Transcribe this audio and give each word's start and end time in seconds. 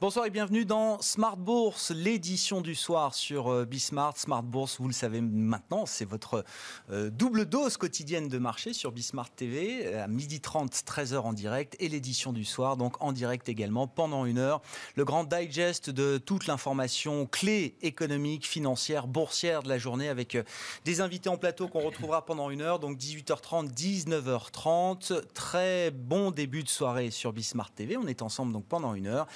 Bonsoir 0.00 0.24
et 0.24 0.30
bienvenue 0.30 0.64
dans 0.64 0.98
Smart 1.02 1.36
Bourse, 1.36 1.90
l'édition 1.90 2.62
du 2.62 2.74
soir 2.74 3.12
sur 3.14 3.52
euh, 3.52 3.66
Bismart. 3.66 4.16
Smart 4.16 4.42
Bourse, 4.42 4.80
vous 4.80 4.86
le 4.86 4.94
savez 4.94 5.20
maintenant, 5.20 5.84
c'est 5.84 6.06
votre 6.06 6.42
euh, 6.90 7.10
double 7.10 7.44
dose 7.44 7.76
quotidienne 7.76 8.26
de 8.26 8.38
marché 8.38 8.72
sur 8.72 8.92
Bismart 8.92 9.28
TV 9.28 9.82
euh, 9.84 10.02
à 10.02 10.08
12h30, 10.08 10.84
13h 10.84 11.18
en 11.18 11.34
direct 11.34 11.76
et 11.80 11.90
l'édition 11.90 12.32
du 12.32 12.46
soir, 12.46 12.78
donc 12.78 12.94
en 13.02 13.12
direct 13.12 13.50
également 13.50 13.86
pendant 13.86 14.24
une 14.24 14.38
heure. 14.38 14.62
Le 14.94 15.04
grand 15.04 15.24
digest 15.24 15.90
de 15.90 16.16
toute 16.16 16.46
l'information 16.46 17.26
clé 17.26 17.76
économique, 17.82 18.46
financière, 18.46 19.06
boursière 19.06 19.62
de 19.62 19.68
la 19.68 19.76
journée 19.76 20.08
avec 20.08 20.38
des 20.86 21.02
invités 21.02 21.28
en 21.28 21.36
plateau 21.36 21.68
qu'on 21.68 21.84
retrouvera 21.84 22.24
pendant 22.24 22.48
une 22.48 22.62
heure, 22.62 22.78
donc 22.78 22.96
18h30, 22.96 23.74
19h30. 23.74 25.26
Très 25.34 25.90
bon 25.90 26.30
début 26.30 26.62
de 26.62 26.70
soirée 26.70 27.10
sur 27.10 27.34
Bismart 27.34 27.70
TV. 27.72 27.98
On 27.98 28.06
est 28.06 28.22
ensemble 28.22 28.54
donc 28.54 28.64
pendant 28.64 28.94
une 28.94 29.06
heure 29.06 29.26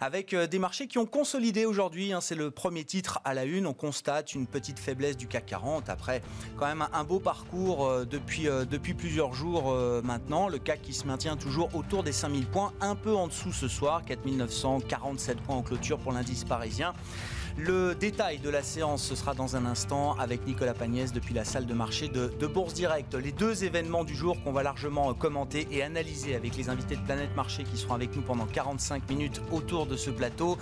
avec 0.00 0.13
euh, 0.32 0.46
des 0.46 0.60
marchés 0.60 0.86
qui 0.86 0.98
ont 0.98 1.06
consolidé 1.06 1.66
aujourd'hui. 1.66 2.12
Hein, 2.12 2.20
c'est 2.20 2.36
le 2.36 2.50
premier 2.50 2.84
titre 2.84 3.20
à 3.24 3.34
la 3.34 3.44
une. 3.44 3.66
On 3.66 3.74
constate 3.74 4.34
une 4.34 4.46
petite 4.46 4.78
faiblesse 4.78 5.16
du 5.16 5.26
CAC 5.26 5.46
40 5.46 5.88
après 5.88 6.22
quand 6.56 6.66
même 6.66 6.86
un 6.92 7.04
beau 7.04 7.18
parcours 7.18 7.86
euh, 7.86 8.04
depuis, 8.04 8.48
euh, 8.48 8.64
depuis 8.64 8.94
plusieurs 8.94 9.34
jours 9.34 9.74
maintenant. 10.04 10.48
Le 10.48 10.58
CAC 10.58 10.82
qui 10.82 10.92
se 10.92 11.06
maintient 11.06 11.36
toujours 11.36 11.74
autour 11.74 12.04
des 12.04 12.12
5000 12.12 12.46
points, 12.46 12.72
un 12.80 12.94
peu 12.94 13.14
en 13.14 13.26
dessous 13.26 13.52
ce 13.52 13.66
soir, 13.66 14.04
4947 14.04 15.40
points 15.40 15.56
en 15.56 15.62
clôture 15.62 15.98
pour 15.98 16.12
l'indice 16.12 16.44
parisien. 16.44 16.92
Le 17.56 17.94
détail 17.94 18.38
de 18.38 18.50
la 18.50 18.64
séance, 18.64 19.04
ce 19.04 19.14
sera 19.14 19.32
dans 19.32 19.54
un 19.54 19.64
instant 19.64 20.14
avec 20.18 20.44
Nicolas 20.44 20.74
Pagnès 20.74 21.12
depuis 21.12 21.34
la 21.34 21.44
salle 21.44 21.66
de 21.66 21.74
marché 21.74 22.08
de, 22.08 22.46
Bourse 22.48 22.74
Direct. 22.74 23.14
Les 23.14 23.30
deux 23.30 23.62
événements 23.62 24.02
du 24.02 24.14
jour 24.14 24.36
qu'on 24.42 24.52
va 24.52 24.64
largement 24.64 25.14
commenter 25.14 25.68
et 25.70 25.80
analyser 25.80 26.34
avec 26.34 26.56
les 26.56 26.68
invités 26.68 26.96
de 26.96 27.02
Planète 27.02 27.34
Marché 27.36 27.62
qui 27.62 27.76
seront 27.76 27.94
avec 27.94 28.14
nous 28.16 28.22
pendant 28.22 28.46
45 28.46 29.08
minutes 29.08 29.40
autour 29.52 29.86
de 29.86 29.96
ce 29.96 30.10
plateau. 30.10 30.58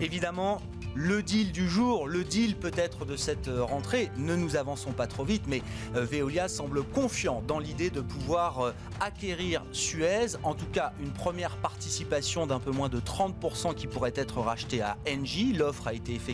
Évidemment, 0.00 0.60
le 0.94 1.22
deal 1.22 1.52
du 1.52 1.68
jour, 1.68 2.06
le 2.06 2.22
deal 2.22 2.56
peut-être 2.56 3.06
de 3.06 3.16
cette 3.16 3.48
euh, 3.48 3.64
rentrée. 3.64 4.10
Ne 4.18 4.36
nous 4.36 4.56
avançons 4.56 4.92
pas 4.92 5.06
trop 5.06 5.24
vite, 5.24 5.44
mais 5.46 5.62
euh, 5.96 6.04
Veolia 6.04 6.48
semble 6.48 6.82
confiant 6.82 7.42
dans 7.46 7.58
l'idée 7.58 7.88
de 7.88 8.02
pouvoir 8.02 8.60
euh, 8.60 8.72
acquérir 9.00 9.64
Suez, 9.72 10.36
en 10.42 10.54
tout 10.54 10.66
cas 10.66 10.92
une 11.00 11.10
première 11.10 11.56
participation 11.56 12.46
d'un 12.46 12.58
peu 12.58 12.72
moins 12.72 12.90
de 12.90 13.00
30% 13.00 13.74
qui 13.74 13.86
pourrait 13.86 14.12
être 14.16 14.40
rachetée 14.40 14.82
à 14.82 14.98
Engie. 15.08 15.54
L'offre 15.54 15.88
a 15.88 15.94
été 15.94 16.14
effectuée 16.14 16.31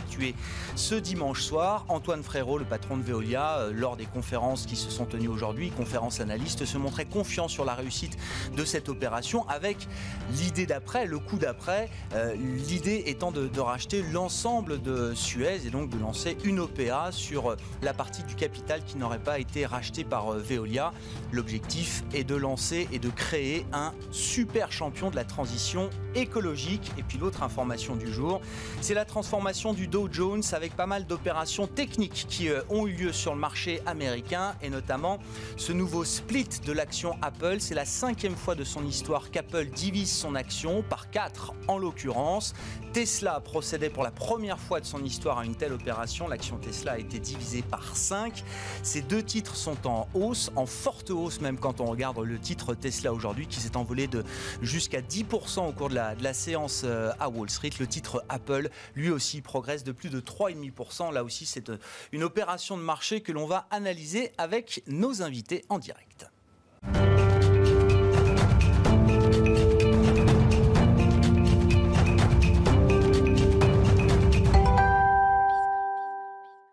ce 0.75 0.95
dimanche 0.95 1.41
soir. 1.41 1.85
Antoine 1.89 2.23
Frérot, 2.23 2.57
le 2.57 2.65
patron 2.65 2.97
de 2.97 3.03
Veolia, 3.03 3.67
lors 3.73 3.97
des 3.97 4.05
conférences 4.05 4.65
qui 4.65 4.75
se 4.75 4.89
sont 4.89 5.05
tenues 5.05 5.27
aujourd'hui, 5.27 5.71
conférences 5.71 6.19
analystes, 6.19 6.65
se 6.65 6.77
montrait 6.77 7.05
confiant 7.05 7.47
sur 7.47 7.65
la 7.65 7.73
réussite 7.73 8.17
de 8.55 8.65
cette 8.65 8.89
opération 8.89 9.47
avec 9.47 9.87
l'idée 10.31 10.65
d'après, 10.65 11.05
le 11.05 11.19
coup 11.19 11.37
d'après, 11.37 11.89
l'idée 12.35 13.03
étant 13.07 13.31
de, 13.31 13.47
de 13.47 13.59
racheter 13.59 14.03
l'ensemble 14.11 14.81
de 14.81 15.13
Suez 15.13 15.65
et 15.65 15.69
donc 15.69 15.89
de 15.89 15.97
lancer 15.97 16.37
une 16.43 16.59
OPA 16.59 17.11
sur 17.11 17.55
la 17.81 17.93
partie 17.93 18.23
du 18.23 18.35
capital 18.35 18.83
qui 18.85 18.97
n'aurait 18.97 19.19
pas 19.19 19.39
été 19.39 19.65
rachetée 19.65 20.03
par 20.03 20.33
euh, 20.33 20.39
Veolia. 20.39 20.93
L'objectif 21.31 22.03
est 22.13 22.23
de 22.23 22.35
lancer 22.35 22.87
et 22.91 22.99
de 22.99 23.09
créer 23.09 23.65
un 23.73 23.93
super 24.11 24.71
champion 24.71 25.09
de 25.09 25.15
la 25.15 25.25
transition 25.25 25.89
écologique. 26.15 26.91
Et 26.97 27.03
puis 27.03 27.17
l'autre 27.17 27.43
information 27.43 27.95
du 27.95 28.11
jour, 28.11 28.41
c'est 28.81 28.93
la 28.93 29.05
transformation 29.05 29.73
du 29.73 29.87
Dow 29.89 30.07
Jones 30.11 30.43
avec 30.51 30.75
pas 30.75 30.85
mal 30.85 31.07
d'opérations 31.07 31.65
techniques 31.65 32.25
qui 32.29 32.49
euh, 32.49 32.61
ont 32.69 32.85
eu 32.85 32.93
lieu 32.93 33.11
sur 33.11 33.33
le 33.33 33.39
marché 33.39 33.81
américain 33.85 34.55
et 34.61 34.69
notamment 34.69 35.19
ce 35.57 35.71
nouveau 35.71 36.03
split 36.03 36.47
de 36.65 36.71
l'action 36.71 37.17
Apple. 37.21 37.57
C'est 37.59 37.73
la 37.73 37.85
cinquième 37.85 38.35
fois 38.35 38.55
de 38.55 38.63
son 38.63 38.85
histoire 38.85 39.31
qu'Apple 39.31 39.65
divise 39.65 40.11
son 40.11 40.35
action 40.35 40.83
par 40.83 41.09
quatre 41.09 41.53
en 41.67 41.77
l'occurrence. 41.77 42.53
Tesla 42.93 43.39
procédait 43.39 43.89
pour 43.89 44.03
la 44.03 44.11
première 44.11 44.59
fois 44.59 44.79
de 44.79 44.85
son 44.85 45.03
histoire 45.03 45.39
à 45.39 45.45
une 45.45 45.55
telle 45.55 45.73
opération. 45.73 46.27
L'action 46.27 46.57
Tesla 46.57 46.93
a 46.93 46.97
été 46.97 47.19
divisée 47.19 47.61
par 47.61 47.95
5. 47.95 48.43
Ces 48.83 49.01
deux 49.01 49.23
titres 49.23 49.55
sont 49.55 49.87
en 49.87 50.07
hausse, 50.13 50.51
en 50.55 50.65
forte 50.65 51.09
hausse 51.09 51.41
même 51.41 51.57
quand 51.57 51.81
on 51.81 51.85
regarde 51.85 52.19
le 52.19 52.39
titre 52.39 52.73
Tesla 52.73 53.13
aujourd'hui 53.13 53.47
qui 53.47 53.59
s'est 53.59 53.77
envolé 53.77 54.07
de 54.07 54.23
jusqu'à 54.61 55.01
10% 55.01 55.67
au 55.67 55.71
cours 55.71 55.89
de 55.89 55.95
la, 55.95 56.15
de 56.15 56.23
la 56.23 56.33
séance 56.33 56.83
euh, 56.83 57.11
à 57.19 57.29
Wall 57.29 57.49
Street. 57.49 57.71
Le 57.79 57.87
titre 57.87 58.23
Apple, 58.29 58.69
lui 58.95 59.09
aussi, 59.09 59.41
progresse 59.41 59.78
de 59.83 59.91
plus 59.91 60.09
de 60.09 60.19
3,5%. 60.19 61.13
Là 61.13 61.23
aussi, 61.23 61.45
c'est 61.45 61.69
euh, 61.69 61.77
une 62.11 62.23
opération 62.23 62.77
de 62.77 62.83
marché 62.83 63.21
que 63.21 63.31
l'on 63.31 63.45
va 63.45 63.67
analyser 63.71 64.31
avec 64.37 64.83
nos 64.87 65.21
invités 65.21 65.65
en 65.69 65.79
direct. 65.79 66.27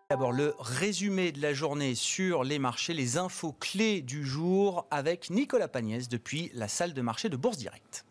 D'abord, 0.09 0.31
le 0.31 0.55
résumé 0.57 1.31
de 1.31 1.41
la 1.41 1.53
journée 1.53 1.93
sur 1.93 2.43
les 2.43 2.59
marchés, 2.59 2.93
les 2.93 3.17
infos 3.17 3.51
clés 3.51 4.01
du 4.01 4.25
jour 4.25 4.87
avec 4.89 5.29
Nicolas 5.29 5.67
Pagnès 5.67 6.07
depuis 6.07 6.49
la 6.55 6.67
salle 6.67 6.93
de 6.93 7.01
marché 7.01 7.29
de 7.29 7.35
Bourse 7.35 7.57
Directe. 7.57 8.06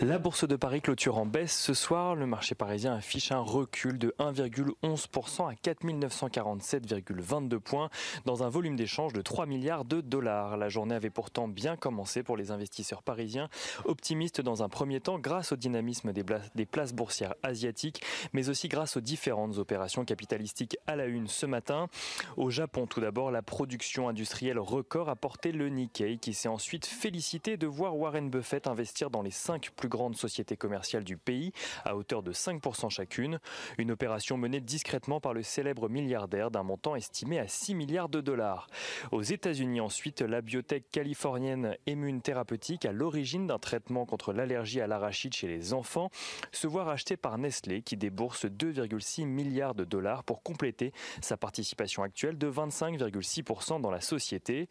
La 0.00 0.18
bourse 0.18 0.46
de 0.46 0.56
Paris 0.56 0.80
clôture 0.80 1.18
en 1.18 1.26
baisse 1.26 1.56
ce 1.56 1.72
soir. 1.72 2.14
Le 2.14 2.26
marché 2.26 2.54
parisien 2.54 2.94
affiche 2.94 3.30
un 3.32 3.38
recul 3.38 3.98
de 3.98 4.14
1,11% 4.18 5.50
à 5.50 5.54
4 5.54 5.84
947,22 5.84 7.58
points 7.58 7.90
dans 8.24 8.42
un 8.42 8.48
volume 8.48 8.76
d'échange 8.76 9.12
de 9.12 9.22
3 9.22 9.46
milliards 9.46 9.84
de 9.84 10.00
dollars. 10.00 10.56
La 10.56 10.68
journée 10.68 10.94
avait 10.94 11.10
pourtant 11.10 11.48
bien 11.48 11.76
commencé 11.76 12.22
pour 12.22 12.36
les 12.36 12.50
investisseurs 12.50 13.02
parisiens, 13.02 13.48
optimistes 13.84 14.40
dans 14.40 14.62
un 14.62 14.68
premier 14.68 15.00
temps 15.00 15.18
grâce 15.18 15.52
au 15.52 15.56
dynamisme 15.56 16.12
des 16.12 16.66
places 16.66 16.92
boursières 16.92 17.34
asiatiques, 17.42 18.02
mais 18.32 18.48
aussi 18.48 18.68
grâce 18.68 18.96
aux 18.96 19.00
différentes 19.00 19.58
opérations 19.58 20.04
capitalistiques 20.04 20.76
à 20.86 20.96
la 20.96 21.06
une 21.06 21.28
ce 21.28 21.46
matin. 21.46 21.88
Au 22.36 22.50
Japon, 22.50 22.86
tout 22.86 23.00
d'abord, 23.00 23.30
la 23.30 23.42
production 23.42 24.08
industrielle 24.08 24.58
record 24.58 25.08
a 25.08 25.16
porté 25.16 25.52
le 25.52 25.68
Nikkei 25.68 26.18
qui 26.18 26.34
s'est 26.34 26.48
ensuite 26.48 26.86
félicité 26.86 27.56
de 27.56 27.66
voir 27.66 27.96
Warren 27.96 28.30
Buffett 28.30 28.66
investir 28.66 29.10
dans 29.10 29.22
les 29.22 29.30
cinq 29.44 29.70
plus 29.76 29.90
grandes 29.90 30.16
sociétés 30.16 30.56
commerciales 30.56 31.04
du 31.04 31.18
pays, 31.18 31.52
à 31.84 31.96
hauteur 31.96 32.22
de 32.22 32.32
5% 32.32 32.88
chacune. 32.88 33.40
Une 33.76 33.90
opération 33.90 34.38
menée 34.38 34.60
discrètement 34.60 35.20
par 35.20 35.34
le 35.34 35.42
célèbre 35.42 35.90
milliardaire 35.90 36.50
d'un 36.50 36.62
montant 36.62 36.96
estimé 36.96 37.38
à 37.38 37.46
6 37.46 37.74
milliards 37.74 38.08
de 38.08 38.22
dollars. 38.22 38.68
Aux 39.12 39.20
États-Unis 39.20 39.82
ensuite, 39.82 40.22
la 40.22 40.40
biotech 40.40 40.90
californienne 40.90 41.76
Immune 41.86 42.22
Thérapeutique, 42.22 42.86
à 42.86 42.92
l'origine 42.92 43.46
d'un 43.46 43.58
traitement 43.58 44.06
contre 44.06 44.32
l'allergie 44.32 44.80
à 44.80 44.86
l'arachide 44.86 45.34
chez 45.34 45.46
les 45.46 45.74
enfants, 45.74 46.08
se 46.50 46.66
voit 46.66 46.84
rachetée 46.84 47.18
par 47.18 47.36
Nestlé 47.36 47.82
qui 47.82 47.98
débourse 47.98 48.46
2,6 48.46 49.26
milliards 49.26 49.74
de 49.74 49.84
dollars 49.84 50.24
pour 50.24 50.42
compléter 50.42 50.94
sa 51.20 51.36
participation 51.36 52.02
actuelle 52.02 52.38
de 52.38 52.50
25,6% 52.50 53.82
dans 53.82 53.90
la 53.90 54.00
société. 54.00 54.70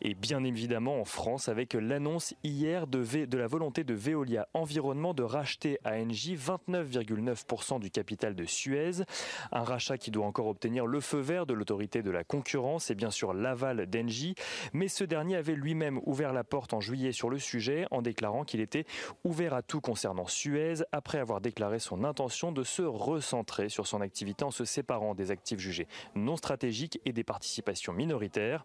Et 0.00 0.14
bien 0.14 0.42
évidemment 0.42 1.00
en 1.00 1.04
France 1.04 1.50
avec 1.50 1.74
l'annonce 1.74 2.32
hier 2.42 2.86
de, 2.86 3.26
de 3.26 3.38
la 3.38 3.46
volonté 3.46 3.84
de 3.84 4.05
Veolia 4.06 4.46
Environnement 4.54 5.14
de 5.14 5.24
racheter 5.24 5.80
à 5.82 5.94
Engie 5.96 6.36
29,9% 6.36 7.80
du 7.80 7.90
capital 7.90 8.36
de 8.36 8.44
Suez. 8.44 9.02
Un 9.50 9.64
rachat 9.64 9.98
qui 9.98 10.12
doit 10.12 10.24
encore 10.24 10.46
obtenir 10.46 10.86
le 10.86 11.00
feu 11.00 11.18
vert 11.18 11.44
de 11.44 11.54
l'autorité 11.54 12.02
de 12.02 12.12
la 12.12 12.22
concurrence 12.22 12.88
et 12.92 12.94
bien 12.94 13.10
sûr 13.10 13.34
l'aval 13.34 13.86
d'Engie. 13.86 14.36
Mais 14.72 14.86
ce 14.86 15.02
dernier 15.02 15.34
avait 15.34 15.56
lui-même 15.56 15.98
ouvert 16.06 16.32
la 16.32 16.44
porte 16.44 16.72
en 16.72 16.80
juillet 16.80 17.10
sur 17.10 17.30
le 17.30 17.40
sujet 17.40 17.86
en 17.90 18.00
déclarant 18.00 18.44
qu'il 18.44 18.60
était 18.60 18.86
ouvert 19.24 19.54
à 19.54 19.62
tout 19.62 19.80
concernant 19.80 20.28
Suez 20.28 20.84
après 20.92 21.18
avoir 21.18 21.40
déclaré 21.40 21.80
son 21.80 22.04
intention 22.04 22.52
de 22.52 22.62
se 22.62 22.82
recentrer 22.82 23.68
sur 23.68 23.88
son 23.88 24.00
activité 24.00 24.44
en 24.44 24.52
se 24.52 24.64
séparant 24.64 25.16
des 25.16 25.32
actifs 25.32 25.58
jugés 25.58 25.88
non 26.14 26.36
stratégiques 26.36 27.00
et 27.04 27.12
des 27.12 27.24
participations 27.24 27.92
minoritaires. 27.92 28.64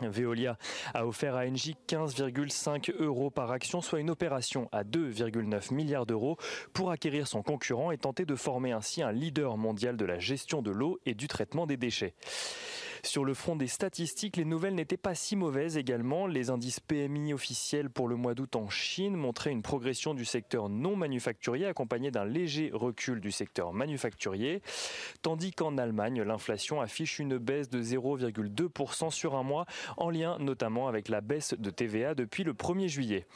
Veolia 0.00 0.56
a 0.94 1.06
offert 1.06 1.34
à 1.34 1.44
Engie 1.46 1.76
15,5 1.88 2.92
euros 2.98 3.30
par 3.30 3.50
action, 3.50 3.80
soit 3.80 4.00
une 4.00 4.10
opération 4.10 4.68
à 4.72 4.84
2,9 4.84 5.74
milliards 5.74 6.06
d'euros 6.06 6.36
pour 6.72 6.90
acquérir 6.90 7.26
son 7.26 7.42
concurrent 7.42 7.90
et 7.90 7.98
tenter 7.98 8.24
de 8.24 8.34
former 8.34 8.72
ainsi 8.72 9.02
un 9.02 9.12
leader 9.12 9.56
mondial 9.56 9.96
de 9.96 10.04
la 10.04 10.18
gestion 10.18 10.62
de 10.62 10.70
l'eau 10.70 10.98
et 11.06 11.14
du 11.14 11.28
traitement 11.28 11.66
des 11.66 11.76
déchets. 11.76 12.14
Sur 13.04 13.24
le 13.24 13.34
front 13.34 13.56
des 13.56 13.66
statistiques, 13.66 14.36
les 14.36 14.44
nouvelles 14.44 14.76
n'étaient 14.76 14.96
pas 14.96 15.16
si 15.16 15.34
mauvaises 15.34 15.76
également. 15.76 16.28
Les 16.28 16.50
indices 16.50 16.78
PMI 16.78 17.34
officiels 17.34 17.90
pour 17.90 18.06
le 18.06 18.14
mois 18.14 18.34
d'août 18.34 18.54
en 18.54 18.70
Chine 18.70 19.16
montraient 19.16 19.50
une 19.50 19.60
progression 19.60 20.14
du 20.14 20.24
secteur 20.24 20.68
non 20.68 20.94
manufacturier 20.94 21.66
accompagnée 21.66 22.12
d'un 22.12 22.24
léger 22.24 22.70
recul 22.72 23.20
du 23.20 23.32
secteur 23.32 23.72
manufacturier, 23.72 24.62
tandis 25.20 25.50
qu'en 25.50 25.78
Allemagne, 25.78 26.22
l'inflation 26.22 26.80
affiche 26.80 27.18
une 27.18 27.38
baisse 27.38 27.68
de 27.68 27.82
0,2% 27.82 29.10
sur 29.10 29.34
un 29.34 29.42
mois, 29.42 29.66
en 29.96 30.08
lien 30.08 30.38
notamment 30.38 30.86
avec 30.86 31.08
la 31.08 31.20
baisse 31.20 31.54
de 31.58 31.70
TVA 31.70 32.14
depuis 32.14 32.44
le 32.44 32.52
1er 32.52 32.86
juillet. 32.86 33.26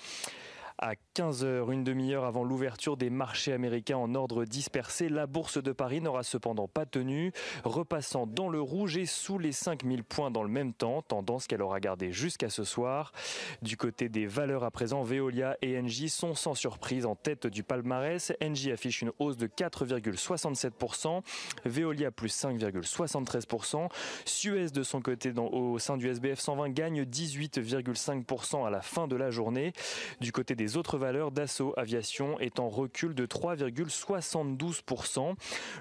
À 0.78 0.92
15h, 1.14 1.72
une 1.72 1.84
demi-heure 1.84 2.26
avant 2.26 2.44
l'ouverture 2.44 2.98
des 2.98 3.08
marchés 3.08 3.54
américains 3.54 3.96
en 3.96 4.14
ordre 4.14 4.44
dispersé, 4.44 5.08
la 5.08 5.26
bourse 5.26 5.56
de 5.62 5.72
Paris 5.72 6.02
n'aura 6.02 6.22
cependant 6.22 6.68
pas 6.68 6.84
tenu, 6.84 7.32
repassant 7.64 8.26
dans 8.26 8.50
le 8.50 8.60
rouge 8.60 8.98
et 8.98 9.06
sous 9.06 9.38
les 9.38 9.52
5000 9.52 10.04
points 10.04 10.30
dans 10.30 10.42
le 10.42 10.50
même 10.50 10.74
temps, 10.74 11.00
tendance 11.00 11.46
qu'elle 11.46 11.62
aura 11.62 11.80
gardée 11.80 12.12
jusqu'à 12.12 12.50
ce 12.50 12.62
soir. 12.62 13.12
Du 13.62 13.78
côté 13.78 14.10
des 14.10 14.26
valeurs 14.26 14.64
à 14.64 14.70
présent, 14.70 15.02
Veolia 15.02 15.56
et 15.62 15.78
Engie 15.78 16.10
sont 16.10 16.34
sans 16.34 16.52
surprise 16.52 17.06
en 17.06 17.14
tête 17.14 17.46
du 17.46 17.62
palmarès. 17.62 18.34
Engie 18.42 18.70
affiche 18.70 19.00
une 19.00 19.12
hausse 19.18 19.38
de 19.38 19.46
4,67%, 19.46 21.22
Veolia 21.64 22.10
plus 22.10 22.36
5,73%, 22.38 23.88
Suez 24.26 24.66
de 24.66 24.82
son 24.82 25.00
côté 25.00 25.32
au 25.38 25.78
sein 25.78 25.96
du 25.96 26.06
SBF 26.08 26.38
120 26.38 26.68
gagne 26.70 27.02
18,5% 27.04 28.66
à 28.66 28.68
la 28.68 28.82
fin 28.82 29.08
de 29.08 29.16
la 29.16 29.30
journée. 29.30 29.72
Du 30.20 30.32
côté 30.32 30.54
des 30.54 30.65
autres 30.74 30.98
valeurs, 30.98 31.30
Dassault 31.30 31.74
Aviation 31.76 32.40
est 32.40 32.58
en 32.58 32.68
recul 32.68 33.14
de 33.14 33.26
3,72%. 33.26 35.34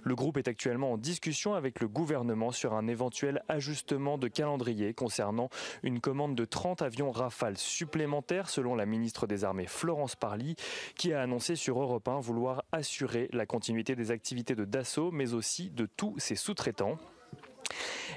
Le 0.03 0.15
groupe 0.15 0.37
est 0.37 0.47
actuellement 0.47 0.91
en 0.91 0.97
discussion 0.97 1.55
avec 1.55 1.79
le 1.79 1.87
gouvernement 1.87 2.51
sur 2.51 2.73
un 2.73 2.87
éventuel 2.87 3.41
ajustement 3.47 4.19
de 4.19 4.27
calendrier 4.27 4.93
concernant 4.93 5.49
une 5.81 6.01
commande 6.01 6.35
de 6.35 6.45
30 6.45 6.83
avions 6.83 7.11
Rafale 7.11 7.57
supplémentaires 7.57 8.49
selon 8.49 8.75
la 8.75 8.85
ministre 8.85 9.25
des 9.25 9.43
Armées 9.43 9.65
Florence 9.65 10.15
Parly 10.15 10.55
qui 10.95 11.13
a 11.13 11.21
annoncé 11.21 11.55
sur 11.55 11.81
Europe 11.81 12.07
1 12.07 12.19
vouloir 12.19 12.63
assurer 12.71 13.27
la 13.33 13.47
continuité 13.47 13.95
des 13.95 14.11
activités 14.11 14.55
de 14.55 14.65
Dassault 14.65 15.11
mais 15.11 15.33
aussi 15.33 15.71
de 15.71 15.85
tous 15.85 16.19
ses 16.19 16.35
sous-traitants. 16.35 16.99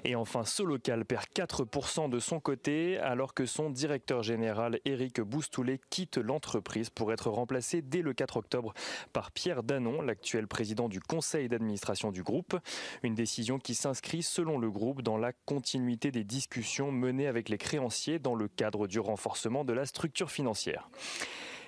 Et 0.04 0.14
enfin, 0.14 0.44
Solocal 0.44 1.04
perd 1.04 1.24
4% 1.34 2.08
de 2.08 2.18
son 2.18 2.40
côté 2.40 2.98
alors 2.98 3.34
que 3.34 3.46
son 3.46 3.70
directeur 3.70 4.22
général 4.22 4.80
Éric 4.84 5.20
Boustoulet 5.20 5.80
quitte 5.90 6.18
l'entreprise 6.18 6.90
pour 6.90 7.12
être 7.12 7.30
remplacé 7.30 7.82
dès 7.82 8.02
le 8.02 8.12
4 8.12 8.36
octobre 8.36 8.74
par 9.12 9.32
Pierre 9.32 9.62
Danon, 9.62 10.02
l'actuel 10.02 10.46
président 10.46 10.88
du 10.88 11.00
conseil 11.00 11.48
d'administration 11.48 12.12
du 12.12 12.22
groupe. 12.22 12.58
Une 13.02 13.14
décision 13.14 13.58
qui 13.58 13.74
s'inscrit 13.74 14.22
selon 14.22 14.58
le 14.58 14.70
groupe 14.70 15.02
dans 15.02 15.16
la 15.16 15.32
continuité 15.32 16.10
des 16.10 16.24
discussions 16.24 16.92
menées 16.92 17.26
avec 17.26 17.48
les 17.48 17.58
créanciers 17.58 18.18
dans 18.18 18.34
le 18.34 18.48
cadre 18.48 18.86
du 18.86 19.00
renforcement 19.00 19.64
de 19.64 19.72
la 19.72 19.86
structure 19.86 20.30
financière. 20.30 20.88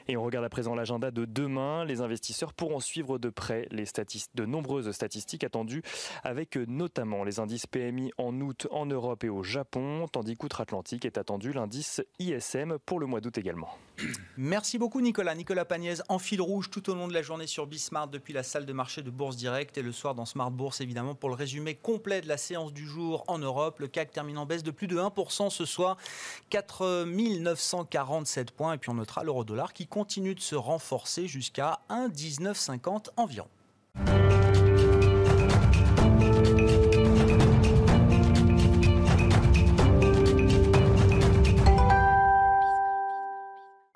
Et 0.08 0.16
on 0.16 0.22
regarde 0.22 0.44
à 0.44 0.48
présent 0.48 0.74
l'agenda 0.74 1.10
de 1.10 1.24
demain. 1.24 1.84
Les 1.84 2.00
investisseurs 2.00 2.52
pourront 2.52 2.80
suivre 2.80 3.18
de 3.18 3.28
près 3.30 3.66
les 3.70 3.84
de 4.34 4.44
nombreuses 4.44 4.90
statistiques 4.92 5.44
attendues, 5.44 5.82
avec 6.22 6.56
notamment 6.56 7.24
les 7.24 7.40
indices 7.40 7.66
PMI 7.66 8.12
en 8.18 8.38
août 8.40 8.66
en 8.70 8.86
Europe 8.86 9.24
et 9.24 9.28
au 9.28 9.42
Japon, 9.42 10.06
tandis 10.10 10.36
qu'outre-Atlantique 10.36 11.04
est 11.04 11.18
attendu 11.18 11.52
l'indice 11.52 12.02
ISM 12.18 12.78
pour 12.86 13.00
le 13.00 13.06
mois 13.06 13.20
d'août 13.20 13.36
également. 13.38 13.68
Merci 14.36 14.78
beaucoup 14.78 15.00
Nicolas. 15.00 15.34
Nicolas 15.34 15.64
Pagnès 15.64 16.02
en 16.08 16.18
fil 16.18 16.40
rouge 16.40 16.70
tout 16.70 16.90
au 16.90 16.94
long 16.94 17.08
de 17.08 17.14
la 17.14 17.22
journée 17.22 17.46
sur 17.46 17.66
Bismart 17.66 18.08
depuis 18.08 18.32
la 18.32 18.42
salle 18.42 18.66
de 18.66 18.72
marché 18.72 19.02
de 19.02 19.10
Bourse 19.10 19.36
Direct 19.36 19.76
et 19.78 19.82
le 19.82 19.92
soir 19.92 20.14
dans 20.14 20.24
Smart 20.24 20.50
Bourse 20.50 20.80
évidemment 20.80 21.14
pour 21.14 21.28
le 21.28 21.34
résumé 21.34 21.74
complet 21.74 22.20
de 22.20 22.28
la 22.28 22.36
séance 22.36 22.72
du 22.72 22.86
jour 22.86 23.24
en 23.28 23.38
Europe. 23.38 23.80
Le 23.80 23.88
CAC 23.88 24.12
termine 24.12 24.38
en 24.38 24.46
baisse 24.46 24.62
de 24.62 24.70
plus 24.70 24.86
de 24.86 24.96
1% 24.96 25.50
ce 25.50 25.64
soir, 25.64 25.96
4947 26.50 28.52
points 28.52 28.74
et 28.74 28.78
puis 28.78 28.90
on 28.90 28.94
notera 28.94 29.24
l'euro 29.24 29.44
dollar 29.44 29.72
qui 29.72 29.86
continue 29.86 30.34
de 30.34 30.40
se 30.40 30.54
renforcer 30.54 31.26
jusqu'à 31.26 31.80
1,1950 31.90 33.08
environ. 33.16 33.48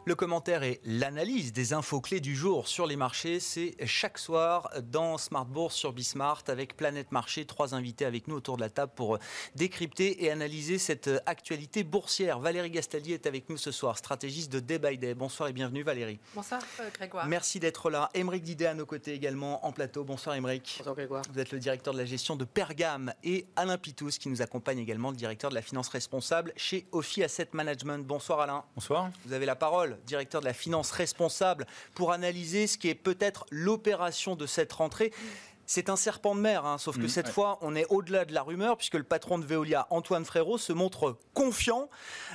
Le 0.06 0.14
commentaire 0.14 0.62
et 0.64 0.82
l'analyse 0.84 1.54
des 1.54 1.72
infos 1.72 2.02
clés 2.02 2.20
du 2.20 2.36
jour 2.36 2.68
sur 2.68 2.86
les 2.86 2.94
marchés, 2.94 3.40
c'est 3.40 3.74
chaque 3.86 4.18
soir 4.18 4.68
dans 4.82 5.16
Smart 5.16 5.46
Bourse 5.46 5.74
sur 5.74 5.94
Bismart 5.94 6.42
avec 6.48 6.76
Planète 6.76 7.10
Marché. 7.10 7.46
Trois 7.46 7.74
invités 7.74 8.04
avec 8.04 8.28
nous 8.28 8.36
autour 8.36 8.56
de 8.56 8.60
la 8.60 8.68
table 8.68 8.92
pour 8.94 9.18
décrypter 9.54 10.22
et 10.22 10.30
analyser 10.30 10.76
cette 10.76 11.08
actualité 11.24 11.84
boursière. 11.84 12.38
Valérie 12.38 12.70
Gastaldi 12.70 13.14
est 13.14 13.26
avec 13.26 13.48
nous 13.48 13.56
ce 13.56 13.72
soir, 13.72 13.96
stratégiste 13.96 14.52
de 14.52 14.60
Day 14.60 14.78
by 14.78 14.98
Day. 14.98 15.14
Bonsoir 15.14 15.48
et 15.48 15.54
bienvenue 15.54 15.82
Valérie. 15.82 16.20
Bonsoir 16.34 16.60
euh, 16.80 16.90
Grégoire. 16.92 17.26
Merci 17.26 17.58
d'être 17.58 17.88
là. 17.88 18.10
Émeric 18.12 18.42
Didet 18.42 18.66
à 18.66 18.74
nos 18.74 18.84
côtés 18.84 19.14
également 19.14 19.64
en 19.64 19.72
plateau. 19.72 20.04
Bonsoir 20.04 20.36
Émeric. 20.36 20.74
Bonsoir 20.80 20.96
Grégoire. 20.96 21.22
Vous 21.32 21.40
êtes 21.40 21.50
le 21.50 21.58
directeur 21.58 21.94
de 21.94 21.98
la 21.98 22.04
gestion 22.04 22.36
de 22.36 22.44
Pergame 22.44 23.14
et 23.24 23.46
Alain 23.56 23.78
Pitous 23.78 24.18
qui 24.20 24.28
nous 24.28 24.42
accompagne 24.42 24.80
également, 24.80 25.12
le 25.12 25.16
directeur 25.16 25.48
de 25.48 25.54
la 25.54 25.62
finance 25.62 25.88
responsable 25.88 26.52
chez 26.56 26.86
Ophi 26.92 27.22
Asset 27.22 27.48
Management. 27.54 28.06
Bonsoir 28.06 28.40
Alain. 28.40 28.64
Bonsoir. 28.74 29.08
Vous 29.24 29.32
avez 29.32 29.46
la 29.46 29.56
parole 29.56 29.93
directeur 30.06 30.40
de 30.40 30.46
la 30.46 30.54
finance 30.54 30.90
responsable, 30.90 31.66
pour 31.94 32.12
analyser 32.12 32.66
ce 32.66 32.78
qui 32.78 32.88
est 32.88 32.94
peut-être 32.94 33.46
l'opération 33.50 34.36
de 34.36 34.46
cette 34.46 34.72
rentrée. 34.72 35.12
C'est 35.66 35.88
un 35.88 35.96
serpent 35.96 36.34
de 36.34 36.40
mer, 36.40 36.66
hein, 36.66 36.76
sauf 36.76 36.98
que 36.98 37.04
mmh, 37.04 37.08
cette 37.08 37.28
fois, 37.28 37.58
on 37.62 37.74
est 37.74 37.86
au-delà 37.88 38.24
de 38.24 38.34
la 38.34 38.42
rumeur, 38.42 38.76
puisque 38.76 38.94
le 38.94 39.02
patron 39.02 39.38
de 39.38 39.46
Veolia, 39.46 39.86
Antoine 39.90 40.24
Frérot, 40.24 40.58
se 40.58 40.72
montre 40.72 41.16
confiant 41.32 41.88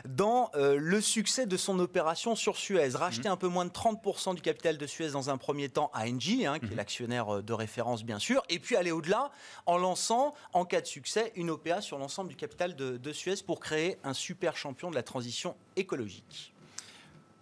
dans 0.05 0.49
euh, 0.55 0.77
le 0.79 0.99
succès 0.99 1.45
de 1.45 1.55
son 1.55 1.79
opération 1.79 2.35
sur 2.35 2.57
Suez. 2.57 2.89
Racheter 2.95 3.29
mmh. 3.29 3.33
un 3.33 3.37
peu 3.37 3.47
moins 3.47 3.65
de 3.65 3.71
30% 3.71 4.33
du 4.33 4.41
capital 4.41 4.77
de 4.77 4.87
Suez 4.87 5.11
dans 5.11 5.29
un 5.29 5.37
premier 5.37 5.69
temps 5.69 5.91
à 5.93 6.07
Engie, 6.07 6.47
hein, 6.47 6.57
qui 6.57 6.65
est 6.65 6.69
mmh. 6.69 6.75
l'actionnaire 6.75 7.35
euh, 7.35 7.41
de 7.43 7.53
référence 7.53 8.03
bien 8.03 8.19
sûr, 8.19 8.43
et 8.49 8.57
puis 8.57 8.75
aller 8.75 8.91
au-delà 8.91 9.31
en 9.67 9.77
lançant, 9.77 10.33
en 10.53 10.65
cas 10.65 10.81
de 10.81 10.87
succès, 10.87 11.31
une 11.35 11.51
OPA 11.51 11.81
sur 11.81 11.99
l'ensemble 11.99 12.29
du 12.29 12.35
capital 12.35 12.75
de 12.75 13.13
Suez 13.13 13.35
pour 13.45 13.59
créer 13.59 13.97
un 14.03 14.13
super 14.13 14.57
champion 14.57 14.89
de 14.89 14.95
la 14.95 15.03
transition 15.03 15.55
écologique 15.75 16.53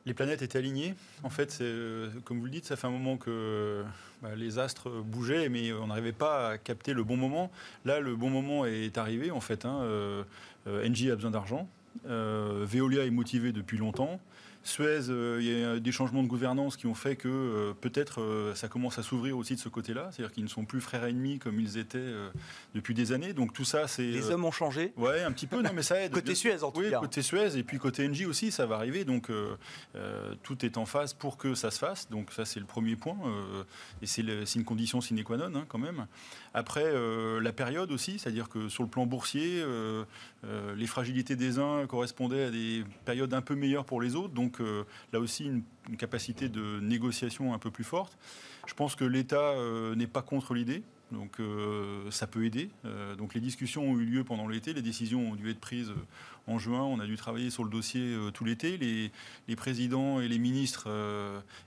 les 0.07 0.13
planètes 0.13 0.42
étaient 0.42 0.57
alignées. 0.57 0.95
En 1.24 1.30
fait, 1.30 1.59
euh, 1.62 2.09
comme 2.24 2.39
vous 2.39 2.45
le 2.45 2.51
dites, 2.51 2.65
ça 2.65 2.77
fait 2.77 2.88
un 2.88 2.92
moment 2.92 3.18
que 3.18 3.83
bah, 4.21 4.30
les 4.36 4.57
astres 4.57 4.89
bougeaient, 4.89 5.50
mais 5.50 5.74
on 5.74 5.88
n'arrivait 5.88 6.13
pas 6.13 6.51
à 6.51 6.57
capter 6.57 6.94
le 6.94 7.04
bon 7.04 7.18
moment. 7.18 7.51
Là, 7.83 8.00
le 8.00 8.15
bon 8.15 8.30
moment 8.30 8.65
est 8.65 8.98
arrivé, 8.98 9.31
en 9.31 9.42
fait. 9.42 9.65
Hein. 9.65 9.81
Euh, 9.83 10.24
euh, 10.68 10.86
a 10.86 11.15
besoin 11.15 11.31
d'argent. 11.31 11.68
Veolia 12.06 13.06
est 13.06 13.12
motivé 13.12 13.51
depuis 13.51 13.77
longtemps. 13.77 14.19
Suez, 14.68 15.10
euh, 15.10 15.38
il 15.40 15.48
y 15.48 15.64
a 15.64 15.80
des 15.80 15.92
changements 15.94 16.24
de 16.24 16.28
gouvernance 16.28 16.75
qui 16.75 16.88
ont 16.88 16.94
fait 16.94 17.16
que 17.16 17.30
euh, 17.30 17.74
peut-être 17.80 18.22
euh, 18.22 18.54
ça 18.54 18.68
commence 18.68 19.00
à 19.00 19.04
s'ouvrir 19.04 19.38
aussi 19.38 19.56
de 19.56 19.62
ce 19.62 19.69
côté-là, 19.69 20.10
c'est-à-dire 20.12 20.34
qu'ils 20.34 20.44
ne 20.44 20.50
sont 20.50 20.66
plus 20.66 20.81
frères 20.81 21.06
ennemis 21.06 21.40
comme 21.40 21.58
ils 21.62 21.78
étaient 21.78 22.14
depuis 22.75 22.94
des 22.94 23.14
années. 23.14 23.31
Donc 23.31 23.54
tout 23.54 23.64
ça, 23.64 23.88
c'est 23.88 24.04
les 24.04 24.30
hommes 24.30 24.44
ont 24.44 24.52
changé. 24.52 24.92
Ouais, 24.98 25.24
un 25.24 25.31
petit 25.31 25.48
peu. 25.48 25.62
Non, 25.62 25.69
mais 25.74 25.84
ça 25.84 26.02
aide. 26.02 26.12
côté 26.14 26.36
Suez, 26.36 26.64
en 26.64 26.72
tout 26.72 26.81
oui, 26.81 26.92
côté 27.00 27.22
Suez 27.22 27.58
et 27.58 27.64
puis 27.64 27.78
côté 27.78 28.06
Engie 28.08 28.25
aussi, 28.25 28.52
ça 28.52 28.66
va 28.66 28.75
arriver. 28.75 29.06
Donc 29.06 29.31
tout 30.44 30.66
est 30.66 30.78
en 30.78 30.86
phase 30.86 31.14
pour 31.14 31.38
que 31.38 31.56
ça 31.56 31.72
se 31.72 31.80
fasse. 31.80 32.10
Donc 32.10 32.34
ça, 32.34 32.44
c'est 32.44 32.60
le 32.60 32.66
premier 32.66 32.98
point 32.98 33.18
et 34.02 34.06
c'est 34.06 34.22
une 34.56 34.66
condition 34.66 35.00
sine 35.00 35.24
qua 35.24 35.38
non 35.38 35.46
hein, 35.56 35.66
quand 35.69 35.80
même. 35.80 36.08
Après, 36.54 36.92
la 37.40 37.54
période 37.54 37.92
aussi, 37.92 38.19
c'est-à-dire 38.19 38.50
que 38.50 38.68
sur 38.68 38.84
le 38.84 38.90
plan 38.90 39.06
boursier, 39.06 39.64
les 40.44 40.88
fragilités 40.88 41.36
des 41.36 41.60
uns 41.60 41.86
correspondaient 41.88 42.45
à 42.45 42.51
des 42.51 42.84
périodes 43.06 43.33
un 43.33 43.42
peu 43.42 43.56
meilleures 43.56 43.85
pour 43.85 44.02
les 44.02 44.16
autres. 44.16 44.33
Donc 44.33 44.61
là 45.11 45.19
aussi 45.19 45.45
une, 45.45 45.64
capacité 45.97 46.47
de 46.50 46.80
négociation 46.80 47.54
un 47.54 47.59
peu 47.59 47.71
plus 47.71 47.83
forte. 47.83 48.18
Je 48.68 48.73
pense 48.73 48.95
que 48.95 49.06
l'État 49.06 49.52
euh, 49.52 49.95
n'est 49.95 50.07
pas 50.07 50.21
contre 50.21 50.54
l'idée. 50.54 50.83
Donc 51.11 51.40
euh, 51.40 52.09
ça 52.11 52.28
peut 52.28 52.45
aider. 52.45 52.69
Euh, 52.85 53.16
donc 53.16 53.33
les 53.33 53.40
discussions 53.40 53.83
ont 53.90 53.97
eu 53.97 54.06
lieu 54.06 54.23
pendant 54.23 54.47
l'été, 54.47 54.73
les 54.73 54.81
décisions 54.81 55.31
ont 55.31 55.35
dû 55.35 55.49
être 55.49 55.59
prises 55.59 55.92
en 56.47 56.59
juin. 56.59 56.81
On 56.81 56.99
a 56.99 57.06
dû 57.06 57.16
travailler 57.16 57.49
sur 57.49 57.64
le 57.64 57.69
dossier 57.69 58.18
tout 58.33 58.44
l'été. 58.44 58.78
Les, 58.78 59.56
présidents 59.56 60.21
et 60.21 60.28
les 60.28 60.37
ministres 60.37 60.87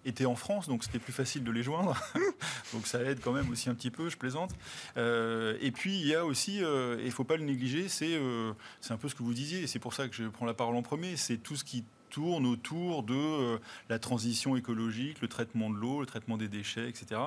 étaient 0.05 0.27
en 0.27 0.37
France, 0.37 0.69
donc 0.69 0.85
c'était 0.85 0.99
plus 0.99 1.13
facile 1.13 1.45
de 1.45 1.51
les 1.51 1.63
joindre. 1.63 2.01
donc 2.73 2.87
ça 2.87 3.03
aide 3.03 3.21
quand 3.21 3.33
même 3.33 3.51
aussi 3.51 3.69
un 3.69 3.75
petit 3.75 3.91
peu, 3.91 4.09
je 4.09 4.17
plaisante. 4.17 4.53
et 4.97 5.71
puis 5.75 5.99
il 5.99 6.07
y 6.07 6.15
a 6.15 6.25
aussi, 6.25 6.59
et 6.61 6.97
il 7.01 7.07
ne 7.07 7.11
faut 7.11 7.25
pas 7.25 7.37
le 7.37 7.45
négliger, 7.45 7.89
c'est 7.89 8.19
c'est 8.81 8.93
un 8.93 8.97
peu 8.97 9.09
ce 9.09 9.15
que 9.15 9.23
vous 9.23 9.35
disiez, 9.35 9.67
c'est 9.67 9.79
pour 9.79 9.93
ça 9.93 10.09
que 10.09 10.15
je 10.15 10.25
prends 10.25 10.47
la 10.47 10.55
parole 10.55 10.77
en 10.77 10.83
premier, 10.83 11.17
c'est 11.17 11.39
tout 11.39 11.57
ce 11.57 11.65
qui 11.65 11.85
tourne 12.11 12.47
autour 12.47 13.03
de 13.03 13.15
euh, 13.15 13.59
la 13.89 13.99
transition 13.99 14.57
écologique, 14.57 15.21
le 15.23 15.29
traitement 15.29 15.71
de 15.71 15.77
l'eau, 15.77 16.01
le 16.01 16.07
traitement 16.07 16.37
des 16.37 16.49
déchets, 16.49 16.89
etc. 16.89 17.21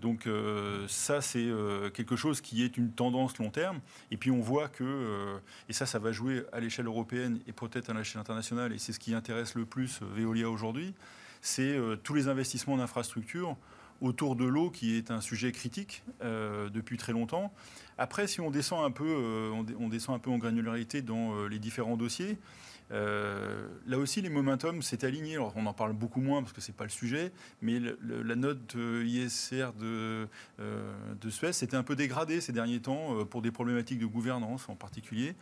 Donc 0.00 0.26
euh, 0.26 0.86
ça, 0.88 1.20
c'est 1.20 1.44
euh, 1.44 1.90
quelque 1.90 2.16
chose 2.16 2.40
qui 2.40 2.62
est 2.62 2.76
une 2.76 2.92
tendance 2.92 3.36
long 3.38 3.50
terme. 3.50 3.80
Et 4.10 4.16
puis 4.16 4.30
on 4.30 4.40
voit 4.40 4.68
que, 4.68 5.40
et 5.68 5.72
ça, 5.72 5.86
ça 5.86 5.98
va 5.98 6.12
jouer 6.12 6.44
à 6.52 6.60
l'échelle 6.60 6.86
européenne 6.86 7.40
et 7.46 7.52
peut-être 7.52 7.90
à 7.90 7.94
l'échelle 7.94 8.20
internationale, 8.20 8.72
et 8.72 8.78
c'est 8.78 8.92
ce 8.92 9.00
qui 9.00 9.14
intéresse 9.14 9.54
le 9.54 9.66
plus 9.66 10.00
Veolia 10.00 10.48
aujourd'hui, 10.48 10.94
c'est 11.40 11.76
tous 12.04 12.14
les 12.14 12.28
investissements 12.28 12.76
d'infrastructures 12.76 13.56
autour 14.00 14.36
de 14.36 14.44
l'eau 14.44 14.70
qui 14.70 14.96
est 14.96 15.10
un 15.10 15.20
sujet 15.20 15.50
critique 15.52 16.02
depuis 16.20 16.96
très 16.96 17.12
longtemps. 17.12 17.52
Après, 17.98 18.26
si 18.26 18.40
on 18.40 18.50
descend 18.50 18.84
un 18.84 18.90
peu, 18.90 19.50
on, 19.52 19.88
descend 19.88 20.14
un 20.14 20.18
peu 20.18 20.30
en 20.30 20.38
granularité 20.38 21.02
dans 21.02 21.46
les 21.46 21.58
différents 21.58 21.96
dossiers, 21.96 22.38
euh, 22.92 23.68
là 23.86 23.98
aussi, 23.98 24.20
les 24.20 24.28
momentum 24.28 24.82
s'est 24.82 25.04
aligné. 25.04 25.38
on 25.38 25.66
en 25.66 25.72
parle 25.72 25.92
beaucoup 25.92 26.20
moins 26.20 26.42
parce 26.42 26.52
que 26.52 26.60
c'est 26.60 26.76
pas 26.76 26.84
le 26.84 26.90
sujet, 26.90 27.32
mais 27.60 27.80
la 27.80 28.36
note 28.36 28.74
ISR 28.74 29.68
de, 29.78 30.28
euh, 30.60 30.92
de 31.20 31.30
Suez 31.30 31.52
s'était 31.52 31.76
un 31.76 31.82
peu 31.82 31.96
dégradée 31.96 32.40
ces 32.40 32.52
derniers 32.52 32.80
temps 32.80 33.18
euh, 33.18 33.24
pour 33.24 33.42
des 33.42 33.50
problématiques 33.50 33.98
de 33.98 34.06
gouvernance 34.06 34.68
en 34.68 34.74
particulier. 34.74 35.34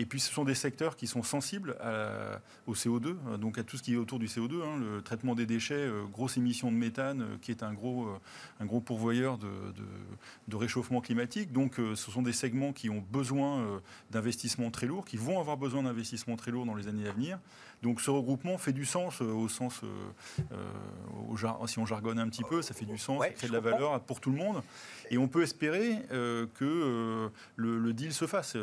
Et 0.00 0.06
puis 0.06 0.20
ce 0.20 0.32
sont 0.32 0.44
des 0.44 0.54
secteurs 0.54 0.94
qui 0.94 1.08
sont 1.08 1.24
sensibles 1.24 1.76
au 2.68 2.74
CO2, 2.74 3.36
donc 3.38 3.58
à 3.58 3.64
tout 3.64 3.76
ce 3.76 3.82
qui 3.82 3.94
est 3.94 3.96
autour 3.96 4.20
du 4.20 4.26
CO2, 4.26 4.62
hein, 4.62 4.78
le 4.78 5.02
traitement 5.02 5.34
des 5.34 5.44
déchets, 5.44 5.90
grosse 6.12 6.36
émission 6.36 6.70
de 6.70 6.76
méthane, 6.76 7.38
qui 7.42 7.50
est 7.50 7.64
un 7.64 7.74
gros, 7.74 8.08
gros 8.62 8.80
pourvoyeur 8.80 9.38
de 9.38 10.56
réchauffement 10.56 11.00
climatique. 11.00 11.52
Donc 11.52 11.74
ce 11.76 12.10
sont 12.12 12.22
des 12.22 12.32
segments 12.32 12.72
qui 12.72 12.88
ont 12.90 13.04
besoin 13.10 13.80
d'investissements 14.12 14.70
très 14.70 14.86
lourds, 14.86 15.04
qui 15.04 15.16
vont 15.16 15.40
avoir 15.40 15.56
besoin 15.56 15.82
d'investissements 15.82 16.36
très 16.36 16.52
lourds 16.52 16.64
dans 16.64 16.76
les 16.76 16.86
années 16.86 17.08
à 17.08 17.12
venir. 17.12 17.40
Donc 17.82 18.00
ce 18.00 18.10
regroupement 18.10 18.58
fait 18.58 18.72
du 18.72 18.84
sens 18.84 19.22
euh, 19.22 19.32
au 19.32 19.48
sens, 19.48 19.80
euh, 19.84 20.52
euh, 20.52 21.66
si 21.66 21.78
on 21.78 21.86
jargonne 21.86 22.18
un 22.18 22.28
petit 22.28 22.42
peu, 22.42 22.60
ça 22.62 22.74
fait 22.74 22.84
du 22.84 22.98
sens, 22.98 23.22
ça 23.22 23.30
fait 23.34 23.48
de 23.48 23.52
la 23.52 23.60
valeur 23.60 24.00
pour 24.00 24.20
tout 24.20 24.30
le 24.30 24.36
monde. 24.36 24.62
Et 25.10 25.18
on 25.18 25.28
peut 25.28 25.42
espérer 25.42 25.96
que 26.10 27.30
le, 27.56 27.92
deal 27.92 28.12
se 28.12 28.26
fasse. 28.26 28.56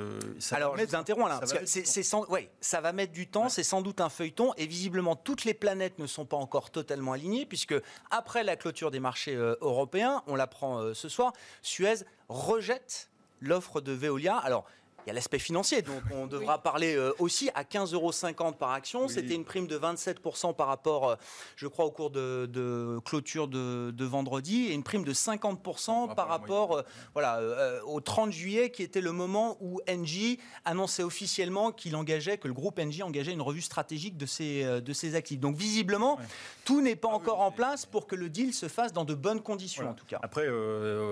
Alors 0.52 0.78
je 0.78 0.86
vous 0.86 0.96
interromps 0.96 1.30
là, 1.30 1.42
ça 1.46 2.18
va, 2.18 2.30
ouais, 2.30 2.50
ça 2.62 2.82
va 2.82 2.94
mettre 2.94 3.14
du 3.14 3.28
temps, 3.28 3.50
c'est 3.50 3.64
sans 3.64 3.82
doute 3.82 4.02
un 4.02 4.10
feuilleton, 4.10 4.54
et 4.58 4.68
visiblement 4.68 5.16
toutes 5.16 5.46
les 5.46 5.54
planètes 5.54 5.98
ne 6.00 6.08
sont 6.08 6.26
pas 6.26 6.38
encore 6.38 6.70
totalement 6.70 7.14
alignées, 7.14 7.46
puisque 7.46 7.76
après 8.12 8.44
la 8.44 8.56
clôture 8.56 8.92
des 8.92 9.00
marchés 9.00 9.36
européens, 9.62 10.24
on 10.28 10.36
l'apprend 10.36 10.94
ce 10.94 11.10
soir, 11.10 11.34
Suez 11.62 12.06
rejette 12.30 13.10
l'offre 13.42 13.82
de 13.82 13.92
Veolia. 13.92 14.38
Alors, 14.38 14.66
il 15.06 15.10
y 15.10 15.12
a 15.12 15.14
l'aspect 15.14 15.38
financier, 15.38 15.84
donc 15.84 16.02
on 16.12 16.26
devra 16.26 16.64
parler 16.64 16.96
euh, 16.96 17.12
aussi 17.20 17.52
à 17.54 17.62
15,50 17.62 17.94
euros 17.94 18.52
par 18.54 18.72
action. 18.72 19.08
C'était 19.08 19.36
une 19.36 19.46
prime 19.46 19.68
de 19.68 19.78
27% 19.78 20.56
par 20.56 20.68
rapport, 20.68 21.10
euh, 21.10 21.16
je 21.56 21.68
crois, 21.68 21.86
au 21.86 21.92
cours 21.92 22.10
de, 22.10 23.00
clôture 23.06 23.48
de, 23.48 24.06
vendredi, 24.06 24.68
et 24.68 24.74
une 24.74 24.84
prime 24.84 25.04
de 25.04 25.14
50% 25.14 26.16
par 26.16 26.28
rapport 26.28 26.78
euh, 26.78 26.82
voilà, 27.14 27.40
au 27.86 28.02
30 28.02 28.32
juillet, 28.32 28.72
qui 28.72 28.82
était 28.82 29.02
le 29.02 29.12
moment 29.12 29.58
où 29.60 29.80
Engie 29.88 30.40
annonçait 30.64 31.04
officiellement 31.04 31.72
qu'il 31.72 31.96
engageait, 31.96 32.40
que 32.40 32.48
le 32.48 32.56
groupe 32.56 32.80
Engie 32.80 33.04
engageait 33.04 33.34
une 33.34 33.44
revue 33.44 33.62
stratégique 33.62 34.18
de 34.18 34.26
ses, 34.26 34.82
de 34.82 34.94
ses 34.94 35.14
actifs. 35.14 35.40
Donc 35.40 35.56
visiblement, 35.56 36.18
tout 36.64 36.82
n'est 36.82 36.96
pas 36.96 37.10
ah 37.12 37.16
encore 37.16 37.42
en 37.42 37.52
place 37.52 37.86
pour 37.86 38.08
que 38.08 38.16
le 38.16 38.30
deal 38.30 38.54
se 38.56 38.68
fasse 38.68 38.92
dans 38.92 39.06
de 39.06 39.14
bonnes 39.14 39.42
conditions, 39.42 39.90
en 39.90 39.94
tout 39.94 40.06
cas. 40.06 40.20
Après, 40.24 40.48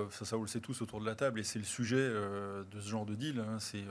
ça, 0.09 0.25
ça, 0.25 0.35
vous 0.35 0.43
le 0.43 0.49
sait 0.49 0.59
tous 0.59 0.81
autour 0.81 0.99
de 0.99 1.05
la 1.05 1.13
table, 1.13 1.39
et 1.39 1.43
c'est 1.43 1.59
le 1.59 1.65
sujet 1.65 1.95
de 1.97 2.79
ce 2.79 2.89
genre 2.89 3.05
de 3.05 3.13
deal. 3.13 3.39
Hein, 3.39 3.57
c'est 3.59 3.82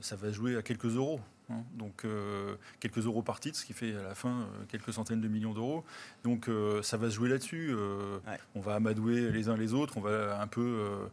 ça 0.00 0.16
va 0.16 0.30
jouer 0.30 0.56
à 0.56 0.62
quelques 0.62 0.96
euros. 0.96 1.20
Hein. 1.50 1.62
Donc 1.74 2.04
euh, 2.04 2.56
quelques 2.80 2.98
euros 2.98 3.22
par 3.22 3.40
titre, 3.40 3.58
ce 3.58 3.64
qui 3.64 3.72
fait 3.72 3.94
à 3.94 4.02
la 4.02 4.14
fin 4.14 4.46
quelques 4.68 4.92
centaines 4.92 5.20
de 5.20 5.28
millions 5.28 5.54
d'euros. 5.54 5.84
Donc 6.24 6.50
ça 6.82 6.96
va 6.96 7.10
se 7.10 7.14
jouer 7.14 7.28
là-dessus. 7.28 7.74
On 8.54 8.60
va 8.60 8.74
amadouer 8.74 9.30
les 9.30 9.48
uns 9.48 9.56
les 9.56 9.74
autres. 9.74 9.96
On 9.96 10.00
va 10.00 10.40
un 10.40 10.46
peu 10.46 11.08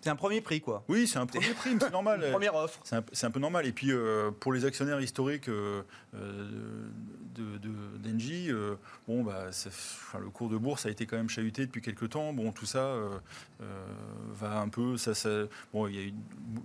c'est 0.00 0.10
un 0.10 0.16
premier 0.16 0.40
prix, 0.40 0.60
quoi. 0.60 0.84
Oui, 0.88 1.08
c'est 1.08 1.18
un 1.18 1.26
premier 1.26 1.52
prix, 1.54 1.76
c'est 1.78 1.90
normal. 1.90 2.22
Une 2.24 2.30
première 2.30 2.54
offre. 2.54 2.80
C'est 2.84 3.26
un, 3.26 3.30
peu 3.30 3.40
normal. 3.40 3.66
Et 3.66 3.72
puis, 3.72 3.90
euh, 3.90 4.30
pour 4.30 4.52
les 4.52 4.64
actionnaires 4.64 5.00
historiques 5.00 5.48
euh, 5.48 5.82
d'Engie, 7.98 8.50
euh, 8.50 8.76
bon, 9.08 9.24
bah, 9.24 9.46
le 10.20 10.30
cours 10.30 10.48
de 10.48 10.56
bourse 10.56 10.86
a 10.86 10.90
été 10.90 11.06
quand 11.06 11.16
même 11.16 11.28
chahuté 11.28 11.66
depuis 11.66 11.82
quelques 11.82 12.10
temps. 12.10 12.32
Bon, 12.32 12.52
tout 12.52 12.66
ça 12.66 12.94
va 13.58 14.60
un 14.60 14.68
peu. 14.68 14.96
Ça, 14.96 15.14
ça 15.14 15.28
bon, 15.72 15.88
il 15.88 15.96
y 15.96 16.08
a 16.08 16.12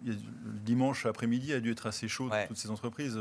le 0.05 0.59
dimanche 0.63 1.05
après-midi 1.05 1.53
a 1.53 1.59
dû 1.59 1.71
être 1.71 1.87
assez 1.87 2.07
chaud 2.07 2.29
toutes 2.47 2.57
ces 2.57 2.69
entreprises 2.69 3.19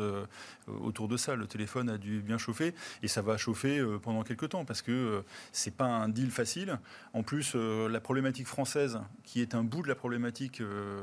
autour 0.67 1.09
de 1.09 1.17
ça. 1.17 1.35
Le 1.35 1.47
téléphone 1.47 1.89
a 1.89 1.99
dû 1.99 2.21
bien 2.21 2.39
chauffer 2.39 2.75
et 3.03 3.09
ça 3.09 3.23
va 3.23 3.37
chauffer 3.37 3.83
pendant 4.03 4.23
quelques 4.23 4.51
temps 4.51 4.65
parce 4.65 4.83
que 4.83 5.25
c'est 5.53 5.75
pas 5.75 5.87
un 5.87 6.09
deal 6.09 6.31
facile. 6.31 6.79
En 7.13 7.23
plus, 7.23 7.55
la 7.55 8.01
problématique 8.01 8.47
française, 8.47 9.01
qui 9.25 9.41
est 9.41 9.55
un 9.55 9.65
bout 9.65 9.83
de 9.83 9.89
la 9.89 9.95
problématique 9.95 10.61
euh, 10.61 11.01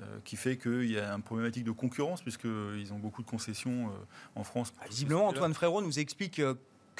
euh, 0.00 0.04
qui 0.24 0.36
fait 0.36 0.56
qu'il 0.56 0.90
y 0.90 0.98
a 0.98 1.12
une 1.12 1.22
problématique 1.22 1.64
de 1.64 1.70
concurrence, 1.70 2.22
puisqu'ils 2.22 2.92
ont 2.92 2.98
beaucoup 2.98 3.22
de 3.22 3.28
concessions 3.28 3.88
euh, 3.88 3.90
en 4.34 4.44
France. 4.44 4.72
Visiblement, 4.88 5.28
Antoine 5.28 5.54
Frérot 5.54 5.82
nous 5.82 5.98
explique 5.98 6.40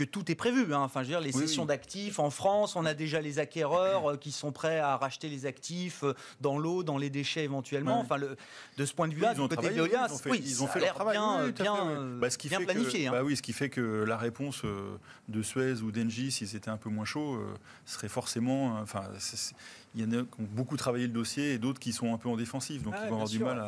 que 0.01 0.05
tout 0.05 0.31
est 0.31 0.35
prévu. 0.35 0.73
Hein. 0.73 0.81
Enfin, 0.81 1.03
je 1.03 1.09
veux 1.09 1.13
dire, 1.13 1.21
les 1.21 1.33
cessions 1.33 1.67
d'actifs 1.67 2.19
en 2.19 2.31
France, 2.31 2.75
on 2.75 2.87
a 2.87 2.95
déjà 2.95 3.21
les 3.21 3.39
acquéreurs 3.39 4.13
euh, 4.13 4.17
qui 4.17 4.33
sont 4.33 4.51
prêts 4.51 4.79
à 4.79 4.97
racheter 4.97 5.29
les 5.29 5.45
actifs 5.45 6.05
euh, 6.05 6.15
dans 6.41 6.59
l'eau, 6.59 6.83
dans 6.83 6.97
les 6.97 7.11
déchets 7.11 7.45
éventuellement. 7.45 8.01
Enfin, 8.01 8.17
le, 8.17 8.37
de 8.79 8.87
ce 8.87 8.95
point 8.95 9.09
de 9.09 9.15
vue-là, 9.15 9.35
oui, 10.27 10.43
ils 10.43 10.63
ont 10.63 10.67
fait, 10.67 10.81
leur 10.81 10.95
travail 10.95 11.19
bien, 11.19 11.49
bien, 11.49 12.17
bah, 12.19 12.31
ce 12.31 12.39
qui 12.39 12.49
bien 12.49 12.63
planifié. 12.63 13.09
hein. 13.09 13.13
bah 13.13 13.23
oui, 13.23 13.37
ce 13.37 13.43
qui 13.43 13.53
fait 13.53 13.69
que 13.69 14.05
la 14.05 14.17
réponse 14.17 14.63
euh, 14.65 14.97
de 15.29 15.43
Suez 15.43 15.83
ou 15.83 15.93
d'Engie, 15.93 16.31
si 16.31 16.47
c'était 16.47 16.71
un 16.71 16.79
peu 16.79 16.89
moins 16.89 17.05
chaud, 17.05 17.39
serait 17.85 18.09
forcément. 18.09 18.79
Enfin, 18.81 19.03
il 19.95 20.03
y 20.03 20.05
en 20.05 20.21
a 20.21 20.23
qui 20.23 20.41
ont 20.41 20.49
beaucoup 20.51 20.77
travaillé 20.77 21.07
le 21.07 21.13
dossier 21.13 21.55
et 21.55 21.59
d'autres 21.59 21.81
qui 21.81 21.93
sont 21.93 22.15
un 22.15 22.19
peu 22.19 22.29
en 22.29 22.37
défensive, 22.37 22.83
donc 22.83 22.95
ah, 22.97 23.03
ils 23.05 23.09
vont 23.09 23.15
avoir 23.17 23.29
du 23.29 23.39
mal 23.41 23.59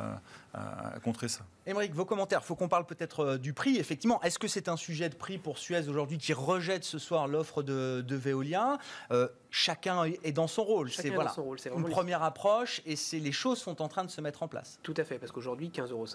à, 0.55 0.95
à 0.95 1.01
contrer 1.01 1.29
ça. 1.29 1.41
Émeric, 1.67 1.95
vos 1.95 2.05
commentaires. 2.05 2.41
Il 2.43 2.47
faut 2.47 2.55
qu'on 2.55 2.69
parle 2.69 2.87
peut-être 2.87 3.37
du 3.37 3.53
prix. 3.53 3.77
Effectivement, 3.77 4.21
est-ce 4.23 4.39
que 4.39 4.49
c'est 4.49 4.69
un 4.69 4.77
sujet 4.77 5.09
de 5.09 5.15
prix 5.15 5.39
pour 5.39 5.59
Suez 5.59 5.89
aujourd'hui 5.89 6.19
qui 6.19 6.33
rejette 6.33 6.85
ce 6.85 6.99
soir 6.99 7.29
l'offre 7.29 7.63
de, 7.63 8.05
de 8.07 8.17
Veolia? 8.17 8.79
Euh, 9.11 9.29
chacun 9.53 10.05
est 10.05 10.33
dans 10.33 10.49
son 10.49 10.65
rôle. 10.65 10.91
C'est 10.91 11.11
voilà, 11.11 11.33
une 11.77 11.89
première 11.91 12.23
approche 12.23 12.81
et 12.87 12.97
les 13.13 13.33
choses 13.33 13.59
sont 13.59 13.83
en 13.83 13.89
train 13.89 14.03
de 14.03 14.11
se 14.11 14.21
mettre 14.21 14.43
en 14.43 14.49
place. 14.49 14.81
Tout 14.83 14.95
à 14.97 15.05
fait, 15.05 15.19
parce 15.19 15.31
qu'aujourd'hui, 15.31 15.69
15,50 15.69 15.91
euros, 15.93 16.07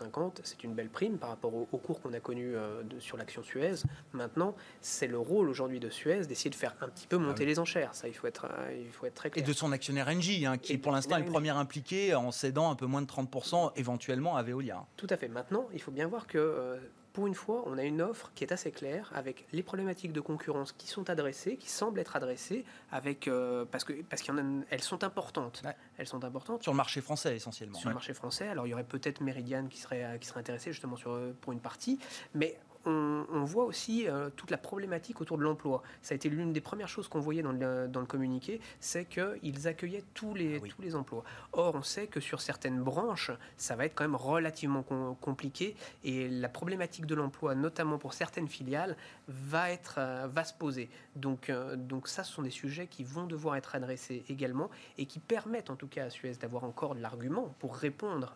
c'est 0.44 0.64
une 0.64 0.74
belle 0.74 0.90
prime 0.90 1.18
par 1.18 1.30
rapport 1.30 1.54
au, 1.54 1.78
cours 1.78 2.02
qu'on 2.02 2.14
a 2.14 2.20
connu 2.20 2.56
euh, 2.56 2.82
sur 3.00 3.16
l'action 3.16 3.44
Suez. 3.44 3.76
Maintenant, 4.12 4.56
c'est 4.82 5.08
le 5.08 5.20
rôle 5.20 5.50
aujourd'hui 5.50 5.80
de 5.80 5.90
Suez 5.90 6.26
d'essayer 6.26 6.50
de 6.50 6.56
faire 6.56 6.76
un 6.82 6.90
petit 6.90 7.06
peu 7.06 7.18
monter 7.18 7.44
ah 7.44 7.46
les 7.46 7.60
enchères. 7.60 7.94
Ça, 7.94 8.08
il 8.08 8.16
faut 8.16 8.26
être, 8.26 8.46
euh, 8.46 8.84
il 8.84 8.92
faut 8.92 9.06
être 9.06 9.14
très 9.14 9.30
clair. 9.30 9.44
Et 9.44 9.48
de 9.48 9.54
son 9.54 9.72
actionnaire 9.72 10.08
Engie, 10.08 10.46
hein, 10.48 10.58
qui 10.58 10.74
est 10.74 10.78
pour 10.80 10.92
l'instant 10.92 11.18
est 11.18 11.22
le 11.22 11.26
premier 11.26 11.52
impliqué 11.52 12.16
en 12.16 12.32
cédant 12.32 12.72
un 12.72 12.76
peu 12.76 12.88
moins 12.88 13.04
de 13.04 13.08
30% 13.08 13.74
éventuellement 13.76 14.36
à 14.36 14.42
Veolia. 14.42 14.84
Tout 14.98 15.08
à 15.12 15.18
fait. 15.18 15.28
Maintenant, 15.28 15.68
il 15.74 15.82
faut 15.82 15.92
bien 15.92 16.08
voir 16.08 16.26
que 16.26 16.80
pour 17.18 17.26
une 17.26 17.34
fois, 17.34 17.64
on 17.66 17.80
a 17.80 17.84
une 17.84 18.04
offre 18.04 18.32
qui 18.36 18.44
est 18.44 18.54
assez 18.54 18.70
claire 18.70 19.12
avec 19.16 19.48
les 19.52 19.64
problématiques 19.64 20.14
de 20.14 20.22
concurrence 20.22 20.72
qui 20.72 20.86
sont 20.86 21.10
adressées, 21.10 21.58
qui 21.58 21.68
semblent 21.68 22.00
être 22.00 22.16
adressées, 22.16 22.64
avec 22.92 23.28
euh, 23.28 23.66
parce 23.66 23.84
que 23.84 24.04
parce 24.04 24.22
qu'elles 24.22 24.84
sont 24.84 25.04
importantes. 25.04 25.64
Elles 25.98 26.06
sont 26.06 26.24
importantes 26.24 26.62
sur 26.62 26.74
le 26.74 26.78
marché 26.78 27.02
français 27.02 27.36
essentiellement. 27.36 27.80
Sur 27.80 27.90
le 27.90 27.96
marché 27.96 28.14
français, 28.14 28.48
alors 28.48 28.68
il 28.68 28.70
y 28.70 28.74
aurait 28.76 28.84
peut-être 28.84 29.22
Meridian 29.22 29.66
qui 29.66 29.80
serait 29.80 30.20
qui 30.22 30.28
serait 30.28 30.42
intéressé 30.42 30.72
justement 30.72 30.96
sur 30.96 31.10
euh, 31.10 31.36
pour 31.42 31.54
une 31.54 31.60
partie, 31.60 31.98
mais 32.36 32.60
on, 32.88 33.44
voit 33.46 33.66
aussi 33.66 34.08
euh, 34.08 34.30
toute 34.36 34.52
la 34.52 34.58
problématique 34.58 35.22
autour 35.22 35.38
de 35.38 35.44
l'emploi. 35.44 35.84
Ça 36.02 36.14
a 36.14 36.16
été 36.16 36.30
l'une 36.30 36.54
des 36.54 36.62
premières 36.62 36.88
choses 36.88 37.08
qu'on 37.08 37.20
voyait 37.20 37.42
dans 37.42 37.52
le, 37.52 37.88
dans 37.88 38.00
le 38.00 38.06
communiqué, 38.06 38.60
c'est 38.80 39.06
qu'ils 39.06 39.68
accueillaient 39.68 40.04
tous 40.14 40.34
les, 40.34 40.58
ah 40.58 40.68
tous 40.68 40.82
les 40.82 40.96
emplois. 40.96 41.24
Or, 41.54 41.76
on 41.76 41.82
sait 41.82 42.08
que 42.08 42.20
sur 42.20 42.42
certaines 42.42 42.82
branches, 42.82 43.32
ça 43.58 43.76
va 43.76 43.86
être 43.86 43.96
quand 43.96 44.04
même 44.04 44.16
relativement 44.16 44.84
compliqué 45.22 45.76
et 46.04 46.28
la 46.28 46.50
problématique 46.50 47.06
de 47.06 47.16
l'emploi, 47.16 47.56
notamment 47.56 47.98
pour 47.98 48.14
certaines 48.14 48.48
filiales, 48.48 48.96
va, 49.28 49.72
être, 49.72 49.96
euh, 49.98 50.28
va 50.28 50.44
se 50.44 50.54
poser. 50.54 50.90
Donc, 51.16 51.50
euh, 51.50 51.76
donc 51.76 52.08
ça, 52.08 52.24
ce 52.24 52.34
sont 52.34 52.42
des 52.42 52.52
sujets 52.52 52.88
qui 52.88 53.04
vont 53.04 53.26
devoir 53.26 53.56
être 53.56 53.76
adressés 53.76 54.24
également 54.30 54.70
et 54.98 55.06
qui 55.06 55.20
permettent 55.20 55.70
en 55.70 55.76
tout 55.76 55.88
cas 55.88 56.06
à 56.06 56.10
Suez 56.10 56.34
d'avoir 56.34 56.64
encore 56.64 56.96
de 56.96 57.02
l'argument 57.02 57.54
pour 57.60 57.76
répondre 57.76 58.36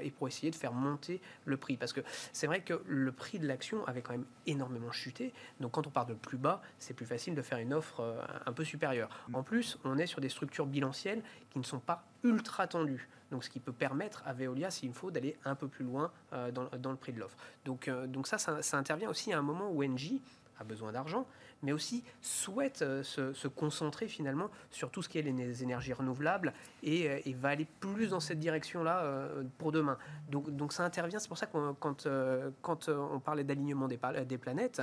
et 0.00 0.10
pour 0.10 0.28
essayer 0.28 0.50
de 0.50 0.56
faire 0.56 0.72
monter 0.72 1.20
le 1.44 1.56
prix. 1.56 1.76
Parce 1.76 1.92
que 1.92 2.00
c'est 2.32 2.46
vrai 2.46 2.60
que 2.60 2.82
le 2.86 3.12
prix 3.12 3.38
de 3.38 3.46
l'action 3.46 3.84
avait 3.92 4.02
quand 4.02 4.12
même 4.12 4.26
énormément 4.46 4.90
chuté. 4.90 5.32
Donc 5.60 5.72
quand 5.72 5.86
on 5.86 5.90
part 5.90 6.06
de 6.06 6.14
plus 6.14 6.38
bas, 6.38 6.62
c'est 6.78 6.94
plus 6.94 7.06
facile 7.06 7.34
de 7.34 7.42
faire 7.42 7.58
une 7.58 7.72
offre 7.72 8.00
euh, 8.00 8.20
un 8.46 8.52
peu 8.52 8.64
supérieure. 8.64 9.08
Mm. 9.28 9.34
En 9.36 9.42
plus, 9.42 9.78
on 9.84 9.98
est 9.98 10.06
sur 10.06 10.20
des 10.20 10.28
structures 10.28 10.66
bilancielles 10.66 11.22
qui 11.50 11.58
ne 11.58 11.64
sont 11.64 11.80
pas 11.80 12.04
ultra 12.24 12.66
tendues. 12.66 13.08
Donc, 13.30 13.44
ce 13.44 13.50
qui 13.50 13.60
peut 13.60 13.72
permettre 13.72 14.22
à 14.26 14.34
Veolia, 14.34 14.70
s'il 14.70 14.92
faut, 14.92 15.10
d'aller 15.10 15.38
un 15.46 15.54
peu 15.54 15.66
plus 15.66 15.86
loin 15.86 16.12
euh, 16.34 16.50
dans, 16.50 16.90
le 16.90 16.96
prix 16.96 17.14
de 17.14 17.18
l'offre. 17.18 17.36
Donc, 17.64 17.88
euh, 17.88 18.06
donc 18.06 18.26
ça, 18.26 18.36
ça, 18.36 18.60
ça, 18.60 18.76
intervient 18.76 19.08
aussi 19.08 19.32
à 19.32 19.38
un 19.38 19.42
moment 19.42 19.70
où 19.70 19.82
Engie 19.82 20.20
a 20.58 20.64
besoin 20.64 20.92
d'argent, 20.92 21.26
mais 21.62 21.72
aussi 21.72 22.04
souhaite 22.20 22.82
euh, 22.82 23.02
se, 23.02 23.48
concentrer 23.48 24.08
finalement 24.08 24.50
sur 24.70 24.90
tout 24.90 25.02
ce 25.02 25.08
qui 25.08 25.18
est 25.18 25.22
les 25.22 25.62
énergies 25.62 25.92
renouvelables 25.92 26.52
et, 26.82 27.08
euh, 27.10 27.32
va 27.36 27.50
aller 27.50 27.66
plus 27.80 28.10
dans 28.10 28.20
cette 28.20 28.38
direction-là 28.38 29.00
euh, 29.02 29.44
pour 29.58 29.72
demain. 29.72 29.98
Donc, 30.30 30.50
donc 30.54 30.72
ça 30.72 30.84
intervient, 30.84 31.18
c'est 31.18 31.28
pour 31.28 31.38
ça 31.38 31.46
que 31.46 31.72
quand, 31.80 32.06
quand 32.60 32.88
on 32.88 33.20
parlait 33.20 33.44
d'alignement 33.44 33.88
des, 33.88 33.98
des, 34.26 34.38
planètes, 34.38 34.82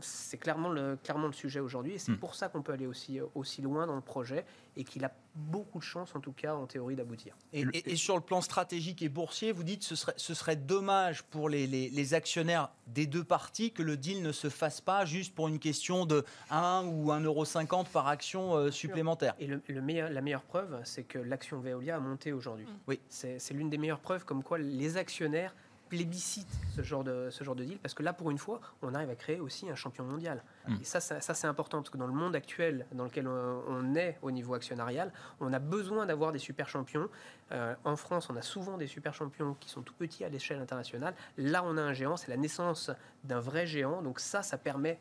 c'est 0.00 0.38
clairement 0.38 0.70
le, 0.70 0.96
clairement 1.02 1.26
le 1.26 1.32
sujet 1.32 1.60
aujourd'hui 1.60 1.94
et 1.94 1.98
c'est 1.98 2.12
hmm. 2.12 2.18
pour 2.18 2.34
ça 2.34 2.48
qu'on 2.48 2.62
peut 2.62 2.72
aller 2.72 2.86
aussi, 2.86 3.20
aussi 3.34 3.62
loin 3.62 3.86
dans 3.86 3.94
le 3.94 4.00
projet 4.00 4.44
et 4.76 4.84
qu'il 4.84 5.04
a 5.04 5.12
beaucoup 5.34 5.78
de 5.78 5.84
chance, 5.84 6.14
en 6.14 6.20
tout 6.20 6.32
cas 6.32 6.54
en 6.54 6.66
théorie, 6.66 6.96
d'aboutir. 6.96 7.36
Et, 7.52 7.96
sur 7.96 8.14
le 8.14 8.22
plan 8.22 8.40
stratégique 8.40 9.02
et 9.02 9.08
boursier, 9.08 9.52
vous 9.52 9.64
dites 9.64 9.80
que 9.80 9.86
ce 9.86 9.96
serait, 9.96 10.14
ce 10.16 10.34
serait 10.34 10.56
dommage 10.56 11.22
pour 11.22 11.48
les, 11.48 11.66
les, 11.66 12.14
actionnaires 12.14 12.70
des 12.86 13.06
deux 13.06 13.24
parties 13.24 13.72
que 13.72 13.82
le 13.82 13.96
deal 13.96 14.22
ne 14.22 14.32
se 14.32 14.48
fasse 14.48 14.80
pas 14.80 15.04
juste 15.04 15.34
pour 15.34 15.48
une 15.48 15.58
question 15.58 16.06
de 16.06 16.24
1 16.50 16.86
ou 16.86 17.10
1,50€ 17.10 17.86
par 17.90 18.06
action 18.06 18.54
euh, 18.54 18.70
supplémentaire. 18.70 19.34
Et 19.38 19.46
le, 19.46 19.80
meilleur, 19.80 20.10
la 20.10 20.20
meilleure 20.20 20.42
preuve, 20.42 20.80
c'est 20.84 21.04
que 21.04 21.18
l'action 21.18 21.60
Veolia 21.60 21.96
a 21.96 22.00
monté 22.00 22.32
aujourd'hui. 22.32 22.66
Oui. 22.86 23.00
C'est 23.08 23.52
l'une 23.52 23.70
des 23.70 23.78
meilleures 23.78 24.00
preuves 24.00 24.24
comme 24.24 24.42
quoi 24.42 24.58
les 24.58 24.96
actionnaires 24.96 25.54
plébiscite 25.88 26.48
ce 26.74 26.82
genre, 26.82 27.04
de, 27.04 27.28
ce 27.30 27.44
genre 27.44 27.54
de 27.54 27.64
deal, 27.64 27.78
parce 27.78 27.94
que 27.94 28.02
là, 28.02 28.12
pour 28.12 28.30
une 28.30 28.38
fois, 28.38 28.60
on 28.82 28.94
arrive 28.94 29.10
à 29.10 29.14
créer 29.14 29.40
aussi 29.40 29.68
un 29.70 29.74
champion 29.74 30.04
mondial. 30.04 30.42
Mm. 30.68 30.74
Et 30.80 30.84
ça, 30.84 31.00
ça, 31.00 31.20
c'est 31.20 31.46
important, 31.46 31.78
parce 31.78 31.90
que 31.90 31.98
dans 31.98 32.06
le 32.06 32.12
monde 32.12 32.34
actuel 32.34 32.86
dans 32.92 33.04
lequel 33.04 33.28
on, 33.28 33.94
est 33.94 34.18
au 34.22 34.30
niveau 34.30 34.54
actionnarial, 34.54 35.12
on 35.40 35.52
a 35.52 35.58
besoin 35.58 36.06
d'avoir 36.06 36.32
des 36.32 36.38
super 36.38 36.68
champions. 36.68 37.08
En 37.50 37.96
France, 37.96 38.28
on 38.30 38.36
a 38.36 38.42
souvent 38.42 38.76
des 38.76 38.86
super 38.86 39.14
champions 39.14 39.56
qui 39.60 39.68
sont 39.68 39.82
tout 39.82 39.94
petits 39.94 40.24
à 40.24 40.28
l'échelle 40.28 40.58
internationale. 40.60 41.14
Là, 41.38 41.62
on 41.64 41.76
a 41.76 41.82
un 41.82 41.92
géant, 41.92 42.16
c'est 42.16 42.30
la 42.30 42.36
naissance 42.36 42.90
d'un 43.24 43.40
vrai 43.40 43.66
géant. 43.66 44.02
Donc 44.02 44.20
ça, 44.20 44.42
ça 44.42 44.58
permet 44.58 44.98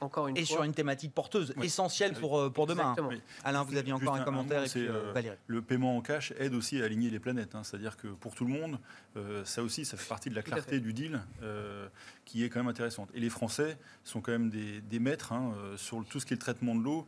encore 0.00 0.28
une 0.28 0.36
et 0.36 0.44
fois... 0.44 0.56
sur 0.56 0.62
une 0.64 0.74
thématique 0.74 1.14
porteuse, 1.14 1.54
essentielle 1.62 2.12
pour, 2.14 2.52
pour 2.52 2.66
demain. 2.66 2.94
Alain, 3.44 3.62
vous 3.62 3.76
aviez 3.76 3.92
encore 3.92 4.14
un, 4.14 4.24
commentaire. 4.24 4.64
et 4.76 4.88
Valérie. 5.12 5.36
Le 5.46 5.62
paiement 5.62 5.96
en 5.96 6.02
cash 6.02 6.32
aide 6.38 6.54
aussi 6.54 6.80
à 6.82 6.84
aligner 6.84 7.10
les 7.10 7.20
planètes. 7.20 7.54
Hein. 7.54 7.62
C'est-à-dire 7.64 7.96
que 7.96 8.08
pour 8.08 8.34
tout 8.34 8.44
le 8.44 8.52
monde, 8.52 8.78
ça 9.44 9.62
aussi, 9.62 9.84
ça 9.84 9.96
fait 9.96 10.08
partie 10.08 10.30
de 10.30 10.34
la 10.34 10.42
clarté 10.42 10.80
du 10.80 10.92
deal 10.92 11.20
qui 12.24 12.44
est 12.44 12.48
quand 12.48 12.60
même 12.60 12.68
intéressante. 12.68 13.10
Et 13.14 13.20
les 13.20 13.30
Français 13.30 13.76
sont 14.04 14.20
quand 14.20 14.32
même 14.32 14.50
des, 14.50 14.98
maîtres 14.98 15.32
hein, 15.32 15.52
sur 15.76 16.04
tout 16.04 16.20
ce 16.20 16.26
qui 16.26 16.34
est 16.34 16.36
le 16.36 16.40
traitement 16.40 16.74
de 16.74 16.80
l'eau, 16.80 17.06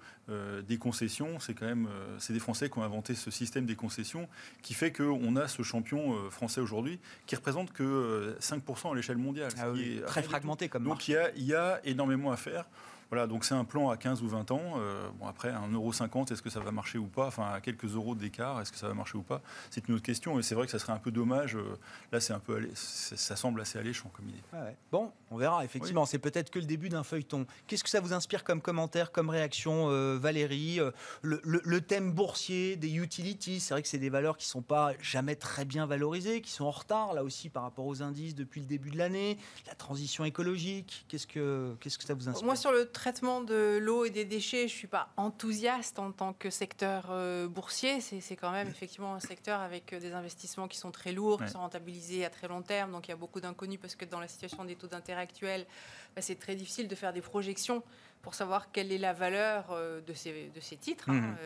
des 0.66 0.76
concessions. 0.76 1.38
C'est 1.38 1.54
quand 1.54 1.66
même 1.66 1.88
c'est 2.18 2.32
des 2.32 2.40
Français 2.40 2.68
qui 2.68 2.78
ont 2.78 2.82
inventé 2.82 3.14
ce 3.14 3.30
système 3.30 3.66
des 3.66 3.76
concessions 3.76 4.28
qui 4.62 4.74
fait 4.74 4.92
qu'on 4.92 5.36
a 5.36 5.48
ce 5.48 5.62
champion 5.62 6.14
euh, 6.14 6.30
français 6.30 6.60
aujourd'hui 6.60 6.98
qui 7.26 7.36
représente 7.36 7.72
que 7.72 8.36
5% 8.40 8.88
euh, 8.88 8.92
à 8.92 8.94
l'échelle 8.94 9.18
mondiale. 9.18 9.50
Ah 9.58 9.66
très 10.06 10.22
fragmenté 10.22 10.68
comme 10.68 10.84
Donc 10.84 11.08
il 11.08 11.12
y, 11.12 11.16
a, 11.16 11.30
il 11.36 11.44
y 11.44 11.54
a 11.54 11.80
énormément 11.84 12.32
à 12.32 12.36
faire. 12.36 12.66
Voilà, 13.14 13.28
donc 13.28 13.44
c'est 13.44 13.54
un 13.54 13.64
plan 13.64 13.90
à 13.90 13.96
15 13.96 14.24
ou 14.24 14.28
20 14.28 14.50
ans. 14.50 14.60
Euh, 14.76 15.08
bon, 15.20 15.28
après, 15.28 15.52
1,50€, 15.52 16.32
est-ce 16.32 16.42
que 16.42 16.50
ça 16.50 16.58
va 16.58 16.72
marcher 16.72 16.98
ou 16.98 17.06
pas? 17.06 17.28
Enfin, 17.28 17.46
à 17.52 17.60
quelques 17.60 17.94
euros 17.94 18.16
d'écart, 18.16 18.60
est-ce 18.60 18.72
que 18.72 18.76
ça 18.76 18.88
va 18.88 18.94
marcher 18.94 19.16
ou 19.16 19.22
pas? 19.22 19.40
C'est 19.70 19.86
une 19.86 19.94
autre 19.94 20.02
question. 20.02 20.36
Et 20.40 20.42
c'est 20.42 20.56
vrai 20.56 20.66
que 20.66 20.72
ça 20.72 20.80
serait 20.80 20.94
un 20.94 20.98
peu 20.98 21.12
dommage. 21.12 21.54
Euh, 21.54 21.78
là, 22.10 22.18
c'est 22.18 22.32
un 22.32 22.40
peu, 22.40 22.68
ça 22.74 23.36
semble 23.36 23.60
assez 23.60 23.78
alléchant 23.78 24.10
comme 24.16 24.28
idée. 24.28 24.42
Bon, 24.90 25.12
on 25.30 25.36
verra. 25.36 25.64
Effectivement, 25.64 26.06
c'est 26.06 26.18
peut-être 26.18 26.50
que 26.50 26.58
le 26.58 26.64
début 26.64 26.88
d'un 26.88 27.04
feuilleton. 27.04 27.46
Qu'est-ce 27.68 27.84
que 27.84 27.90
ça 27.90 28.00
vous 28.00 28.14
inspire 28.14 28.42
comme 28.42 28.60
commentaire, 28.60 29.12
comme 29.12 29.30
réaction, 29.30 29.90
euh, 29.90 30.18
Valérie? 30.20 30.80
Le, 31.22 31.80
thème 31.82 32.10
boursier 32.10 32.74
des 32.74 32.96
utilities, 32.96 33.60
c'est 33.60 33.74
vrai 33.74 33.82
que 33.82 33.88
c'est 33.88 33.98
des 33.98 34.10
valeurs 34.10 34.36
qui 34.36 34.46
ne 34.46 34.50
sont 34.50 34.62
pas 34.62 34.90
jamais 35.00 35.36
très 35.36 35.64
bien 35.64 35.86
valorisées, 35.86 36.40
qui 36.40 36.50
sont 36.50 36.64
en 36.64 36.72
retard, 36.72 37.14
là 37.14 37.22
aussi, 37.22 37.48
par 37.48 37.62
rapport 37.62 37.86
aux 37.86 38.02
indices 38.02 38.34
depuis 38.34 38.60
le 38.60 38.66
début 38.66 38.90
de 38.90 38.98
l'année. 38.98 39.38
La 39.68 39.76
transition 39.76 40.24
écologique, 40.24 41.04
qu'est-ce 41.06 41.28
que, 41.28 41.76
qu'est-ce 41.78 41.96
que 41.96 42.04
ça 42.04 42.14
vous 42.14 42.28
inspire? 42.28 42.44
Moi, 42.44 42.56
sur 42.56 42.72
le 42.72 42.86
traitement 43.04 43.42
de 43.42 43.76
l'eau 43.82 44.06
et 44.06 44.10
des 44.10 44.24
déchets, 44.24 44.60
je 44.60 44.72
ne 44.72 44.78
suis 44.78 44.86
pas 44.86 45.10
enthousiaste 45.18 45.98
en 45.98 46.10
tant 46.10 46.32
que 46.32 46.48
secteur 46.48 47.08
euh, 47.10 47.46
boursier. 47.46 48.00
C'est 48.00 48.34
quand 48.34 48.50
même 48.50 48.68
effectivement 48.68 49.14
un 49.14 49.20
secteur 49.20 49.60
avec 49.60 49.92
euh, 49.92 50.00
des 50.00 50.14
investissements 50.14 50.68
qui 50.68 50.78
sont 50.78 50.90
très 50.90 51.12
lourds, 51.12 51.44
qui 51.44 51.50
sont 51.50 51.58
rentabilisés 51.58 52.24
à 52.24 52.30
très 52.30 52.48
long 52.48 52.62
terme. 52.62 52.92
Donc 52.92 53.06
il 53.06 53.10
y 53.10 53.12
a 53.12 53.16
beaucoup 53.16 53.42
d'inconnus 53.42 53.78
parce 53.78 53.94
que 53.94 54.06
dans 54.06 54.20
la 54.20 54.26
situation 54.26 54.64
des 54.64 54.74
taux 54.74 54.86
d'intérêt 54.86 55.20
actuels, 55.20 55.66
bah, 56.16 56.22
c'est 56.22 56.36
très 56.36 56.54
difficile 56.54 56.88
de 56.88 56.94
faire 56.94 57.12
des 57.12 57.20
projections 57.20 57.82
pour 58.22 58.34
savoir 58.34 58.72
quelle 58.72 58.90
est 58.90 58.96
la 58.96 59.12
valeur 59.12 59.66
euh, 59.72 60.00
de, 60.00 60.14
ces, 60.14 60.50
de 60.54 60.60
ces 60.60 60.78
titres. 60.78 61.10
Hein. 61.10 61.20
Mmh. 61.20 61.36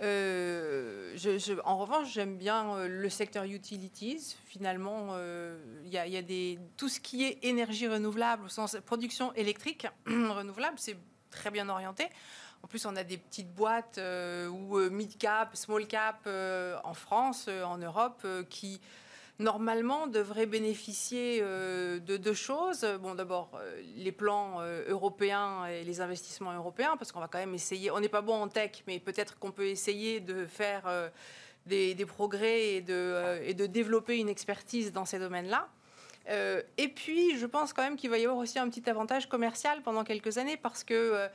Euh, 0.00 1.16
en 1.64 1.78
revanche, 1.78 2.12
j'aime 2.12 2.36
bien 2.36 2.74
euh, 2.74 2.88
le 2.88 3.08
secteur 3.08 3.44
utilities. 3.44 4.36
Finalement, 4.46 5.08
euh, 5.12 5.58
il 5.84 5.92
y, 5.92 6.58
tout 6.76 6.88
ce 6.88 6.98
qui 7.00 7.24
est 7.24 7.44
énergie 7.44 7.88
renouvelable, 7.88 8.46
au 8.46 8.48
sens 8.48 8.76
production 8.86 9.32
électrique 9.34 9.86
renouvelable, 10.06 10.78
c'est 10.78 10.96
très 11.30 11.50
bien 11.50 11.68
orienté. 11.68 12.08
En 12.62 12.68
plus, 12.68 12.86
on 12.86 12.94
a 12.96 13.04
des 13.04 13.18
petites 13.18 13.52
boîtes 13.52 13.98
ou 13.98 14.78
mid 14.88 15.18
cap, 15.18 15.56
small 15.56 15.88
cap 15.88 16.28
en 16.84 16.94
France, 16.94 17.48
en 17.48 17.76
Europe, 17.76 18.24
qui 18.48 18.80
normalement 19.38 20.06
devrait 20.06 20.46
bénéficier 20.46 21.40
euh, 21.42 21.98
de 21.98 22.16
deux 22.16 22.34
choses. 22.34 22.86
Bon, 23.00 23.14
d'abord, 23.14 23.50
euh, 23.54 23.82
les 23.96 24.12
plans 24.12 24.60
euh, 24.60 24.84
européens 24.88 25.66
et 25.66 25.84
les 25.84 26.00
investissements 26.00 26.52
européens, 26.52 26.96
parce 26.96 27.12
qu'on 27.12 27.20
va 27.20 27.28
quand 27.28 27.38
même 27.38 27.54
essayer, 27.54 27.90
on 27.90 28.00
n'est 28.00 28.08
pas 28.08 28.20
bon 28.20 28.34
en 28.34 28.48
tech, 28.48 28.82
mais 28.86 28.98
peut-être 28.98 29.38
qu'on 29.38 29.50
peut 29.50 29.66
essayer 29.66 30.20
de 30.20 30.46
faire 30.46 31.10
des, 31.66 31.94
progrès 32.06 32.74
et 32.74 32.80
de, 32.80 33.40
et 33.44 33.54
de 33.54 33.66
développer 33.66 34.18
une 34.18 34.28
expertise 34.28 34.92
dans 34.92 35.04
ces 35.04 35.18
domaines-là. 35.18 35.68
et 36.78 36.88
puis, 36.88 37.38
je 37.38 37.46
pense 37.46 37.72
quand 37.72 37.82
même 37.82 37.96
qu'il 37.96 38.10
va 38.10 38.18
y 38.18 38.24
avoir 38.24 38.38
aussi 38.38 38.58
un 38.58 38.68
petit 38.68 38.88
avantage 38.88 39.28
commercial 39.28 39.82
pendant 39.82 40.04
quelques 40.04 40.38
années, 40.38 40.56
parce 40.56 40.84
que 40.84 41.28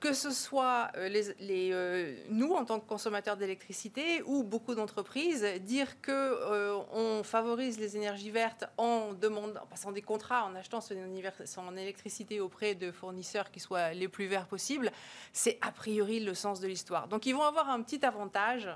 que 0.00 0.12
ce 0.12 0.30
soit 0.30 0.90
euh, 0.96 1.08
euh, 1.40 2.16
nous 2.28 2.52
en 2.52 2.64
tant 2.64 2.80
que 2.80 2.86
consommateurs 2.86 3.36
d'électricité 3.36 4.22
ou 4.22 4.42
beaucoup 4.42 4.74
d'entreprises, 4.74 5.44
dire 5.60 6.00
que 6.00 6.10
euh, 6.12 6.76
on 6.92 7.22
favorise 7.22 7.78
les 7.78 7.96
énergies 7.96 8.30
vertes 8.30 8.64
en 8.76 9.12
demandant, 9.12 9.60
en 9.62 9.66
passant 9.66 9.92
des 9.92 10.02
contrats, 10.02 10.44
en 10.44 10.54
achetant 10.54 10.80
son, 10.80 10.94
son, 11.44 11.76
électricité 11.76 12.40
auprès 12.40 12.74
de 12.74 12.90
fournisseurs 12.90 13.50
qui 13.50 13.60
soient 13.60 13.92
les 13.92 14.08
plus 14.08 14.26
verts 14.26 14.46
possibles, 14.46 14.90
c'est 15.32 15.58
a 15.60 15.70
priori 15.70 16.20
le 16.20 16.34
sens 16.34 16.60
de 16.60 16.66
l'histoire. 16.66 17.08
Donc 17.08 17.24
ils 17.26 17.34
vont 17.34 17.44
avoir 17.44 17.70
un 17.70 17.80
petit 17.82 18.04
avantage. 18.04 18.68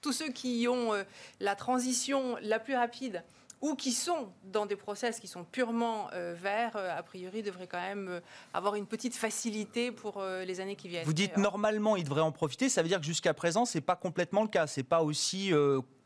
tous 0.00 0.12
ceux 0.12 0.28
qui 0.28 0.66
ont 0.68 0.92
la 1.40 1.56
transition 1.56 2.36
la 2.42 2.58
plus 2.58 2.74
rapide 2.74 3.24
ou 3.64 3.76
qui 3.76 3.92
sont 3.92 4.28
dans 4.44 4.66
des 4.66 4.76
process 4.76 5.18
qui 5.18 5.26
sont 5.26 5.42
purement 5.42 6.10
euh, 6.12 6.34
verts, 6.36 6.76
euh, 6.76 6.94
a 6.94 7.02
priori, 7.02 7.42
devraient 7.42 7.66
quand 7.66 7.80
même 7.80 8.08
euh, 8.08 8.20
avoir 8.52 8.74
une 8.74 8.84
petite 8.84 9.16
facilité 9.16 9.90
pour 9.90 10.22
les 10.22 10.60
années 10.60 10.76
qui 10.76 10.88
viennent. 10.88 11.06
Vous 11.06 11.14
dites 11.14 11.38
normalement, 11.38 11.96
ils 11.96 12.04
devraient 12.04 12.20
en 12.20 12.30
profiter. 12.30 12.68
Ça 12.68 12.82
veut 12.82 12.88
dire 12.88 13.00
que 13.00 13.06
jusqu'à 13.06 13.32
présent, 13.32 13.64
c'est 13.64 13.80
pas 13.80 13.96
complètement 13.96 14.42
le 14.42 14.48
cas. 14.48 14.66
C'est 14.66 14.82
pas 14.82 15.02
aussi 15.02 15.50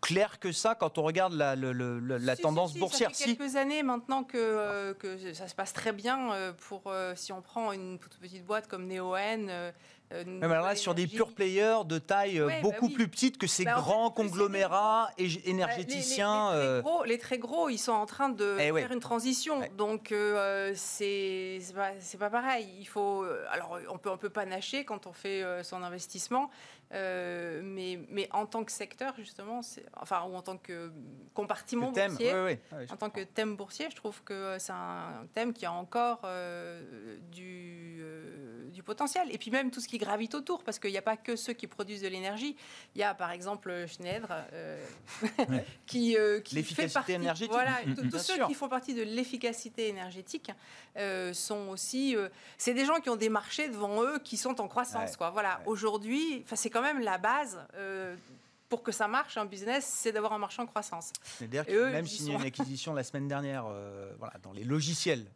clair 0.01 0.39
que 0.39 0.53
ça 0.53 0.77
quand 0.77 0.99
on 0.99 1.03
regarde 1.03 1.33
la, 1.33 1.57
la, 1.57 2.37
tendance 2.37 2.75
boursière. 2.75 3.11
Ça 3.13 3.25
fait 3.25 3.35
quelques 3.35 3.57
années 3.57 3.83
maintenant 3.83 4.23
que, 4.23 4.93
que 4.93 5.35
ça 5.35 5.49
se 5.49 5.55
passe 5.57 5.73
très 5.73 5.93
bien 5.93 6.55
pour 6.69 6.93
si 7.17 7.33
on 7.33 7.43
prend 7.43 7.73
une 7.73 7.99
petite 7.99 8.45
boîte 8.45 8.69
comme 8.69 8.87
Neoen 8.87 9.49
euh, 9.51 9.73
Même 10.11 10.51
alors 10.51 10.65
là, 10.65 10.75
sur 10.75 10.95
des 10.95 11.07
pure 11.07 11.33
players 11.33 11.85
de 11.85 11.99
taille 11.99 12.41
euh, 12.41 12.47
bah 12.47 12.61
beaucoup 12.63 12.89
plus 12.89 13.09
petite 13.09 13.37
que 13.37 13.47
ces 13.47 13.65
bah, 13.65 13.75
grands 13.75 14.11
conglomérats 14.11 15.11
bah, 15.19 15.25
énergéticiens. 15.45 16.51
Euh. 16.53 16.83
Les, 17.05 17.19
très 17.19 17.39
gros, 17.39 17.69
ils 17.69 17.79
sont 17.79 17.93
en 17.93 18.07
train 18.07 18.31
de 18.31 18.57
eh 18.59 18.73
faire 18.73 18.93
une 18.93 19.01
transition. 19.01 19.61
Donc, 19.77 20.15
c'est 20.75 21.61
pas, 21.75 21.91
pas 22.19 22.31
pareil. 22.31 22.69
Il 22.79 22.87
faut, 22.87 23.25
alors, 23.51 23.79
on 23.91 23.99
peut, 23.99 24.11
on 24.11 24.17
peut 24.17 24.31
pas 24.31 24.47
nacher 24.47 24.85
quand 24.85 25.07
on 25.07 25.13
fait 25.13 25.45
son 25.63 25.83
investissement. 25.83 26.51
Mais, 26.91 28.01
mais 28.09 28.29
en 28.33 28.47
tant 28.47 28.65
que 28.65 28.73
secteur, 28.73 29.15
justement, 29.17 29.61
enfin, 29.97 30.25
ou 30.25 30.35
en 30.35 30.43
tant 30.43 30.57
que 30.57 30.91
compartiment 31.35 31.93
boursier, 31.93 32.59
en 32.91 32.97
tant 32.97 33.11
que 33.11 33.21
thème 33.23 33.57
boursier, 33.57 33.89
je 33.91 33.97
trouve 33.97 34.23
que 34.23 34.57
c'est 34.59 34.73
un 34.73 35.27
thème 35.35 35.53
qui 35.53 35.67
a 35.67 35.73
encore 35.73 36.21
du, 37.31 38.03
du 38.73 38.83
potentiel. 38.83 39.29
Et 39.33 39.39
puis 39.39 39.51
même 39.51 39.71
tout 39.71 39.81
ce 39.81 39.89
qui 39.89 39.99
gravite 39.99 40.35
autour, 40.35 40.63
parce 40.63 40.79
qu'il 40.79 40.91
n'y 40.91 40.99
a 40.99 41.03
pas 41.03 41.17
que 41.17 41.37
ceux 41.37 41.53
qui 41.53 41.67
produisent 41.67 42.03
de 42.03 42.09
l'énergie. 42.09 42.57
Il 42.95 43.01
y 43.01 43.05
a 43.05 43.15
par 43.15 43.31
exemple 43.31 43.87
Schneider 43.87 44.29
euh, 44.53 44.87
qui, 45.87 46.17
euh, 46.17 46.41
qui 46.41 46.63
fait 46.63 46.93
partie, 46.93 47.13
énergétique. 47.13 47.53
Voilà, 47.53 47.79
mm, 47.87 48.11
tous 48.11 48.19
ceux 48.19 48.47
qui 48.47 48.55
font 48.55 48.69
partie 48.69 48.95
de 48.95 49.03
l'efficacité 49.03 49.89
énergétique 49.89 50.51
euh, 50.97 51.33
sont 51.33 51.69
aussi. 51.69 52.17
c'est 52.57 52.75
des 52.75 52.85
gens 52.85 53.01
qui 53.01 53.11
ont 53.11 53.17
des 53.17 53.29
marchés 53.29 53.69
devant 53.69 54.03
eux 54.03 54.19
qui 54.19 54.37
sont 54.37 54.61
en 54.61 54.69
croissance. 54.69 55.17
Quoi. 55.17 55.31
Voilà, 55.31 55.61
aujourd'hui, 55.67 56.45
c'est 56.55 56.71
quand 56.79 56.95
même 56.95 57.03
la 57.03 57.19
base 57.19 57.59
pour 58.69 58.83
que 58.83 58.93
ça 58.93 59.09
marche, 59.09 59.37
un 59.37 59.47
business, 59.47 59.85
c'est 59.85 60.13
d'avoir 60.13 60.33
un 60.33 60.39
marché 60.39 60.61
en 60.61 60.67
croissance. 60.67 61.13
C'est-à-dire 61.23 61.65
que 61.65 61.91
même 61.91 62.07
s'il 62.07 62.29
y 62.29 62.33
a 62.33 62.35
une 62.35 62.43
acquisition 62.43 62.95
la 62.95 63.03
semaine 63.03 63.27
dernière 63.27 63.67
voilà, 64.19 64.35
dans 64.43 64.53
les 64.53 64.65
logiciels 64.65 65.27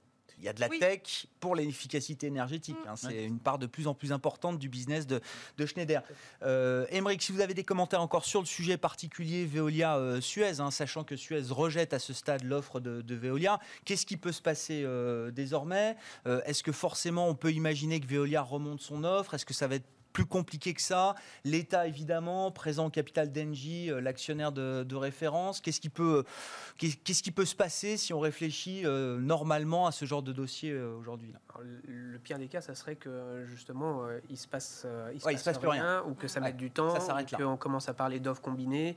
il 0.42 0.46
y 0.46 0.48
a 0.48 0.52
de 0.52 0.60
la 0.60 0.68
tech 0.68 1.26
pour 1.38 1.54
l'efficacité 1.54 2.26
énergétique. 2.26 2.76
Mm. 2.84 2.88
Hein. 2.88 2.96
c'est 2.96 3.24
une 3.24 3.38
part 3.38 3.58
de 3.58 3.66
plus 3.66 3.86
en 3.86 3.94
plus 3.94 4.12
importante 4.12 4.58
du 4.58 4.68
business 4.68 5.06
de, 5.06 5.20
Schneider. 5.64 6.02
Euh, 6.42 6.84
si 7.20 7.30
vous 7.30 7.40
avez 7.40 7.54
des 7.54 7.62
commentaires 7.62 8.02
encore 8.02 8.24
sur 8.24 8.40
le 8.40 8.46
sujet 8.46 8.76
particulier 8.76 9.46
Veolia-Suez, 9.46 10.60
euh, 10.60 10.64
hein, 10.64 10.70
sachant 10.72 11.04
que 11.04 11.14
Suez 11.14 11.42
rejette 11.50 11.92
à 11.92 12.00
ce 12.00 12.12
stade 12.12 12.42
l'offre 12.42 12.80
de, 12.80 13.14
Veolia, 13.14 13.60
qu'est-ce 13.84 14.04
qui 14.04 14.16
peut 14.16 14.32
se 14.32 14.42
passer 14.42 14.82
euh, 14.84 15.30
désormais? 15.30 15.96
Euh, 16.26 16.40
Est-ce 16.44 16.64
que 16.64 16.72
forcément 16.72 17.28
on 17.28 17.36
peut 17.36 17.52
imaginer 17.52 18.00
que 18.00 18.06
Veolia 18.06 18.42
remonte 18.42 18.80
son 18.80 19.04
offre? 19.04 19.34
Est-ce 19.34 19.46
que 19.46 19.54
ça 19.54 19.68
va 19.68 19.76
être 19.76 19.86
plus 20.12 20.26
compliqué 20.26 20.74
que 20.74 20.82
ça. 20.82 21.14
L'État, 21.44 21.86
évidemment, 21.86 22.50
présent 22.50 22.86
au 22.86 22.90
capital 22.90 23.32
d'Engie, 23.32 23.90
euh, 23.90 24.00
l'actionnaire 24.00 24.52
de, 24.52 24.94
référence. 24.94 25.60
Qu'est-ce 25.60 25.80
qui, 25.80 25.88
peut, 25.88 26.22
qu'est-ce 26.76 27.22
qui 27.22 27.32
peut 27.32 27.46
se 27.46 27.56
passer 27.56 27.96
si 27.96 28.12
on 28.12 28.20
réfléchit 28.20 28.82
euh, 28.84 29.18
normalement 29.18 29.86
à 29.86 29.92
ce 29.92 30.04
genre 30.04 30.22
de 30.22 30.32
dossier 30.32 30.70
euh, 30.70 30.94
aujourd'hui 30.96 31.32
Le 31.88 32.18
pire 32.18 32.38
des 32.38 32.46
cas, 32.46 32.60
ça 32.60 32.74
serait 32.74 32.96
que 32.96 33.44
justement, 33.46 34.02
il 34.28 34.36
se 34.36 34.46
passe, 34.46 34.86
il 35.14 35.20
se, 35.20 35.44
passe, 35.44 35.58
plus 35.58 35.68
rien, 35.68 36.02
ou 36.06 36.14
que 36.14 36.28
ça 36.28 36.40
mette 36.40 36.56
du 36.56 36.70
temps, 36.70 36.94
qu'on 37.36 37.56
commence 37.56 37.88
à 37.88 37.94
parler 37.94 38.20
d'offres 38.20 38.42
combinées, 38.42 38.96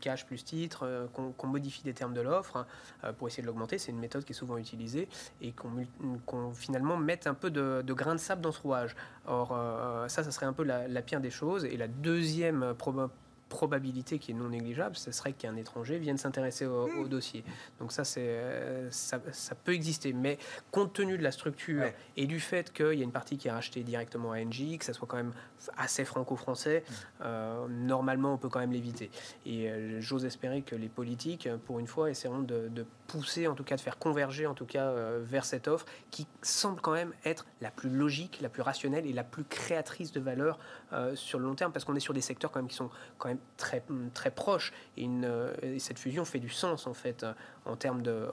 cash 0.00 0.26
plus 0.26 0.44
titre, 0.44 1.08
qu'on, 1.12 1.46
modifie 1.46 1.82
des 1.82 1.94
termes 1.94 2.12
de 2.12 2.20
l'offre 2.20 2.66
hein, 3.02 3.12
pour 3.14 3.28
essayer 3.28 3.42
de 3.42 3.46
l'augmenter. 3.46 3.78
C'est 3.78 3.92
une 3.92 4.00
méthode 4.00 4.24
qui 4.24 4.32
est 4.32 4.36
souvent 4.36 4.58
utilisée 4.58 5.08
et 5.40 5.52
qu'on, 5.52 6.52
finalement 6.52 6.96
mette 6.96 7.26
un 7.26 7.34
peu 7.34 7.50
de, 7.50 7.82
de 7.86 7.92
grain 7.92 8.14
de 8.14 8.20
sable 8.20 8.42
dans 8.42 8.52
ce 8.52 8.60
rouage. 8.60 8.96
Or, 9.28 9.48
ça, 10.08 10.24
ça 10.24 10.30
serait 10.30 10.46
un 10.46 10.52
peu 10.52 10.64
la, 10.64 11.02
pire 11.02 11.20
des 11.20 11.30
choses. 11.30 11.64
Et 11.64 11.76
la 11.76 11.86
deuxième 11.88 12.74
probabilité 13.48 14.18
qui 14.18 14.32
est 14.32 14.34
non 14.34 14.48
négligeable, 14.48 14.96
ce 14.96 15.10
serait 15.12 15.32
qu'un 15.32 15.56
étranger 15.56 15.98
vienne 15.98 16.18
s'intéresser 16.18 16.66
au, 16.66 16.88
au, 16.98 17.08
dossier. 17.08 17.44
Donc 17.80 17.92
ça, 17.92 18.04
c'est, 18.04 18.40
ça, 18.90 19.20
ça, 19.32 19.54
peut 19.54 19.72
exister. 19.72 20.12
Mais 20.12 20.38
compte 20.70 20.92
tenu 20.92 21.18
de 21.18 21.22
la 21.22 21.32
structure 21.32 21.58
Ouais. 21.78 21.94
et 22.16 22.26
du 22.26 22.40
fait 22.40 22.72
qu'il 22.72 22.94
y 22.94 23.00
a 23.00 23.04
une 23.04 23.12
partie 23.12 23.36
qui 23.36 23.48
est 23.48 23.50
rachetée 23.50 23.82
directement 23.82 24.32
à 24.32 24.38
Engie, 24.40 24.78
que 24.78 24.84
ça 24.84 24.92
soit 24.92 25.06
quand 25.06 25.16
même 25.16 25.32
assez 25.76 26.04
franco-français, 26.04 26.84
euh, 27.22 27.66
normalement, 27.68 28.34
on 28.34 28.38
peut 28.38 28.48
quand 28.48 28.60
même 28.60 28.72
l'éviter. 28.72 29.10
Et 29.46 29.68
euh, 29.68 30.00
j'ose 30.00 30.24
espérer 30.24 30.62
que 30.62 30.76
les 30.76 30.88
politiques, 30.88 31.46
euh, 31.46 31.56
pour 31.56 31.78
une 31.78 31.86
fois, 31.86 32.10
essaieront 32.10 32.40
de, 32.40 32.68
de 32.68 32.86
pousser, 33.08 33.48
en 33.48 33.54
tout 33.54 33.64
cas, 33.64 33.74
de 33.74 33.80
faire 33.80 33.98
converger, 33.98 34.46
en 34.46 34.54
tout 34.54 34.66
cas, 34.66 34.84
euh, 34.84 35.18
vers 35.22 35.44
cette 35.44 35.66
offre 35.66 35.86
qui 36.10 36.26
semble 36.42 36.80
quand 36.80 36.92
même 36.92 37.12
être 37.24 37.46
la 37.60 37.70
plus 37.70 37.90
logique, 37.90 38.38
la 38.40 38.48
plus 38.48 38.62
rationnelle 38.62 39.06
et 39.06 39.12
la 39.12 39.24
plus 39.24 39.44
créatrice 39.44 40.12
de 40.12 40.20
valeur 40.20 40.58
euh, 40.92 41.16
sur 41.16 41.38
le 41.38 41.46
long 41.46 41.54
terme, 41.54 41.72
parce 41.72 41.84
qu'on 41.84 41.96
est 41.96 42.00
sur 42.00 42.14
des 42.14 42.20
secteurs 42.20 42.52
quand 42.52 42.60
même 42.60 42.68
qui 42.68 42.76
sont 42.76 42.90
quand 43.16 43.28
même 43.28 43.37
très, 43.56 43.82
très 44.14 44.30
proches. 44.30 44.72
Et, 44.96 45.02
une, 45.02 45.24
euh, 45.24 45.52
et 45.62 45.78
cette 45.78 45.98
fusion 45.98 46.24
fait 46.24 46.38
du 46.38 46.48
sens, 46.48 46.86
en 46.86 46.94
fait, 46.94 47.24
en 47.68 47.76
termes, 47.76 48.02
de, 48.02 48.28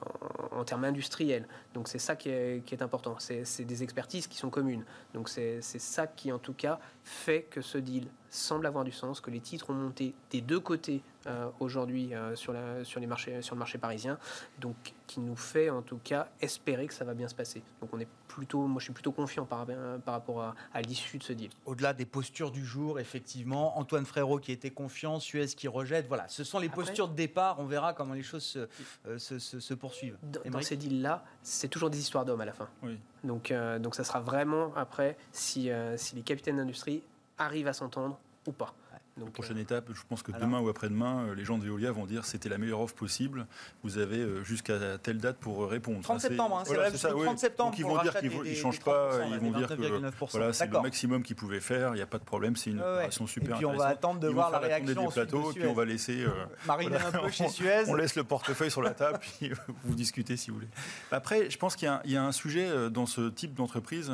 en, 0.52 0.58
en 0.60 0.64
termes 0.64 0.84
industriels. 0.84 1.46
Donc 1.74 1.88
c'est 1.88 1.98
ça 1.98 2.16
qui 2.16 2.28
est, 2.30 2.64
qui 2.64 2.74
est 2.74 2.82
important. 2.82 3.16
C'est 3.18 3.44
c'est 3.44 3.64
des 3.64 3.82
expertises 3.82 4.26
qui 4.26 4.36
sont 4.38 4.50
communes. 4.50 4.84
Donc 5.14 5.28
c'est 5.28 5.60
c'est 5.62 5.78
ça 5.78 6.06
qui, 6.06 6.32
en 6.32 6.38
tout 6.38 6.54
cas, 6.54 6.78
fait 7.04 7.42
que 7.42 7.60
ce 7.60 7.78
deal 7.78 8.08
semble 8.28 8.66
avoir 8.66 8.84
du 8.84 8.92
sens, 8.92 9.20
que 9.20 9.30
les 9.30 9.40
titres 9.40 9.70
ont 9.70 9.74
monté 9.74 10.14
des 10.30 10.40
deux 10.40 10.60
côtés 10.60 11.02
euh, 11.26 11.48
aujourd'hui 11.60 12.12
euh, 12.12 12.34
sur, 12.36 12.52
la- 12.52 12.84
sur, 12.84 13.00
les 13.00 13.06
marchés, 13.06 13.40
sur 13.40 13.54
le 13.54 13.58
marché 13.60 13.78
parisien, 13.78 14.18
donc 14.58 14.74
qui 15.06 15.20
nous 15.20 15.36
fait 15.36 15.70
en 15.70 15.80
tout 15.80 15.98
cas 16.02 16.28
espérer 16.40 16.86
que 16.86 16.92
ça 16.94 17.04
va 17.04 17.14
bien 17.14 17.28
se 17.28 17.34
passer. 17.34 17.62
Donc 17.80 17.90
on 17.94 18.00
est 18.00 18.08
plutôt, 18.28 18.62
moi 18.66 18.80
je 18.80 18.84
suis 18.84 18.92
plutôt 18.92 19.12
confiant 19.12 19.46
par, 19.46 19.64
par 20.04 20.14
rapport 20.14 20.42
à, 20.42 20.54
à 20.74 20.82
l'issue 20.82 21.18
de 21.18 21.22
ce 21.22 21.32
deal. 21.32 21.50
Au-delà 21.64 21.92
des 21.94 22.04
postures 22.04 22.50
du 22.50 22.64
jour, 22.64 22.98
effectivement, 23.00 23.78
Antoine 23.78 24.04
Frérot 24.04 24.38
qui 24.40 24.52
était 24.52 24.70
confiant, 24.70 25.18
Suez 25.20 25.46
qui 25.46 25.68
rejette, 25.68 26.06
voilà, 26.08 26.28
ce 26.28 26.44
sont 26.44 26.58
les 26.58 26.66
Après- 26.66 26.82
postures 26.82 27.08
de 27.08 27.14
départ, 27.14 27.58
on 27.60 27.64
verra 27.66 27.94
comment 27.94 28.14
les 28.14 28.22
choses 28.24 28.44
se, 28.44 28.68
euh, 29.06 29.18
se- 29.26 29.38
se- 29.38 29.60
se 29.60 29.74
poursuivent. 29.74 30.16
Dans, 30.22 30.60
ces 30.62 30.76
deals-là, 30.76 31.24
c'est 31.42 31.68
toujours 31.68 31.90
des 31.90 31.98
histoires 31.98 32.24
d'hommes 32.24 32.40
à 32.40 32.44
la 32.44 32.52
fin. 32.52 32.68
Oui. 32.82 32.98
Donc, 33.24 33.50
euh, 33.50 33.78
donc 33.78 33.94
ça 33.94 34.04
sera 34.04 34.20
vraiment 34.20 34.72
après 34.76 35.16
si, 35.32 35.70
euh, 35.70 35.96
si 35.96 36.14
les 36.14 36.22
capitaines 36.22 36.56
d'industrie 36.56 37.02
arrivent 37.38 37.66
à 37.68 37.72
s'entendre 37.72 38.18
ou 38.46 38.52
pas. 38.52 38.74
Donc, 39.18 39.32
Prochaine 39.32 39.56
étape, 39.56 39.88
je 39.94 40.00
pense 40.06 40.22
que 40.22 40.30
Alors 40.30 40.42
demain 40.46 40.60
ou 40.60 40.68
après-demain, 40.68 41.28
euh, 41.28 41.34
les 41.34 41.44
gens 41.46 41.56
de 41.56 41.64
Veolia 41.64 41.90
vont 41.90 42.04
dire 42.04 42.26
c'était 42.26 42.50
la 42.50 42.58
meilleure 42.58 42.80
offre 42.80 42.94
possible. 42.94 43.46
Vous 43.82 43.96
avez 43.96 44.18
euh, 44.18 44.44
jusqu'à 44.44 44.98
telle 45.02 45.16
date 45.16 45.38
pour 45.38 45.62
euh, 45.64 45.66
répondre. 45.66 46.02
30 46.02 46.16
Ça, 46.20 46.22
c'est- 46.22 46.28
septembre, 46.28 46.58
hein, 46.58 46.62
c'est 46.66 46.74
voilà, 46.74 46.90
ça, 46.90 47.08
le 47.08 47.14
oui. 47.16 47.24
30 47.24 47.38
septembre. 47.38 47.70
Donc 47.70 47.78
ils 47.78 47.84
vont 47.86 48.02
dire 48.02 48.14
qu'ils 48.18 48.38
ne 48.38 48.54
changent 48.54 48.78
30%, 48.80 48.84
pas, 48.84 49.10
ils 49.32 49.38
vont 49.38 49.56
dire 49.58 49.68
que 49.68 49.74
29,9%. 49.74 50.28
voilà, 50.32 50.52
c'est 50.52 50.66
le 50.70 50.80
maximum 50.82 51.22
qu'ils 51.22 51.36
pouvaient 51.36 51.60
faire, 51.60 51.92
il 51.92 51.96
n'y 51.96 52.02
a 52.02 52.06
pas 52.06 52.18
de 52.18 52.24
problème, 52.24 52.56
c'est 52.56 52.70
une 52.70 52.78
Ouais, 52.80 52.84
opération 52.84 53.26
super 53.26 53.54
Et 53.54 53.56
puis 53.56 53.64
on 53.64 53.74
va 53.74 53.86
attendre 53.86 54.20
de 54.20 54.28
Ils 54.28 54.34
voir 54.34 54.50
la 54.50 54.58
réaction 54.58 55.06
des 55.06 55.12
plateaux, 55.12 55.50
puis 55.54 55.66
on 55.66 55.72
va 55.72 55.86
laisser 55.86 56.22
euh, 56.22 56.28
Mariner 56.66 56.98
voilà, 56.98 57.06
un 57.08 57.22
peu 57.22 57.30
chez 57.30 57.44
on- 57.44 57.48
Suez. 57.48 57.84
On 57.88 57.94
laisse 57.94 58.16
le 58.16 58.24
portefeuille 58.24 58.70
sur 58.70 58.82
la 58.82 58.90
table, 58.92 59.18
puis 59.20 59.50
vous 59.84 59.94
discutez 59.94 60.36
si 60.36 60.50
vous 60.50 60.56
voulez. 60.56 60.68
Après, 61.10 61.48
je 61.48 61.56
pense 61.56 61.74
qu'il 61.74 61.90
y 62.04 62.10
y, 62.12 62.16
a 62.18 62.22
un 62.22 62.32
sujet 62.32 62.66
euh, 62.68 62.90
dans 62.90 63.06
ce 63.06 63.30
type 63.30 63.54
d'entreprise 63.54 64.12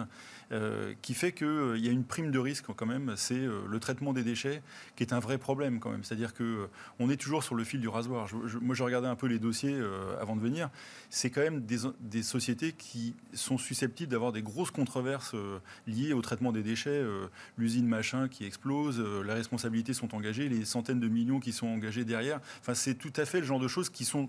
euh, 0.53 0.95
qui 1.03 1.15
fait 1.15 1.33
qu'il 1.33 1.79
y 1.79 1.89
a 1.89 1.93
une 1.93 2.05
prime 2.05 2.31
de 2.31 2.39
risque 2.39 2.67
quand 2.77 2.87
même, 2.87 3.15
c'est 3.17 3.35
euh, 3.35 3.63
le 3.69 3.81
traitement 3.81 4.13
des 4.13 4.23
déchets, 4.23 4.63
qui 4.97 5.03
est 5.03 5.13
un 5.13 5.19
vrai 5.21 5.39
problème 5.39 5.81
quand 5.81 5.91
même. 5.91 6.05
C'est-à-dire 6.05 6.35
que 6.35 6.43
euh, 6.43 6.67
on 6.99 7.11
est 7.11 7.17
toujours 7.17 7.43
sur 7.43 7.55
le 7.55 7.65
fil 7.65 7.81
du 7.81 7.89
rasoir. 7.89 8.29
Moi, 8.61 8.75
je 8.75 8.83
regardais 8.83 9.09
un 9.09 9.17
peu 9.17 9.27
les 9.27 9.39
dossiers 9.39 9.75
euh, 9.75 10.21
avant 10.21 10.37
de 10.37 10.41
venir. 10.41 10.71
C'est 11.11 11.31
quand 11.31 11.41
même 11.41 11.61
des, 11.61 12.23
sociétés 12.23 12.73
qui 12.73 13.15
sont 13.33 13.59
susceptibles 13.59 14.11
d'avoir 14.11 14.33
des 14.33 14.43
grosses 14.43 14.71
controverses 14.71 15.35
euh, 15.35 15.59
liées 15.87 16.13
au 16.13 16.23
traitement 16.23 16.53
des 16.53 16.63
déchets. 16.63 16.91
euh, 16.91 17.27
L'usine 17.59 17.87
machin 17.87 18.29
qui 18.29 18.45
explose, 18.45 18.99
euh, 19.01 19.23
les 19.23 19.33
responsabilités 19.33 19.93
sont 19.95 20.15
engagées, 20.15 20.49
les 20.49 20.65
centaines 20.65 21.01
de 21.01 21.09
millions 21.09 21.41
qui 21.41 21.53
sont 21.53 21.67
engagés 21.67 22.05
derrière. 22.05 22.41
Enfin, 22.61 22.75
c'est 22.75 22.95
tout 22.95 23.13
à 23.17 23.25
fait 23.25 23.41
le 23.41 23.47
genre 23.47 23.61
de 23.61 23.69
choses 23.69 23.91
qui 23.91 24.05
sont 24.05 24.29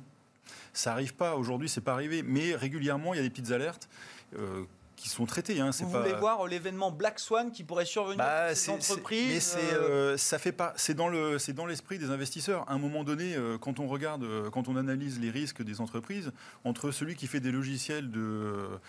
ça 0.73 0.91
arrive 0.91 1.13
pas 1.13 1.36
aujourd'hui, 1.36 1.69
c'est 1.69 1.81
pas 1.81 1.93
arrivé, 1.93 2.21
mais 2.21 2.55
régulièrement 2.55 3.13
il 3.13 3.17
y 3.17 3.19
a 3.19 3.23
des 3.23 3.29
petites 3.29 3.51
alertes 3.51 3.88
euh, 4.38 4.63
qui 5.03 5.09
sont 5.09 5.25
traitées. 5.25 5.59
Hein, 5.59 5.71
Vous 5.77 5.91
pas... 5.91 5.99
voulez 6.01 6.13
voir 6.13 6.47
l'événement 6.47 6.89
Black 6.89 7.19
Swan 7.19 7.51
qui 7.51 7.65
pourrait 7.65 7.83
survenir 7.83 8.19
Bah, 8.19 8.47
pour 8.47 8.55
ces 8.57 8.71
entreprises 8.71 9.33
mais 9.33 9.39
c'est, 9.41 9.73
euh, 9.73 10.13
euh, 10.13 10.17
ça 10.17 10.39
fait 10.39 10.53
pas, 10.53 10.73
c'est 10.77 10.93
dans 10.93 11.09
le, 11.09 11.37
c'est 11.39 11.51
dans 11.51 11.65
l'esprit 11.65 11.99
des 11.99 12.09
investisseurs. 12.09 12.63
À 12.69 12.73
un 12.73 12.77
moment 12.77 13.03
donné, 13.03 13.35
euh, 13.35 13.57
quand 13.57 13.81
on 13.81 13.87
regarde, 13.89 14.23
euh, 14.23 14.49
quand 14.49 14.69
on 14.69 14.77
analyse 14.77 15.19
les 15.19 15.29
risques 15.29 15.61
des 15.61 15.81
entreprises, 15.81 16.31
entre 16.63 16.91
celui 16.91 17.15
qui 17.15 17.27
fait 17.27 17.41
des 17.41 17.51
logiciels 17.51 18.11
de, 18.11 18.79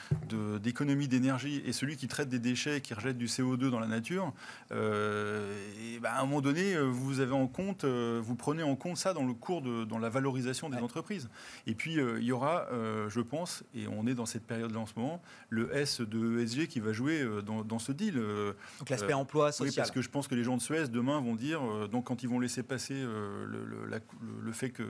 d'économie 0.58 1.08
d'énergie 1.08 1.62
et 1.66 1.72
celui 1.72 1.96
qui 1.96 2.06
traite 2.06 2.28
des 2.28 2.38
déchets, 2.38 2.80
qui 2.80 2.94
rejette 2.94 3.18
du 3.18 3.26
CO2 3.26 3.68
dans 3.70 3.80
la 3.80 3.88
nature, 3.88 4.32
euh, 4.70 5.52
et 5.82 5.98
bah, 5.98 6.12
à 6.14 6.20
un 6.20 6.26
moment 6.26 6.40
donné, 6.40 6.76
vous 6.78 7.18
avez 7.18 7.32
en 7.32 7.48
compte, 7.48 7.84
vous 7.84 8.36
prenez 8.36 8.62
en 8.62 8.76
compte 8.76 8.98
ça 8.98 9.14
dans 9.14 9.24
le 9.26 9.34
cours 9.34 9.62
de, 9.62 9.84
dans 9.84 9.98
la 9.98 10.08
valorisation 10.10 10.68
des 10.68 10.76
Ouais. 10.76 10.82
entreprises. 10.82 11.28
Et 11.66 11.74
puis 11.74 11.98
euh, 11.98 12.18
il 12.20 12.24
y 12.24 12.32
aura, 12.32 12.66
je 13.08 13.20
pense, 13.20 13.64
et 13.74 13.86
on 13.88 14.06
est 14.06 14.14
dans 14.14 14.26
cette 14.26 14.46
période-là 14.46 14.78
en 14.78 14.86
ce 14.86 14.92
moment, 14.96 15.20
le 15.50 15.74
S 15.76 16.00
de 16.06 16.40
ESG 16.40 16.66
qui 16.68 16.80
va 16.80 16.92
jouer 16.92 17.20
euh, 17.22 17.42
dans, 17.42 17.62
dans 17.62 17.78
ce 17.78 17.92
deal. 17.92 18.14
euh, 18.18 18.52
donc 18.78 18.90
l'aspect 18.90 19.12
euh, 19.12 19.16
emploi 19.16 19.46
oui, 19.48 19.52
social. 19.52 19.74
parce 19.76 19.90
que 19.90 20.02
je 20.02 20.08
pense 20.08 20.28
que 20.28 20.34
les 20.34 20.44
gens 20.44 20.56
de 20.56 20.62
Suez, 20.62 20.88
demain, 20.88 21.20
vont 21.20 21.34
dire, 21.34 21.60
donc 21.88 22.04
quand 22.06 22.22
ils 22.22 22.28
vont 22.28 22.40
laisser 22.40 22.62
passer 22.62 22.94
le, 22.94 23.46
le- 23.46 23.86
la- 23.86 23.98
le- 23.98 24.40
le 24.42 24.52
fait 24.52 24.70
que 24.70 24.82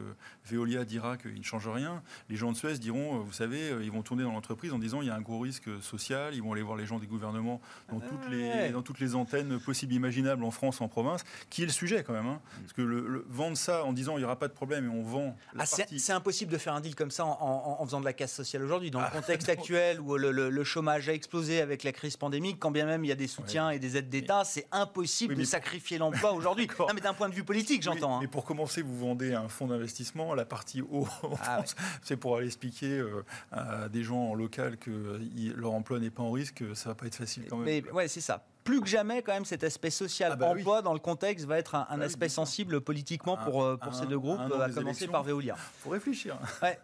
Veolia 0.46 0.85
dira 0.85 1.16
qu'il 1.16 1.35
ne 1.38 1.42
change 1.42 1.68
rien, 1.68 2.03
les 2.29 2.37
gens 2.37 2.53
de 2.53 2.57
Suez 2.57 2.74
diront, 2.79 3.20
vous 3.20 3.33
savez, 3.33 3.70
ils 3.83 3.90
vont 3.90 4.03
tourner 4.03 4.22
dans 4.22 4.33
l'entreprise 4.33 4.72
en 4.72 4.79
disant 4.79 5.00
il 5.03 5.09
y 5.09 5.11
a 5.11 5.14
un 5.14 5.20
gros 5.20 5.38
risque 5.40 5.68
social, 5.83 6.35
ils 6.35 6.42
vont 6.42 6.53
aller 6.53 6.62
voir 6.62 6.77
les 6.77 6.87
gens 6.87 6.98
des 6.98 7.07
gouvernements 7.07 7.61
dans, 7.90 8.00
toutes, 8.00 8.29
Ouais. 8.31 8.66
les, 8.66 8.70
dans 8.70 8.83
toutes 8.83 9.00
les 9.00 9.14
antennes 9.14 9.59
possibles 9.61 9.92
imaginables 9.94 10.44
en 10.44 10.50
France, 10.50 10.81
en 10.81 10.88
province, 10.88 11.24
qui 11.50 11.62
est 11.62 11.66
le 11.66 11.72
sujet 11.72 12.03
quand 12.05 12.12
même. 12.12 12.27
hein. 12.27 12.40
Parce 12.61 12.72
que 12.72 12.83
le, 12.83 13.07
le- 13.07 13.24
vendre 13.29 13.57
ça 13.57 13.85
en 13.85 13.92
disant 13.92 14.16
il 14.16 14.20
n'y 14.20 14.24
aura 14.24 14.38
pas 14.38 14.48
de 14.48 14.53
problème 14.53 14.87
et 14.87 14.88
on 14.88 15.03
vend 15.03 15.37
Ah, 15.59 15.64
c'est 15.66 16.12
impossible 16.12 16.53
de 16.53 16.59
faire 16.59 16.74
un 16.74 16.81
deal 16.81 16.94
comme 16.94 17.11
ça 17.11 17.24
en, 17.24 17.31
en- 17.40 17.77
en 17.81 17.85
faisant 17.87 18.00
de 18.00 18.05
la 18.05 18.12
casse 18.12 18.33
sociale 18.33 18.62
aujourd'hui. 18.62 18.90
Dans 18.90 19.00
Ah, 19.00 19.11
le 19.12 19.20
contexte 19.20 19.48
non. 19.48 19.55
actuel 19.55 20.00
où 20.00 20.16
le 20.16 20.64
chômage 20.64 20.93
a 21.09 21.12
explosé 21.12 21.61
avec 21.61 21.83
la 21.85 21.92
crise 21.92 22.16
pandémique, 22.16 22.59
quand 22.59 22.70
bien 22.70 22.87
même 22.87 23.04
il 23.04 23.09
y 23.09 23.12
a 23.12 23.16
des 23.16 23.26
soutiens 23.26 23.70
et 23.70 23.78
des 23.78 23.96
aides 23.96 24.09
d'État, 24.09 24.44
c'est 24.44 24.66
impossible 24.72 25.35
Oui, 25.35 25.40
de 25.40 25.44
sacrifier 25.44 25.98
l'emploi 25.98 26.33
aujourd'hui. 26.33 26.68
Non, 26.78 26.87
mais 26.94 27.00
d'un 27.00 27.14
point 27.14 27.28
de 27.28 27.35
vue 27.35 27.44
politique, 27.44 27.83
j'entends. 27.83 28.16
hein. 28.16 28.20
Mais 28.22 28.28
pour 28.28 28.44
commencer, 28.44 28.83
vous 28.83 28.96
vendez 28.98 29.35
un 29.35 29.48
fonds 29.48 29.66
d'investissement. 29.66 30.35
La 30.35 30.44
partie 30.44 30.83
haut, 30.83 31.07
en 31.22 31.30
Ah 31.40 31.54
France, 31.57 31.74
c'est 32.02 32.16
pour 32.16 32.37
aller 32.37 32.46
expliquer 32.46 32.98
euh, 32.98 33.24
à 33.52 33.88
des 33.88 34.02
gens 34.02 34.30
en 34.30 34.35
local 34.35 34.76
que 34.78 34.90
euh, 34.90 35.18
il- 35.37 35.52
leur 35.54 35.72
emploi 35.72 35.98
n'est 35.98 36.11
pas 36.11 36.22
en 36.22 36.30
risque. 36.30 36.62
Ça 36.74 36.90
va 36.90 36.94
pas 36.94 37.07
être 37.07 37.14
facile 37.16 37.44
quand 37.48 37.57
même. 37.57 37.66
Mais 37.66 37.90
ouais, 37.92 38.09
c'est 38.09 38.20
ça. 38.20 38.44
Plus 38.64 38.80
que 38.80 38.87
jamais, 38.87 39.20
quand 39.22 39.33
même, 39.35 39.44
cet 39.44 39.62
aspect 39.62 39.90
social 39.90 40.30
Ah 40.33 40.37
bah 40.37 40.50
oui. 40.54 40.61
emploi 40.61 40.80
dans 40.80 40.94
le 40.94 40.98
contexte 40.98 41.44
va 41.44 41.59
être 41.59 41.74
un, 41.74 41.87
un 41.90 42.00
Ah 42.00 42.04
aspect 42.04 42.30
sensible 42.30 42.80
politiquement 42.80 43.38
Un- 43.38 43.44
pour, 43.44 43.62
euh, 43.62 43.76
pour 43.76 43.92
un- 43.92 44.00
ces 44.00 44.07
deux 44.07 44.18
groupes, 44.18 44.40
à 44.40 44.70
commencer 44.70 45.07
par 45.07 45.22
Veolia. 45.22 45.54
faut 45.80 45.90
réfléchir. 45.90 46.38
Ouais. 46.62 46.78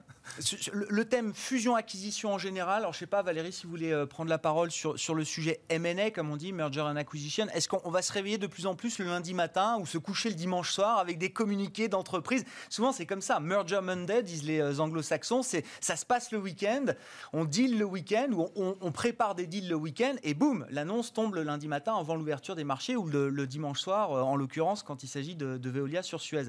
Le 0.73 1.05
thème 1.05 1.35
fusion-acquisition 1.35 2.35
en 2.35 2.39
général, 2.39 2.81
alors 2.81 2.93
je 2.93 2.99
sais 2.99 3.07
pas 3.07 3.23
Valérie 3.23 3.53
si 3.53 3.65
vous 3.65 3.71
voulez 3.71 3.93
euh, 3.93 4.07
prendre 4.07 4.31
la 4.31 4.39
parole 4.39 4.71
sur, 4.71 4.99
sur 4.99 5.15
le 5.15 5.25
sujet 5.25 5.61
M&A 5.69 6.11
comme 6.11 6.31
on 6.31 6.37
dit, 6.37 6.53
Merger 6.53 6.83
and 6.83 6.97
Acquisition, 6.97 7.47
est-ce 7.53 7.69
qu'on 7.69 7.81
on 7.85 7.91
va 7.91 8.03
se 8.03 8.13
réveiller 8.13 8.39
de 8.39 8.47
plus 8.47 8.67
en 8.67 8.75
plus 8.75 8.99
le 8.99 9.07
lundi 9.07 9.35
matin 9.35 9.79
ou 9.81 9.87
se 9.87 9.99
coucher 9.99 10.29
le 10.29 10.35
dimanche 10.35 10.73
soir 10.73 10.99
avec 10.99 11.19
des 11.19 11.31
communiqués 11.31 11.89
d'entreprise 11.89 12.45
Souvent 12.69 12.93
c'est 12.93 13.07
comme 13.07 13.23
ça, 13.23 13.41
Merger 13.41 13.81
Monday 13.83 14.23
disent 14.23 14.45
les 14.45 14.61
euh, 14.61 14.79
anglo-saxons, 14.79 15.43
c'est 15.43 15.65
ça 15.81 15.97
se 15.97 16.07
passe 16.07 16.31
le 16.33 16.39
week-end, 16.39 16.87
on 17.33 17.45
deal 17.45 17.79
le 17.79 17.85
week-end 17.85 18.29
ou 18.33 18.49
on, 18.57 18.93
prépare 18.93 19.35
des 19.35 19.47
deals 19.47 19.69
le 19.69 19.77
week-end 19.77 20.15
et 20.23 20.35
boum, 20.35 20.67
l'annonce 20.71 21.13
tombe 21.13 21.35
le 21.35 21.43
lundi 21.43 21.69
matin 21.69 21.97
avant 21.97 22.17
l'ouverture 22.17 22.57
des 22.57 22.65
marchés 22.65 22.97
ou 22.97 23.07
le, 23.07 23.47
dimanche 23.47 23.81
soir 23.81 24.13
euh, 24.13 24.23
en 24.23 24.37
l'occurrence 24.37 24.83
quand 24.83 25.03
il 25.03 25.09
s'agit 25.09 25.35
de, 25.35 25.71
Veolia 25.71 26.03
sur 26.03 26.21
Suez. 26.21 26.45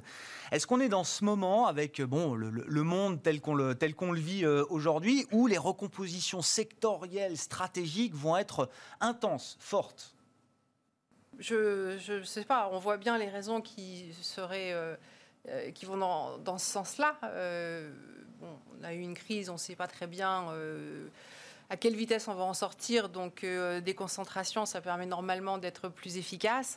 Est-ce 0.52 0.68
qu'on 0.68 0.80
est 0.80 0.90
dans 0.90 1.04
ce 1.04 1.24
moment 1.24 1.68
avec 1.68 2.02
bon, 2.02 2.34
le- 2.34 2.50
le 2.50 2.84
monde 2.84 3.22
tel 3.22 3.40
qu'on 3.40 3.56
le, 3.56 3.61
tel 3.74 3.96
qu'on 3.96 4.12
le 4.12 4.20
vit 4.20 4.46
euh, 4.46 4.64
aujourd'hui, 4.70 5.26
où 5.32 5.48
les 5.48 5.58
recompositions 5.58 6.42
sectorielles, 6.42 7.38
stratégiques 7.38 8.14
vont 8.14 8.38
être 8.38 8.70
intenses, 9.00 9.58
fortes 9.60 10.16
Je 11.40 12.18
ne 12.20 12.24
sais 12.24 12.46
pas, 12.46 12.70
on 12.72 12.80
voit 12.80 12.98
bien 12.98 13.18
les 13.18 13.30
raisons 13.30 13.62
qui 13.62 14.14
seraient. 14.22 14.74
euh, 14.74 14.96
euh, 15.50 15.72
qui 15.72 15.86
vont 15.86 15.98
dans, 15.98 16.38
dans 16.38 16.60
ce 16.60 16.70
sens-là. 16.70 17.18
On 18.44 18.84
a 18.84 18.94
eu 18.94 19.00
une 19.00 19.16
crise, 19.16 19.50
on 19.50 19.54
ne 19.54 19.58
sait 19.58 19.76
pas 19.76 19.88
très 19.88 20.06
bien 20.06 20.54
à 21.72 21.78
quelle 21.78 21.96
vitesse 21.96 22.28
on 22.28 22.34
va 22.34 22.44
en 22.44 22.54
sortir. 22.54 23.08
Donc, 23.08 23.46
euh, 23.46 23.80
des 23.80 23.94
concentrations, 23.96 24.66
ça 24.66 24.82
permet 24.82 25.06
normalement 25.06 25.58
d'être 25.58 25.88
plus 25.88 26.18
efficace. 26.18 26.76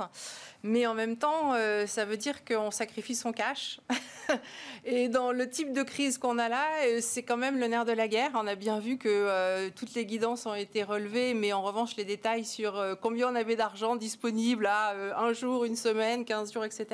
Mais 0.62 0.86
en 0.86 0.94
même 0.94 1.16
temps, 1.16 1.52
euh, 1.54 1.84
ça 1.88 2.04
veut 2.04 2.16
dire 2.16 2.44
qu'on 2.44 2.70
sacrifie 2.70 3.16
son 3.16 3.32
cash. 3.32 3.80
Et 4.84 5.08
dans 5.08 5.32
le 5.32 5.50
type 5.50 5.72
de 5.72 5.82
crise 5.82 6.16
qu'on 6.16 6.38
a 6.38 6.48
là, 6.48 6.64
euh, 6.84 7.00
c'est 7.02 7.24
quand 7.24 7.36
même 7.36 7.58
le 7.58 7.66
nerf 7.66 7.84
de 7.84 7.90
la 7.90 8.06
guerre. 8.06 8.30
On 8.34 8.46
a 8.46 8.54
bien 8.54 8.78
vu 8.78 8.96
que 8.96 9.68
toutes 9.70 9.94
les 9.94 10.06
guidances 10.06 10.46
ont 10.46 10.54
été 10.54 10.84
relevées, 10.84 11.34
mais 11.34 11.52
en 11.52 11.62
revanche, 11.62 11.96
les 11.96 12.04
détails 12.04 12.44
sur 12.44 12.80
combien 13.02 13.28
on 13.32 13.34
avait 13.34 13.56
d'argent 13.56 13.96
disponible 13.96 14.66
à 14.66 14.94
un 15.18 15.32
jour, 15.32 15.64
une 15.64 15.74
semaine, 15.76 16.24
15 16.24 16.52
jours, 16.52 16.64
etc., 16.64 16.86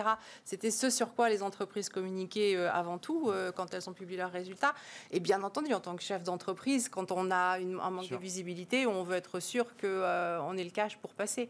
c'était 0.47 0.71
ce 0.71 0.89
sur 0.89 1.15
quoi 1.15 1.29
les 1.29 1.43
entreprises 1.43 1.91
communiquaient 1.91 2.57
avant 2.57 2.97
tout 2.97 3.31
quand 3.57 3.75
elles 3.75 3.89
ont 3.91 3.93
publié 3.93 4.19
leurs 4.19 4.33
résultats. 4.33 4.75
Et 5.11 5.21
bien 5.21 5.43
entendu, 5.43 5.75
en 5.75 5.81
tant 5.81 5.97
que 5.97 6.03
chef 6.03 6.23
d'entreprise, 6.23 6.89
quand 6.89 7.13
on 7.13 7.31
a 7.31 7.59
une- 7.59 7.79
un 7.81 7.90
un 7.91 7.95
manque 7.95 8.09
de 8.09 8.17
visibilité 8.17 8.87
où 8.87 8.91
on 8.91 9.03
veut 9.03 9.17
être 9.17 9.41
sûr 9.41 9.67
qu'on 9.77 10.57
ait 10.57 10.65
le 10.65 10.71
cash 10.71 10.97
pour 10.97 11.15
passer. 11.15 11.49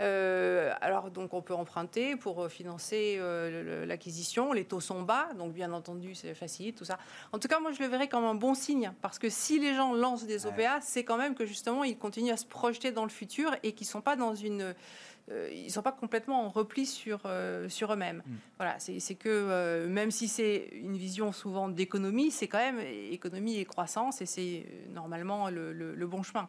Euh, 0.00 0.72
alors, 0.80 1.10
donc, 1.10 1.34
on 1.34 1.42
peut 1.42 1.54
emprunter 1.54 2.16
pour 2.16 2.42
euh, 2.42 2.48
financer 2.48 3.16
euh, 3.18 3.86
l'acquisition. 3.86 4.52
Les 4.52 4.64
taux 4.64 4.80
sont 4.80 5.02
bas, 5.02 5.28
donc 5.38 5.52
bien 5.52 5.72
entendu, 5.72 6.14
c'est 6.14 6.34
facile, 6.34 6.74
tout 6.74 6.84
ça. 6.84 6.98
En 7.32 7.38
tout 7.38 7.48
cas, 7.48 7.60
moi, 7.60 7.70
je 7.72 7.80
le 7.80 7.88
verrais 7.88 8.08
comme 8.08 8.24
un 8.24 8.34
bon 8.34 8.54
signe, 8.54 8.92
parce 9.02 9.18
que 9.18 9.28
si 9.28 9.58
les 9.60 9.74
gens 9.74 9.94
lancent 9.94 10.26
des 10.26 10.46
OPA, 10.46 10.80
c'est 10.80 11.04
quand 11.04 11.16
même 11.16 11.34
que 11.34 11.46
justement, 11.46 11.84
ils 11.84 11.96
continuent 11.96 12.32
à 12.32 12.36
se 12.36 12.46
projeter 12.46 12.90
dans 12.90 13.04
le 13.04 13.10
futur 13.10 13.54
et 13.62 13.72
qu'ils 13.72 13.86
ne 13.86 13.90
sont 13.90 14.00
pas 14.00 14.16
dans 14.16 14.34
une 14.34 14.74
euh, 15.30 15.48
ils 15.52 15.70
sont 15.70 15.82
pas 15.82 15.92
complètement 15.92 16.44
en 16.46 16.48
repli 16.50 16.84
sur, 16.86 17.20
euh, 17.24 17.68
sur 17.68 17.92
eux-mêmes. 17.92 18.22
Mm. 18.26 18.32
Voilà, 18.58 18.78
c'est 18.78 19.14
que 19.14 19.28
euh, 19.30 19.88
même 19.88 20.10
si 20.10 20.28
c'est 20.28 20.68
une 20.72 20.96
vision 20.96 21.32
souvent 21.32 21.68
d'économie, 21.68 22.30
c'est 22.30 22.48
quand 22.48 22.58
même 22.58 22.80
économie 22.80 23.56
et 23.58 23.64
croissance 23.64 24.20
et 24.20 24.26
c'est 24.26 24.66
normalement 24.92 25.48
le, 25.50 25.72
le- 25.72 25.94
le 25.94 26.06
bon 26.06 26.22
chemin. 26.22 26.46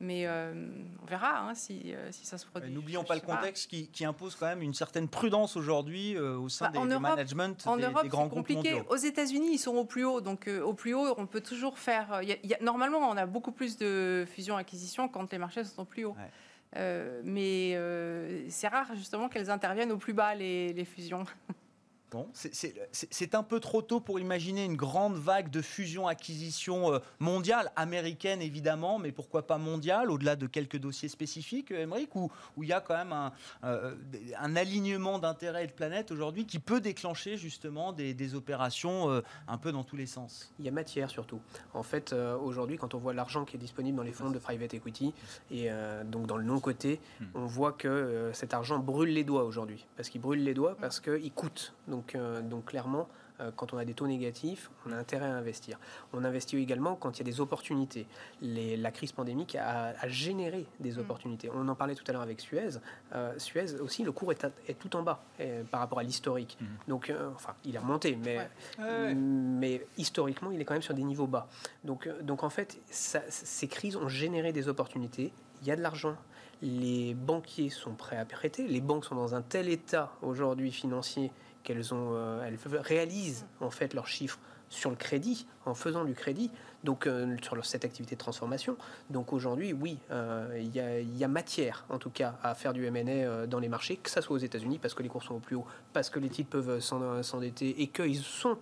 Mais 0.00 0.28
on 0.28 1.06
verra 1.06 1.40
hein, 1.40 1.54
si, 1.56 1.92
si 2.12 2.24
ça 2.24 2.38
se 2.38 2.46
produit. 2.46 2.70
N'oublions 2.70 3.02
pas 3.02 3.16
le 3.16 3.20
pas. 3.20 3.34
contexte 3.34 3.68
qui, 3.68 3.88
qui 3.88 4.04
impose 4.04 4.36
quand 4.36 4.46
même 4.46 4.62
une 4.62 4.72
certaine 4.74 5.08
prudence 5.08 5.56
aujourd'hui 5.56 6.16
au 6.16 6.48
sein 6.48 6.66
Bah, 6.66 6.70
des, 6.72 6.78
en 6.78 6.84
des 6.86 6.90
Europe- 6.92 7.02
management 7.02 7.66
En 7.66 7.76
des, 7.76 7.82
Europe, 7.82 8.02
des 8.04 8.08
grands 8.08 8.22
c'est 8.24 8.28
groupes 8.28 8.46
compliqué. 8.46 8.74
mondiaux. 8.74 8.86
Aux 8.90 8.96
États-Unis, 8.96 9.48
ils 9.54 9.58
sont 9.58 9.74
au 9.74 9.84
plus 9.84 10.04
haut. 10.04 10.20
Donc, 10.20 10.48
au 10.64 10.72
plus 10.72 10.94
haut, 10.94 11.14
on 11.16 11.26
peut 11.26 11.40
toujours 11.40 11.80
faire. 11.80 12.20
il 12.22 12.28
y 12.28 12.32
a- 12.32 12.36
il 12.44 12.48
y 12.48 12.54
a- 12.54 12.62
normalement, 12.62 12.98
on 12.98 13.16
a 13.16 13.26
beaucoup 13.26 13.50
plus 13.50 13.76
de 13.76 14.24
fusions-acquisitions 14.32 15.08
quand 15.08 15.32
les 15.32 15.38
marchés 15.38 15.64
sont 15.64 15.82
au 15.82 15.84
plus 15.84 16.04
haut. 16.04 16.12
Ouais. 16.12 16.30
Euh, 16.76 17.20
mais 17.24 17.72
euh, 17.74 18.44
c'est 18.48 18.68
rare, 18.68 18.94
justement, 18.94 19.28
qu'elles 19.28 19.50
interviennent 19.50 19.92
au 19.92 19.96
plus 19.96 20.12
bas, 20.12 20.34
les, 20.34 20.72
les 20.72 20.84
fusions. 20.84 21.24
Bon, 22.10 22.26
c'est- 22.32 23.34
un 23.34 23.42
peu 23.42 23.60
trop 23.60 23.82
tôt 23.82 24.00
pour 24.00 24.18
imaginer 24.18 24.64
une 24.64 24.76
grande 24.76 25.16
vague 25.16 25.50
de 25.50 25.60
fusion-acquisition 25.60 26.94
euh, 26.94 26.98
mondiale, 27.18 27.70
américaine 27.76 28.40
évidemment, 28.40 28.98
mais 28.98 29.12
pourquoi 29.12 29.46
pas 29.46 29.58
mondiale, 29.58 30.10
au-delà 30.10 30.34
de 30.36 30.46
quelques 30.46 30.78
dossiers 30.78 31.08
spécifiques, 31.10 31.70
euh, 31.70 31.82
Émeric, 31.82 32.14
où 32.16 32.30
où 32.56 32.62
il 32.62 32.70
y 32.70 32.72
a 32.72 32.80
quand 32.80 32.96
même 32.96 33.12
un, 33.12 33.32
euh, 33.64 33.94
un 34.38 34.56
alignement 34.56 35.18
d'intérêts 35.18 35.64
et 35.64 35.66
de 35.66 35.72
planètes 35.72 36.10
aujourd'hui 36.10 36.46
qui 36.46 36.58
peut 36.58 36.80
déclencher 36.80 37.36
justement 37.36 37.92
des, 37.92 38.14
des 38.14 38.34
opérations 38.34 39.10
euh, 39.10 39.20
un 39.46 39.58
peu 39.58 39.70
dans 39.70 39.84
tous 39.84 39.96
les 39.96 40.06
sens. 40.06 40.50
Il 40.58 40.64
y 40.64 40.68
a 40.68 40.72
matière 40.72 41.10
surtout. 41.10 41.40
En 41.74 41.82
fait, 41.82 42.12
euh, 42.12 42.36
aujourd'hui, 42.38 42.78
quand 42.78 42.94
on 42.94 42.98
voit 42.98 43.12
l'argent 43.12 43.44
qui 43.44 43.56
est 43.56 43.60
disponible 43.60 43.96
dans 43.98 44.02
les 44.02 44.12
fonds 44.12 44.30
de 44.30 44.38
private 44.38 44.72
equity 44.74 45.12
et 45.50 45.70
euh, 45.70 46.04
donc 46.04 46.26
dans 46.26 46.36
le 46.38 46.44
non-coté, 46.44 47.00
Hmm. 47.20 47.24
on 47.34 47.46
voit 47.46 47.72
que 47.72 47.88
euh, 47.88 48.32
cet 48.32 48.54
argent 48.54 48.78
brûle 48.78 49.10
les 49.12 49.24
doigts 49.24 49.44
aujourd'hui. 49.44 49.86
Parce 49.96 50.08
qu'il 50.08 50.20
brûle 50.20 50.42
les 50.44 50.54
doigts 50.54 50.76
parce 50.80 51.00
qu'il 51.00 51.32
coûte. 51.32 51.74
Donc, 51.88 51.97
euh, 52.14 52.40
donc 52.40 52.66
clairement, 52.66 53.08
euh, 53.40 53.52
quand 53.54 53.72
on 53.72 53.78
a 53.78 53.84
des 53.84 53.94
taux 53.94 54.08
négatifs, 54.08 54.68
on 54.84 54.90
a 54.90 54.96
intérêt 54.96 55.26
à 55.26 55.34
investir. 55.36 55.78
On 56.12 56.24
investit 56.24 56.56
également 56.56 56.96
quand 56.96 57.16
il 57.16 57.18
y 57.20 57.22
a 57.22 57.24
des 57.32 57.40
opportunités. 57.40 58.06
Les- 58.42 58.76
la 58.76 58.90
crise 58.90 59.12
pandémique 59.12 59.54
a, 59.54 59.94
a 60.00 60.08
généré 60.08 60.66
des 60.80 60.94
Mm. 60.96 60.98
opportunités. 61.00 61.50
On 61.54 61.68
en 61.68 61.74
parlait 61.76 61.94
tout 61.94 62.02
à 62.08 62.12
l'heure 62.12 62.22
avec 62.22 62.40
Suez. 62.40 62.70
Euh, 63.14 63.32
Suez 63.38 63.80
aussi, 63.80 64.02
le 64.02 64.10
cours 64.10 64.32
est, 64.32 64.44
à- 64.44 64.50
est 64.66 64.76
tout 64.78 64.96
en 64.96 65.02
bas 65.02 65.22
par 65.70 65.80
rapport 65.80 66.00
à 66.00 66.02
l'historique. 66.02 66.56
Mhm. 66.60 66.68
Donc, 66.88 67.12
enfin, 67.36 67.54
il 67.64 67.76
est 67.76 67.78
remonté, 67.78 68.16
mais 68.16 68.38
Ouais. 68.78 69.14
mais 69.14 69.86
historiquement, 69.96 70.50
il 70.50 70.60
est 70.60 70.64
quand 70.64 70.74
même 70.74 70.82
sur 70.82 70.94
des 70.94 71.04
niveaux 71.04 71.28
bas. 71.28 71.46
Donc, 71.84 72.08
donc 72.22 72.42
en 72.42 72.50
fait, 72.50 72.80
ça- 72.90 73.22
ces 73.28 73.68
crises 73.68 73.94
ont 73.96 74.08
généré 74.08 74.52
des 74.52 74.66
opportunités. 74.68 75.32
Il 75.62 75.68
y 75.68 75.70
a 75.70 75.76
de 75.76 75.82
l'argent. 75.82 76.16
Les 76.60 77.14
banquiers 77.14 77.70
sont 77.70 77.92
prêts 77.94 78.16
à 78.16 78.24
prêter. 78.24 78.66
Les 78.66 78.80
banques 78.80 79.04
sont 79.04 79.14
dans 79.14 79.36
un 79.36 79.42
tel 79.42 79.68
état 79.68 80.12
aujourd'hui 80.22 80.72
financier 80.72 81.30
qu'elles 81.68 81.92
ont, 81.92 82.14
euh, 82.14 82.42
elles 82.46 82.58
réalisent 82.80 83.44
en 83.60 83.70
fait 83.70 83.92
leurs 83.92 84.06
chiffres 84.08 84.38
sur 84.70 84.90
le 84.90 84.96
crédit, 84.96 85.46
en 85.66 85.74
faisant 85.74 86.04
du 86.04 86.12
crédit, 86.14 86.50
donc 86.84 87.06
euh, 87.06 87.36
sur 87.42 87.64
cette 87.64 87.84
activité 87.84 88.14
de 88.16 88.20
transformation. 88.20 88.76
Donc 89.10 89.32
aujourd'hui, 89.32 89.72
oui, 89.72 89.98
euh, 90.10 90.58
il 90.58 90.74
y, 90.74 91.24
a- 91.24 91.28
matière, 91.28 91.84
en 91.88 91.98
tout 91.98 92.10
cas, 92.10 92.34
à 92.42 92.54
faire 92.54 92.72
du 92.74 92.84
M&A 92.86 93.46
dans 93.46 93.60
les 93.60 93.68
marchés, 93.68 93.96
que 93.96 94.10
ça 94.10 94.20
soit 94.22 94.36
aux 94.36 94.40
États-Unis, 94.40 94.78
parce 94.78 94.92
que 94.94 95.02
les 95.02 95.08
cours 95.08 95.22
sont 95.22 95.36
au 95.36 95.40
plus 95.40 95.56
haut, 95.56 95.66
parce 95.92 96.10
que 96.10 96.18
les 96.18 96.28
titres 96.28 96.50
peuvent 96.50 96.80
s'en- 96.80 97.22
s'endetter 97.22 97.80
et 97.82 97.86
qu'ils 97.88 98.16
sont 98.18 98.58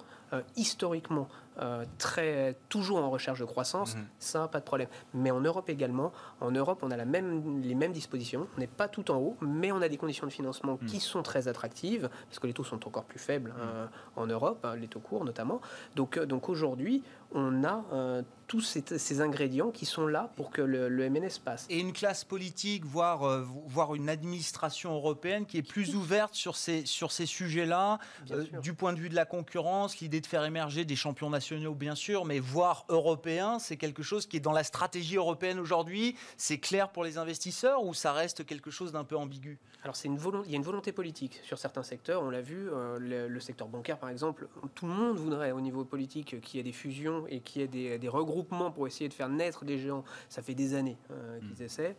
historiquement 0.57 1.29
euh, 1.61 1.85
très 1.99 2.57
toujours 2.69 2.99
en 2.99 3.11
recherche 3.11 3.39
de 3.41 3.45
croissance, 3.45 3.95
Mhm. 3.97 4.07
ça 4.19 4.49
pas 4.49 4.61
de 4.61 4.65
problème. 4.65 4.89
Mais 5.15 5.31
en 5.31 5.41
Europe 5.41 5.69
également, 5.71 6.13
en 6.41 6.51
Europe, 6.51 6.81
on 6.83 6.91
a 6.91 6.97
la 6.97 7.05
même, 7.05 7.61
les 7.63 7.75
mêmes 7.75 7.93
dispositions. 7.93 8.47
On 8.57 8.61
n'est 8.61 8.67
pas 8.67 8.89
tout 8.89 9.11
en 9.11 9.17
haut, 9.19 9.37
mais 9.41 9.73
on 9.73 9.81
a 9.83 9.89
des 9.89 9.97
conditions 9.97 10.27
de 10.27 10.33
financement 10.33 10.77
qui 10.87 11.01
sont 11.01 11.23
très 11.23 11.49
attractives 11.49 12.09
parce 12.29 12.39
que 12.39 12.47
les 12.47 12.53
taux 12.53 12.65
sont 12.65 12.87
encore 12.87 13.05
plus 13.05 13.19
faibles 13.19 13.55
hein, 13.61 13.89
en 14.17 14.27
Europe, 14.27 14.65
hein, 14.65 14.77
les 14.77 14.89
taux 14.89 15.01
courts 15.01 15.25
notamment. 15.25 15.61
Donc, 15.95 16.17
euh, 16.19 16.27
donc 16.27 16.49
aujourd'hui, 16.49 17.03
on 17.33 17.65
a 17.65 17.85
euh, 17.93 18.23
tous 18.47 18.61
ces, 18.61 18.85
ces 18.99 19.21
ingrédients 19.21 19.71
qui 19.73 19.85
sont 19.87 20.07
là 20.07 20.31
pour 20.37 20.51
que 20.51 20.63
le, 20.63 20.89
le 20.89 21.11
MNS 21.11 21.31
se 21.31 21.41
passe. 21.41 21.67
Et 21.69 21.81
une 21.81 21.93
classe 21.93 22.23
politique, 22.25 22.85
voire, 22.85 23.25
euh, 23.25 23.45
voire 23.67 23.95
une 23.97 24.09
administration 24.09 24.95
européenne 24.95 25.47
qui 25.47 25.59
est 25.59 25.63
plus 25.69 25.97
ouverte 25.97 26.35
sur 26.35 26.55
ces, 26.57 26.87
sur 26.87 27.11
ces 27.11 27.27
sujets-là, 27.27 27.99
euh, 28.31 28.45
du 28.63 28.75
point 28.75 28.93
de 28.93 28.99
vue 29.01 29.09
de 29.09 29.17
la 29.17 29.25
concurrence, 29.25 29.99
l'idée 29.99 30.21
de 30.21 30.27
faire 30.27 30.45
émerger 30.45 30.85
des 30.85 30.95
champions 30.97 31.29
nationaux, 31.31 31.46
bien 31.55 31.95
sûr, 31.95 32.25
mais 32.25 32.39
voire 32.39 32.85
européens, 32.89 33.59
c'est 33.59 33.77
quelque 33.77 34.03
chose 34.03 34.27
qui 34.27 34.37
est 34.37 34.41
dans 34.41 34.53
la 34.53 34.65
stratégie 34.65 35.17
européenne 35.17 35.59
aujourd'hui. 35.59 36.17
C'est 36.37 36.59
clair 36.59 36.91
pour 36.91 37.05
les 37.05 37.19
investisseurs 37.19 37.85
ou 37.85 37.95
ça 37.95 38.13
reste 38.13 38.45
quelque 38.45 38.71
chose 38.71 38.93
d'un 38.93 39.05
peu 39.05 39.17
ambigu? 39.17 39.59
Alors 39.83 39.95
c'est 39.95 40.09
une 40.09 40.19
il 40.45 40.51
y 40.51 40.55
a 40.55 40.57
une 40.57 40.65
volonté 40.65 40.91
politique 40.91 41.41
sur 41.45 41.59
certains 41.59 41.85
secteurs, 41.85 42.23
on 42.23 42.31
l'a 42.31 42.41
vu, 42.41 42.69
euh, 42.69 42.99
le, 42.99 43.29
le 43.29 43.41
secteur 43.41 43.69
bancaire 43.69 43.99
par 43.99 44.11
exemple, 44.11 44.49
tout 44.75 44.87
le 44.87 44.93
monde 44.93 45.17
voudrait 45.17 45.53
au 45.53 45.61
niveau 45.61 45.85
politique 45.85 46.41
qu'il 46.41 46.57
y 46.57 46.61
ait 46.61 46.65
des 46.65 46.73
fusions 46.73 47.25
et 47.29 47.41
qu'il 47.41 47.63
y 47.63 47.65
ait 47.65 47.69
des, 47.69 47.99
des 47.99 48.09
regroupements 48.09 48.73
pour 48.73 48.89
essayer 48.89 49.09
de 49.09 49.15
faire 49.15 49.29
naître 49.29 49.65
des 49.65 49.79
géants. 49.79 50.05
Ça 50.29 50.43
fait 50.43 50.55
des 50.55 50.75
années 50.75 50.97
euh, 51.13 51.39
qu'ils 51.39 51.63
essaient. 51.63 51.95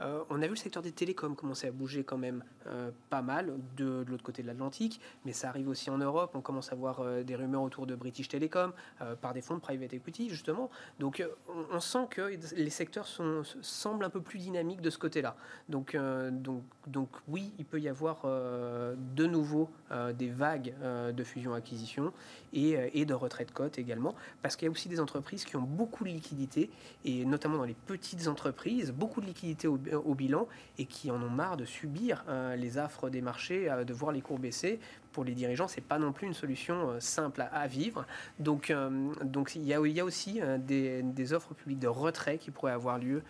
Euh, 0.00 0.22
on 0.30 0.40
a 0.40 0.46
vu 0.46 0.50
le 0.50 0.56
secteur 0.56 0.82
des 0.82 0.92
télécoms 0.92 1.34
commencer 1.34 1.66
à 1.66 1.70
bouger 1.72 2.02
quand 2.02 2.16
même 2.16 2.44
euh, 2.66 2.90
pas 3.10 3.22
mal 3.22 3.54
de, 3.76 4.04
de 4.04 4.10
l'autre 4.10 4.22
côté 4.22 4.42
de 4.42 4.46
l'Atlantique, 4.46 5.00
mais 5.24 5.32
ça 5.32 5.48
arrive 5.48 5.68
aussi 5.68 5.90
en 5.90 5.98
Europe. 5.98 6.32
On 6.34 6.40
commence 6.40 6.72
à 6.72 6.76
voir 6.76 7.00
euh, 7.00 7.22
des 7.22 7.36
rumeurs 7.36 7.62
autour 7.62 7.86
de 7.86 7.94
British 7.94 8.28
Telecom 8.28 8.70
euh, 8.70 8.74
par 9.20 9.32
des 9.34 9.40
fonds 9.40 9.54
de 9.56 9.60
private 9.60 9.92
equity 9.92 10.28
justement. 10.28 10.70
Donc 10.98 11.20
euh, 11.20 11.28
on, 11.70 11.80
sent 11.80 12.06
que 12.10 12.36
les 12.54 12.70
secteurs 12.70 13.06
sont, 13.06 13.42
semblent 13.60 14.04
un 14.04 14.10
peu 14.10 14.20
plus 14.20 14.38
dynamiques 14.38 14.80
de 14.80 14.90
ce 14.90 14.98
côté-là. 14.98 15.36
Donc, 15.68 15.94
euh, 15.94 16.30
donc, 16.30 16.62
donc 16.86 17.08
oui, 17.28 17.52
il 17.58 17.64
peut 17.64 17.80
y 17.80 17.88
avoir 17.88 18.22
euh, 18.24 18.94
de 19.16 19.26
nouveau 19.26 19.70
euh, 19.90 20.12
des 20.12 20.28
vagues 20.28 20.74
euh, 20.82 21.12
de 21.12 21.24
fusion-acquisition 21.24 22.12
et, 22.52 22.76
euh, 22.76 22.88
et 22.94 23.04
de 23.04 23.14
retrait 23.14 23.44
de 23.44 23.50
cote 23.50 23.78
également, 23.78 24.14
parce 24.42 24.56
qu'il 24.56 24.66
y 24.66 24.68
a 24.68 24.72
aussi 24.72 24.88
des 24.88 25.00
entreprises 25.00 25.44
qui 25.44 25.56
ont 25.56 25.62
beaucoup 25.62 26.04
de 26.04 26.10
liquidités, 26.10 26.70
et 27.04 27.24
notamment 27.24 27.58
dans 27.58 27.64
les 27.64 27.74
petites 27.86 28.28
entreprises, 28.28 28.92
beaucoup 28.92 29.20
de 29.20 29.26
liquidités 29.26 29.68
au, 29.68 29.78
au 29.92 30.14
bilan, 30.14 30.46
et 30.78 30.86
qui 30.86 31.10
en 31.10 31.22
ont 31.22 31.30
marre 31.30 31.56
de 31.56 31.64
subir 31.64 32.24
euh, 32.28 32.56
les 32.56 32.78
affres 32.78 33.10
des 33.10 33.20
marchés, 33.20 33.70
euh, 33.70 33.84
de 33.84 33.92
voir 33.92 34.12
les 34.12 34.20
cours 34.20 34.38
baisser. 34.38 34.80
Pour 35.12 35.24
les 35.24 35.34
dirigeants, 35.34 35.68
c'est 35.68 35.80
pas 35.82 35.98
non 35.98 36.12
plus 36.12 36.26
une 36.26 36.34
solution 36.34 36.90
euh, 36.90 37.00
simple 37.00 37.42
à, 37.42 37.46
à 37.46 37.66
vivre. 37.66 38.06
Donc, 38.38 38.70
euh, 38.70 39.12
donc 39.22 39.54
il, 39.54 39.64
y 39.64 39.74
a, 39.74 39.80
il 39.80 39.92
y 39.92 40.00
a 40.00 40.04
aussi 40.04 40.40
euh, 40.40 40.58
des, 40.58 41.02
des 41.02 41.32
offres 41.32 41.54
publiques 41.54 41.78
de 41.80 41.88
retrait 41.88 42.38
qui 42.38 42.50
pourraient 42.50 42.72
avoir 42.72 42.98
lieu 42.98 43.22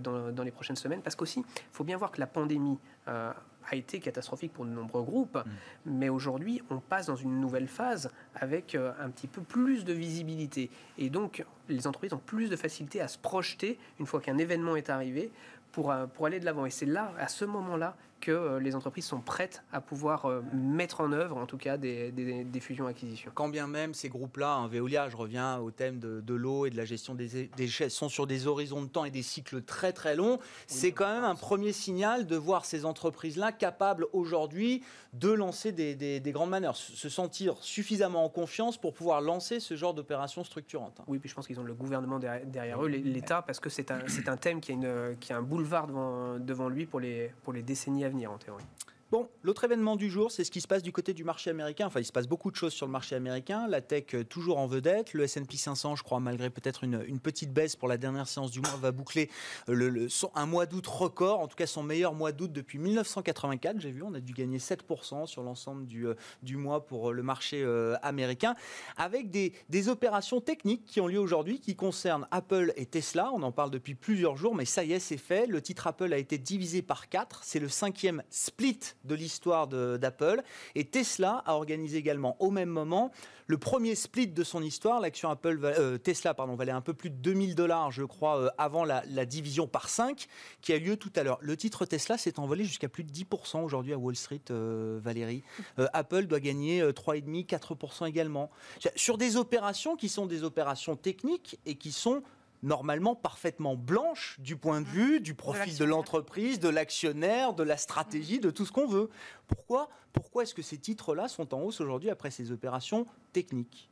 dans, 0.00 0.32
dans 0.32 0.42
les 0.42 0.50
prochaines 0.50 0.76
semaines, 0.76 1.02
parce 1.02 1.14
qu'aussi, 1.16 1.40
il 1.40 1.62
faut 1.70 1.84
bien 1.84 1.98
voir 1.98 2.10
que 2.10 2.18
la 2.18 2.26
pandémie 2.26 2.78
a 3.06 3.76
été 3.76 4.00
catastrophique 4.00 4.52
pour 4.52 4.64
de 4.64 4.70
nombreux 4.70 5.02
groupes, 5.02 5.38
mais 5.84 6.08
aujourd'hui, 6.08 6.62
on 6.70 6.78
passe 6.78 7.06
dans 7.06 7.16
une 7.16 7.40
nouvelle 7.40 7.66
phase 7.68 8.10
avec 8.34 8.74
euh, 8.74 8.92
un 9.00 9.10
petit 9.10 9.26
peu 9.26 9.42
plus 9.42 9.84
de 9.84 9.92
visibilité. 9.92 10.70
Et 10.98 11.10
donc, 11.10 11.44
les 11.68 11.86
entreprises 11.86 12.12
ont 12.12 12.22
plus 12.24 12.48
de 12.48 12.56
facilité 12.56 13.00
à 13.00 13.08
se 13.08 13.18
projeter 13.18 13.78
une 13.98 14.06
fois 14.06 14.20
qu'un 14.20 14.38
événement 14.38 14.76
est 14.76 14.88
arrivé 14.88 15.30
pour, 15.72 15.90
euh, 15.90 16.06
pour 16.06 16.26
aller 16.26 16.40
de 16.40 16.44
l'avant. 16.44 16.64
Et 16.64 16.70
c'est 16.70 16.86
là, 16.86 17.12
à 17.18 17.28
ce 17.28 17.44
moment-là, 17.44 17.96
que 18.20 18.30
euh, 18.32 18.60
les 18.60 18.74
entreprises 18.74 19.04
sont 19.06 19.20
prêtes 19.20 19.62
à 19.72 19.80
pouvoir 19.80 20.26
euh, 20.26 20.42
mettre 20.52 21.00
en 21.00 21.12
œuvre, 21.12 21.36
en 21.36 21.46
tout 21.46 21.56
cas, 21.58 21.76
des, 21.76 22.10
des, 22.12 22.44
des 22.44 22.60
fusions-acquisitions. 22.60 23.30
Quand 23.34 23.48
bien 23.48 23.66
même 23.66 23.94
ces 23.94 24.08
groupes-là, 24.08 24.54
un 24.54 24.68
Veolia, 24.68 25.08
je 25.08 25.16
reviens 25.16 25.58
au 25.58 25.70
thème 25.70 25.98
de, 25.98 26.20
de 26.20 26.34
l'eau 26.34 26.66
et 26.66 26.70
de 26.70 26.76
la 26.76 26.84
gestion 26.84 27.14
des 27.14 27.50
déchets, 27.56 27.88
sont 27.88 28.08
sur 28.08 28.26
des 28.26 28.46
horizons 28.46 28.82
de 28.82 28.88
temps 28.88 29.04
et 29.04 29.10
des 29.10 29.22
cycles 29.22 29.62
très 29.62 29.92
très 29.92 30.16
longs, 30.16 30.38
c'est 30.66 30.92
quand 30.92 31.12
même 31.12 31.24
un 31.24 31.34
premier 31.34 31.72
signal 31.72 32.26
de 32.26 32.36
voir 32.36 32.64
ces 32.64 32.84
entreprises-là 32.84 33.52
capables 33.52 34.06
aujourd'hui 34.12 34.82
de 35.12 35.30
lancer 35.30 35.72
des, 35.72 35.94
des- 35.94 36.20
des 36.20 36.32
grandes 36.32 36.50
manœuvres, 36.50 36.76
se 36.76 36.96
se 36.96 37.08
sentir 37.08 37.56
suffisamment 37.60 38.24
en 38.24 38.28
confiance 38.28 38.76
pour 38.78 38.92
pouvoir 38.92 39.20
lancer 39.20 39.60
ce 39.60 39.76
genre 39.76 39.94
d'opérations 39.94 40.42
structurantes. 40.42 41.00
Oui, 41.06 41.18
puis 41.18 41.28
je 41.28 41.34
pense 41.34 41.46
qu'ils 41.46 41.60
ont 41.60 41.64
le 41.64 41.74
gouvernement 41.74 42.18
derrière, 42.18 42.44
derrière 42.46 42.82
eux, 42.82 42.88
l'État, 42.88 43.42
parce 43.42 43.60
que 43.60 43.68
c'est 43.70 43.90
un, 43.90 44.36
thème 44.36 44.60
qui 44.60 44.72
a, 44.72 44.74
une, 44.74 45.16
qui 45.20 45.32
a 45.32 45.36
un 45.36 45.42
boulevard 45.42 45.86
devant, 45.86 46.38
devant 46.38 46.68
lui 46.68 46.86
pour 46.86 46.98
les, 47.00 47.30
pour 47.42 47.52
les 47.52 47.62
décennies 47.62 48.04
à 48.06 48.08
venir, 48.08 48.32
en 48.32 48.38
théorie. 48.38 48.64
Bon, 49.12 49.28
l'autre 49.44 49.62
événement 49.62 49.94
du 49.94 50.10
jour, 50.10 50.32
c'est 50.32 50.42
ce 50.42 50.50
qui 50.50 50.60
se 50.60 50.66
passe 50.66 50.82
du 50.82 50.90
côté 50.90 51.14
du 51.14 51.22
marché 51.22 51.48
américain. 51.48 51.86
Enfin, 51.86 52.00
il 52.00 52.04
se 52.04 52.10
passe 52.10 52.26
beaucoup 52.26 52.50
de 52.50 52.56
choses 52.56 52.72
sur 52.72 52.86
le 52.86 52.92
marché 52.92 53.14
américain. 53.14 53.68
La 53.68 53.80
tech 53.80 54.06
euh, 54.14 54.24
toujours 54.24 54.58
en 54.58 54.66
vedette. 54.66 55.12
Le 55.12 55.22
S&P 55.22 55.56
500, 55.56 55.94
je 55.94 56.02
crois, 56.02 56.18
malgré 56.18 56.50
peut-être 56.50 56.82
une, 56.82 57.20
petite 57.20 57.52
baisse 57.52 57.76
pour 57.76 57.86
la 57.86 57.98
dernière 57.98 58.26
séance 58.26 58.50
du 58.50 58.60
mois, 58.60 58.74
va 58.80 58.90
boucler 58.90 59.30
euh, 59.68 60.08
un 60.34 60.46
mois 60.46 60.66
d'août 60.66 60.84
record, 60.88 61.38
en 61.38 61.46
tout 61.46 61.54
cas 61.54 61.68
son 61.68 61.84
meilleur 61.84 62.14
mois 62.14 62.32
d'août 62.32 62.50
depuis 62.52 62.80
1984. 62.80 63.78
J'ai 63.78 63.92
vu, 63.92 64.02
on 64.02 64.12
a 64.12 64.18
dû 64.18 64.32
gagner 64.32 64.58
7% 64.58 65.26
sur 65.26 65.44
l'ensemble 65.44 65.86
du, 65.86 66.08
euh, 66.08 66.14
du 66.42 66.56
mois 66.56 66.84
pour 66.84 67.12
le 67.12 67.22
marché 67.22 67.64
américain, 68.02 68.56
avec 68.96 69.30
des, 69.30 69.52
des 69.68 69.88
opérations 69.88 70.40
techniques 70.40 70.84
qui 70.84 71.00
ont 71.00 71.06
lieu 71.06 71.20
aujourd'hui, 71.20 71.60
qui 71.60 71.76
concernent 71.76 72.26
Apple 72.32 72.72
et 72.74 72.86
Tesla. 72.86 73.30
On 73.32 73.42
en 73.44 73.52
parle 73.52 73.70
depuis 73.70 73.94
plusieurs 73.94 74.36
jours, 74.36 74.56
mais 74.56 74.64
ça 74.64 74.82
y 74.82 74.92
est, 74.94 74.98
c'est 74.98 75.16
fait. 75.16 75.46
Le 75.46 75.62
titre 75.62 75.86
Apple 75.86 76.12
a 76.12 76.18
été 76.18 76.38
divisé 76.38 76.82
par 76.82 77.08
4. 77.08 77.44
C'est 77.44 77.60
le 77.60 77.68
cinquième 77.68 78.24
split 78.30 78.80
de 79.06 79.14
l'histoire 79.14 79.66
d'Apple. 79.68 80.42
Et 80.74 80.84
Tesla 80.84 81.42
a 81.46 81.54
organisé 81.54 81.98
également 81.98 82.36
au 82.40 82.50
même 82.50 82.68
moment 82.68 83.12
le 83.46 83.58
premier 83.58 83.94
split 83.94 84.28
de 84.28 84.44
son 84.44 84.62
histoire. 84.62 85.00
L'action 85.00 85.30
Apple, 85.30 85.58
euh, 85.62 85.98
Tesla 85.98 86.34
pardon, 86.34 86.56
valait 86.56 86.72
un 86.72 86.80
peu 86.80 86.94
plus 86.94 87.10
de 87.10 87.16
2000 87.16 87.54
dollars, 87.54 87.90
je 87.92 88.02
crois, 88.02 88.38
euh, 88.38 88.48
avant 88.58 88.84
la, 88.84 89.02
division 89.26 89.66
par 89.66 89.88
5 89.88 90.26
qui 90.60 90.72
a 90.72 90.78
lieu 90.78 90.96
tout 90.96 91.12
à 91.16 91.22
l'heure. 91.22 91.38
Le 91.40 91.56
titre 91.56 91.84
Tesla 91.84 92.18
s'est 92.18 92.38
envolé 92.38 92.64
jusqu'à 92.64 92.88
plus 92.88 93.04
de 93.04 93.12
10% 93.12 93.62
aujourd'hui 93.62 93.92
à 93.92 93.98
Wall 93.98 94.16
Street, 94.16 94.40
euh, 94.50 95.00
Valérie. 95.02 95.42
Apple 95.92 96.26
doit 96.26 96.40
gagner 96.40 96.82
3,5, 96.82 97.46
4% 97.46 98.06
également. 98.08 98.50
Sur 98.94 99.18
des 99.18 99.36
opérations 99.36 99.96
qui 99.96 100.08
sont 100.08 100.26
des 100.26 100.44
opérations 100.44 100.96
techniques 100.96 101.58
et 101.66 101.76
qui 101.76 101.92
sont 101.92 102.22
normalement 102.62 103.14
parfaitement 103.14 103.76
blanche 103.76 104.36
du 104.40 104.56
point 104.56 104.80
de 104.80 104.86
vue 104.86 105.20
du 105.20 105.34
profit 105.34 105.76
de 105.76 105.84
l'entreprise, 105.84 106.58
de 106.60 106.68
l'actionnaire, 106.68 107.52
de 107.52 107.62
la 107.62 107.76
stratégie, 107.76 108.38
de 108.38 108.50
tout 108.50 108.66
ce 108.66 108.72
qu'on 108.72 108.86
veut. 108.86 109.10
Pourquoi, 109.46 109.88
Pourquoi 110.12 110.42
est-ce 110.42 110.54
que 110.54 110.62
ces 110.62 110.78
titres-là 110.78 111.28
sont 111.28 111.54
en 111.54 111.60
hausse 111.60 111.80
aujourd'hui 111.80 112.10
après 112.10 112.30
ces 112.30 112.52
opérations 112.52 113.06
techniques? 113.32 113.90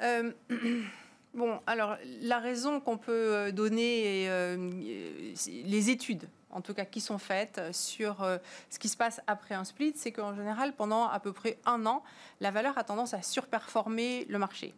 Euh, 0.00 0.32
Bon, 1.34 1.60
alors 1.66 1.96
la 2.20 2.38
raison 2.40 2.78
qu'on 2.78 2.98
peut 2.98 3.34
euh, 3.34 3.52
donner, 3.52 4.28
euh, 4.28 4.70
les 5.48 5.88
études 5.88 6.28
en 6.50 6.60
tout 6.60 6.74
cas 6.74 6.84
qui 6.84 7.00
sont 7.00 7.16
faites 7.16 7.58
sur 7.72 8.16
ce 8.68 8.78
qui 8.78 8.90
se 8.90 8.96
passe 8.98 9.22
après 9.26 9.54
un 9.54 9.64
split, 9.64 9.94
c'est 9.96 10.12
qu'en 10.12 10.34
général, 10.34 10.74
pendant 10.74 11.08
à 11.08 11.18
peu 11.18 11.32
près 11.32 11.58
un 11.64 11.86
an, 11.86 12.02
la 12.40 12.50
valeur 12.50 12.76
a 12.76 12.84
tendance 12.84 13.14
à 13.14 13.22
surperformer 13.22 14.26
le 14.28 14.38
marché. 14.38 14.74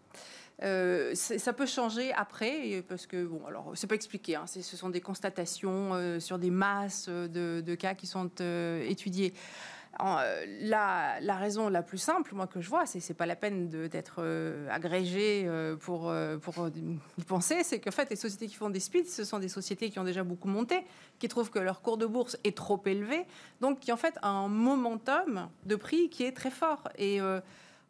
Euh, 0.63 1.15
ça 1.15 1.53
peut 1.53 1.67
changer 1.67 2.13
après, 2.13 2.85
parce 2.89 3.07
que, 3.07 3.25
bon, 3.25 3.45
alors, 3.47 3.73
c'est 3.75 3.87
pas 3.87 3.97
expliqué, 3.97 4.37
hein, 4.37 4.47
ce 4.47 4.77
sont 4.77 4.89
des 4.89 5.01
constatations 5.01 5.95
euh, 5.95 6.21
sur 6.21 6.39
des 6.39 6.51
masses 6.51 7.09
de, 7.09 7.75
cas 7.75 7.95
qui 7.95 8.07
sont 8.07 8.31
euh, 8.41 8.87
étudiés. 8.89 9.35
La, 10.01 11.21
la, 11.21 11.37
raison 11.37 11.69
la 11.69 11.83
plus 11.83 11.99
simple, 11.99 12.35
moi, 12.35 12.49
que 12.49 12.61
je 12.61 12.69
vois, 12.69 12.85
c'est 12.85 12.99
c'est 12.99 13.15
pas 13.15 13.27
la 13.27 13.37
peine 13.37 13.69
d'être 13.69 14.25
agrégé 14.69 15.49
pour, 15.79 16.13
pour 16.43 16.69
y 17.17 17.23
penser, 17.23 17.63
c'est 17.63 17.79
qu'en 17.79 17.93
fait, 17.93 18.11
les 18.11 18.17
sociétés 18.17 18.49
qui 18.49 18.57
font 18.57 18.71
des 18.71 18.81
splits, 18.81 19.07
ce 19.07 19.23
sont 19.23 19.39
des 19.39 19.49
sociétés 19.49 19.91
qui 19.91 20.01
ont 20.01 20.05
déjà 20.05 20.25
beaucoup 20.25 20.49
monté, 20.49 20.85
qui 21.21 21.29
trouvent 21.29 21.51
que 21.51 21.61
leur 21.61 21.81
cours 21.81 21.97
de 21.97 22.07
bourse 22.07 22.37
est 22.43 22.57
trop 22.57 22.83
élevé, 22.87 23.25
donc 23.61 23.79
qui, 23.79 23.93
en 23.93 23.97
fait, 23.97 24.19
a 24.23 24.31
un 24.31 24.49
momentum 24.49 25.49
de 25.65 25.77
prix 25.77 26.09
qui 26.09 26.25
est 26.25 26.33
très 26.33 26.51
fort. 26.51 26.89
Et 26.99 27.21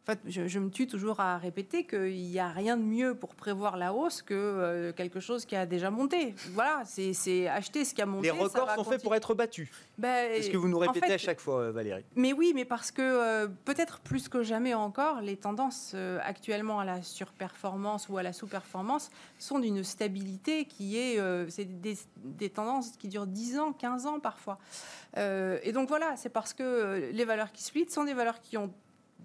en 0.07 0.11
fait, 0.11 0.19
je, 0.27 0.59
me 0.59 0.69
tue 0.69 0.85
toujours 0.85 1.19
à 1.19 1.39
répéter 1.39 1.83
qu'il 1.83 2.13
n'y 2.13 2.37
a 2.37 2.49
rien 2.49 2.77
de 2.77 2.83
mieux 2.83 3.15
pour 3.15 3.33
prévoir 3.33 3.75
la 3.75 3.91
hausse 3.91 4.21
que 4.21 4.35
euh, 4.35 4.93
quelque 4.93 5.19
chose 5.19 5.45
qui 5.45 5.55
a 5.55 5.65
déjà 5.65 5.89
monté. 5.89 6.35
Voilà, 6.51 6.83
c'est 6.85 7.47
acheter 7.47 7.83
ce 7.83 7.95
qui 7.95 8.03
a 8.03 8.05
monté. 8.05 8.27
Les 8.27 8.31
records 8.31 8.69
sont 8.75 8.83
faits 8.83 9.01
pour 9.01 9.15
être 9.15 9.33
battus. 9.33 9.67
Ben, 9.97 10.29
c'est 10.35 10.43
ce 10.43 10.49
que 10.51 10.57
vous 10.57 10.67
nous 10.67 10.77
répétez 10.77 11.13
à 11.13 11.17
chaque 11.17 11.39
fois, 11.39 11.71
Valérie. 11.71 12.05
Mais 12.15 12.33
oui, 12.33 12.51
mais 12.53 12.65
parce 12.65 12.91
que 12.91 13.01
euh, 13.01 13.47
peut-être 13.65 13.99
plus 14.01 14.29
que 14.29 14.43
jamais 14.43 14.75
encore, 14.75 15.21
les 15.21 15.37
tendances 15.37 15.93
euh, 15.95 16.19
actuellement 16.21 16.79
à 16.79 16.85
la 16.85 17.01
surperformance 17.01 18.07
ou 18.07 18.19
à 18.19 18.23
la 18.23 18.31
sous-performance 18.31 19.09
sont 19.39 19.57
d'une 19.57 19.83
stabilité 19.83 20.65
qui 20.65 20.99
est, 20.99 21.19
c'est 21.49 21.65
des, 21.65 21.97
des, 22.23 22.49
tendances 22.51 22.91
qui 22.91 23.07
durent 23.07 23.25
10 23.25 23.57
ans, 23.57 23.73
15 23.73 24.05
ans 24.05 24.19
parfois. 24.19 24.59
et 25.17 25.71
donc 25.71 25.87
voilà, 25.87 26.15
c'est 26.15 26.29
parce 26.29 26.53
que 26.53 27.09
les 27.11 27.25
valeurs 27.25 27.51
qui 27.51 27.63
split 27.63 27.89
sont 27.89 28.03
des 28.03 28.13
valeurs 28.13 28.39
qui 28.41 28.57
ont 28.57 28.71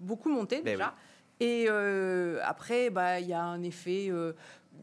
beaucoup 0.01 0.29
monté 0.29 0.57
ben 0.57 0.73
déjà. 0.73 0.95
Et 1.39 1.65
euh, 1.67 2.39
après, 2.43 2.91
bah, 2.91 3.19
il 3.19 3.27
y 3.27 3.33
a 3.33 3.41
un 3.41 3.63
effet. 3.63 4.07
Euh, 4.09 4.33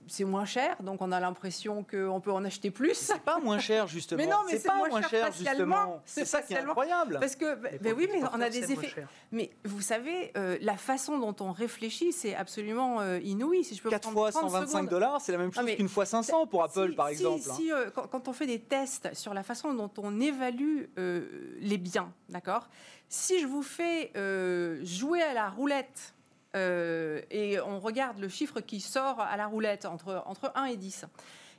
c'est 0.09 0.25
moins 0.25 0.45
cher, 0.45 0.77
donc 0.83 1.01
on 1.03 1.13
a 1.13 1.21
l'impression 1.21 1.85
qu'on 1.85 2.21
peut 2.21 2.33
en 2.33 2.45
acheter 2.45 2.71
plus. 2.71 2.95
C'est 2.95 3.21
pas 3.21 3.39
moins 3.39 3.59
cher 3.59 3.87
justement. 3.89 4.23
Mais 4.23 4.29
non, 4.29 4.39
mais 4.47 4.59
c'est 4.59 4.67
pas 4.67 4.89
moins 4.89 5.03
cher, 5.03 5.33
justement. 5.33 6.03
C'est 6.05 6.25
ça 6.25 6.43
qui 6.43 6.55
est 6.55 6.59
incroyable. 6.59 7.19
Parce 7.21 7.37
que, 7.37 7.55
ben 7.79 7.95
oui, 7.97 8.09
mais 8.13 8.21
on 8.33 8.41
a 8.41 8.51
des 8.51 8.73
effets. 8.73 8.95
Mais 9.33 9.51
vous 9.65 9.81
savez, 9.81 10.33
euh, 10.37 10.59
la 10.61 10.77
façon 10.77 11.19
dont 11.19 11.37
on 11.41 11.53
réfléchit, 11.53 12.13
c'est 12.13 12.35
absolument 12.35 13.03
inouï. 13.19 13.65
Si 13.65 13.75
je 13.75 13.83
peux 13.83 13.91
4 13.91 14.11
fois 14.11 14.33
125 14.33 14.89
dollars, 14.89 15.21
c'est 15.21 15.33
la 15.33 15.39
même 15.39 15.53
chose 15.53 15.67
qu'une 15.77 15.89
fois 15.89 16.07
500 16.07 16.47
pour 16.47 16.63
Apple, 16.63 16.95
par 16.95 17.09
exemple. 17.09 17.43
Si, 17.43 17.71
quand, 17.95 18.29
on 18.29 18.33
fait 18.33 18.47
des 18.47 18.61
tests 18.61 19.15
sur 19.15 19.35
la 19.35 19.43
façon 19.43 19.75
dont 19.75 19.91
on 19.99 20.21
évalue 20.21 20.85
les 20.97 21.79
biens, 21.79 22.13
d'accord? 22.29 22.69
Si 23.09 23.41
je 23.41 23.47
vous 23.47 23.63
fais 23.63 24.13
euh, 24.17 24.85
jouer 24.85 25.23
à 25.23 25.33
la 25.33 25.49
roulette 25.49 26.15
euh, 26.59 27.21
et 27.31 27.61
on 27.61 27.81
regarde 27.81 28.19
le 28.19 28.29
chiffre 28.29 28.61
qui 28.61 28.81
sort 28.81 29.21
à 29.21 29.37
la 29.37 29.47
roulette 29.47 29.85
entre, 29.85 30.23
entre 30.27 30.53
1 30.55 30.65
et 30.67 30.77
10, 30.77 31.05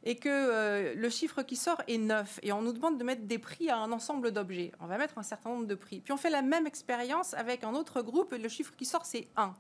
et 0.03 0.15
que 0.15 0.29
euh, 0.29 0.93
le 0.95 1.09
chiffre 1.09 1.41
qui 1.41 1.55
sort 1.55 1.81
est 1.88 1.97
9, 1.97 2.39
et 2.43 2.51
on 2.51 2.62
nous 2.62 2.73
demande 2.73 2.97
de 2.97 3.03
mettre 3.03 3.23
des 3.23 3.39
prix 3.39 3.69
à 3.69 3.77
un 3.77 3.91
ensemble 3.91 4.31
d'objets, 4.31 4.71
on 4.79 4.88
va 4.88 4.97
mettre 4.97 5.17
un 5.17 5.23
certain 5.23 5.49
nombre 5.49 5.65
de 5.65 5.75
prix. 5.75 5.99
Puis 6.01 6.13
on 6.13 6.17
fait 6.17 6.29
la 6.29 6.41
même 6.41 6.67
expérience 6.67 7.33
avec 7.33 7.63
un 7.63 7.73
autre 7.73 8.01
groupe, 8.01 8.33
et 8.33 8.38
le 8.38 8.49
chiffre 8.49 8.73
qui 8.75 8.85
sort 8.85 9.05
c'est 9.05 9.27
1. 9.35 9.53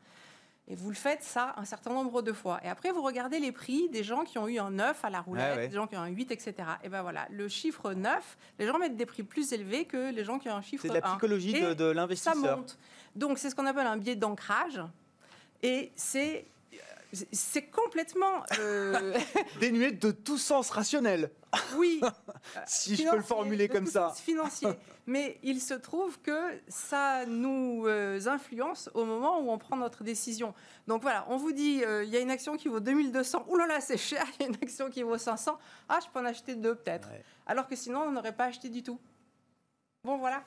Et 0.71 0.75
vous 0.75 0.89
le 0.89 0.95
faites 0.95 1.23
ça 1.23 1.55
un 1.57 1.65
certain 1.65 1.91
nombre 1.91 2.21
de 2.21 2.31
fois. 2.31 2.59
Et 2.63 2.69
après, 2.69 2.91
vous 2.91 3.01
regardez 3.01 3.39
les 3.39 3.51
prix 3.51 3.89
des 3.89 4.03
gens 4.03 4.23
qui 4.23 4.37
ont 4.37 4.47
eu 4.47 4.59
un 4.59 4.69
9 4.69 5.03
à 5.03 5.09
la 5.09 5.21
roulette, 5.21 5.67
des 5.67 5.75
gens 5.75 5.87
qui 5.87 5.97
ont 5.97 6.01
un 6.01 6.09
8, 6.09 6.31
etc. 6.31 6.53
Et 6.83 6.89
ben 6.89 7.01
voilà, 7.01 7.25
le 7.31 7.47
chiffre 7.47 7.93
9, 7.93 8.37
les 8.59 8.67
gens 8.67 8.77
mettent 8.77 8.95
des 8.95 9.07
prix 9.07 9.23
plus 9.23 9.51
élevés 9.51 9.85
que 9.85 10.11
les 10.11 10.23
gens 10.23 10.37
qui 10.37 10.47
ont 10.47 10.55
un 10.55 10.61
chiffre 10.61 10.85
1. 10.85 10.87
C'est 10.87 10.93
la 10.93 11.01
psychologie 11.01 11.59
de, 11.59 11.73
de 11.73 11.85
l'investisseur. 11.85 12.35
Ça 12.35 12.55
monte. 12.55 12.77
Donc, 13.15 13.39
c'est 13.39 13.49
ce 13.49 13.55
qu'on 13.55 13.65
appelle 13.65 13.87
un 13.87 13.97
biais 13.97 14.15
d'ancrage. 14.15 14.79
Et 15.61 15.91
c'est 15.95 16.45
c'est 17.31 17.63
complètement 17.63 18.43
euh, 18.59 19.17
dénué 19.59 19.91
de 19.91 20.11
tout 20.11 20.37
sens 20.37 20.69
rationnel. 20.69 21.31
Oui, 21.75 22.01
si 22.67 22.95
je 22.95 23.09
peux 23.09 23.17
le 23.17 23.23
formuler 23.23 23.67
comme 23.67 23.87
ça. 23.87 24.13
Financier. 24.15 24.69
Mais 25.07 25.39
il 25.41 25.59
se 25.59 25.73
trouve 25.73 26.19
que 26.21 26.39
ça 26.67 27.25
nous 27.25 27.85
euh, 27.87 28.19
influence 28.27 28.91
au 28.93 29.05
moment 29.05 29.39
où 29.39 29.49
on 29.49 29.57
prend 29.57 29.75
notre 29.75 30.03
décision. 30.03 30.53
Donc 30.87 31.01
voilà, 31.01 31.25
on 31.29 31.37
vous 31.37 31.51
dit, 31.51 31.83
euh, 31.83 32.03
il 32.03 32.11
y 32.11 32.17
a 32.17 32.19
une 32.19 32.29
action 32.29 32.55
qui 32.57 32.67
vaut 32.67 32.79
2200. 32.79 33.45
Ouh 33.49 33.57
là 33.57 33.65
là, 33.65 33.81
c'est 33.81 33.97
cher. 33.97 34.23
Il 34.39 34.43
y 34.43 34.45
a 34.45 34.49
une 34.49 34.57
action 34.61 34.89
qui 34.91 35.01
vaut 35.01 35.17
500. 35.17 35.57
Ah, 35.87 35.99
je 36.03 36.09
peux 36.11 36.19
en 36.19 36.25
acheter 36.25 36.53
deux 36.53 36.75
peut-être. 36.75 37.09
Alors 37.47 37.67
que 37.67 37.75
sinon, 37.75 38.01
on 38.01 38.11
n'aurait 38.11 38.35
pas 38.35 38.45
acheté 38.45 38.69
du 38.69 38.83
tout. 38.83 38.99
Bon 40.03 40.17
voilà. 40.17 40.43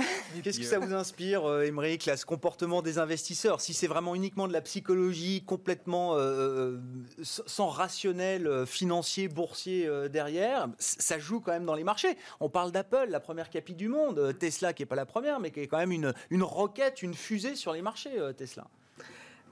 Qu'est-ce 0.42 0.58
que 0.58 0.64
ça 0.64 0.78
vous 0.78 0.94
inspire, 0.94 1.44
euh, 1.44 1.62
Émeric, 1.62 2.02
ce 2.04 2.24
comportement 2.24 2.82
des 2.82 2.98
investisseurs 2.98 3.60
Si 3.60 3.74
c'est 3.74 3.86
vraiment 3.86 4.14
uniquement 4.14 4.48
de 4.48 4.52
la 4.52 4.60
psychologie, 4.60 5.42
complètement 5.44 6.16
euh, 6.16 6.18
euh, 6.18 6.80
sans 7.22 7.68
rationnel 7.68 8.66
financier, 8.66 9.28
boursier 9.28 9.88
derrière, 10.10 10.68
ça 10.78 11.18
joue 11.18 11.40
quand 11.40 11.52
même 11.52 11.64
dans 11.64 11.74
les 11.74 11.84
marchés. 11.84 12.16
On 12.40 12.48
parle 12.48 12.72
d'Apple, 12.72 13.06
la 13.08 13.20
première 13.20 13.50
capille 13.50 13.74
du 13.74 13.88
monde, 13.88 14.36
Tesla 14.38 14.72
qui 14.72 14.82
n'est 14.82 14.86
pas 14.86 14.96
la 14.96 15.06
première, 15.06 15.40
mais 15.40 15.50
qui 15.50 15.60
est 15.60 15.66
quand 15.66 15.78
même 15.78 15.92
une, 15.92 16.14
une 16.30 16.42
roquette, 16.42 17.02
une 17.02 17.14
fusée 17.14 17.54
sur 17.54 17.72
les 17.72 17.82
marchés, 17.82 18.10
Tesla. 18.36 18.66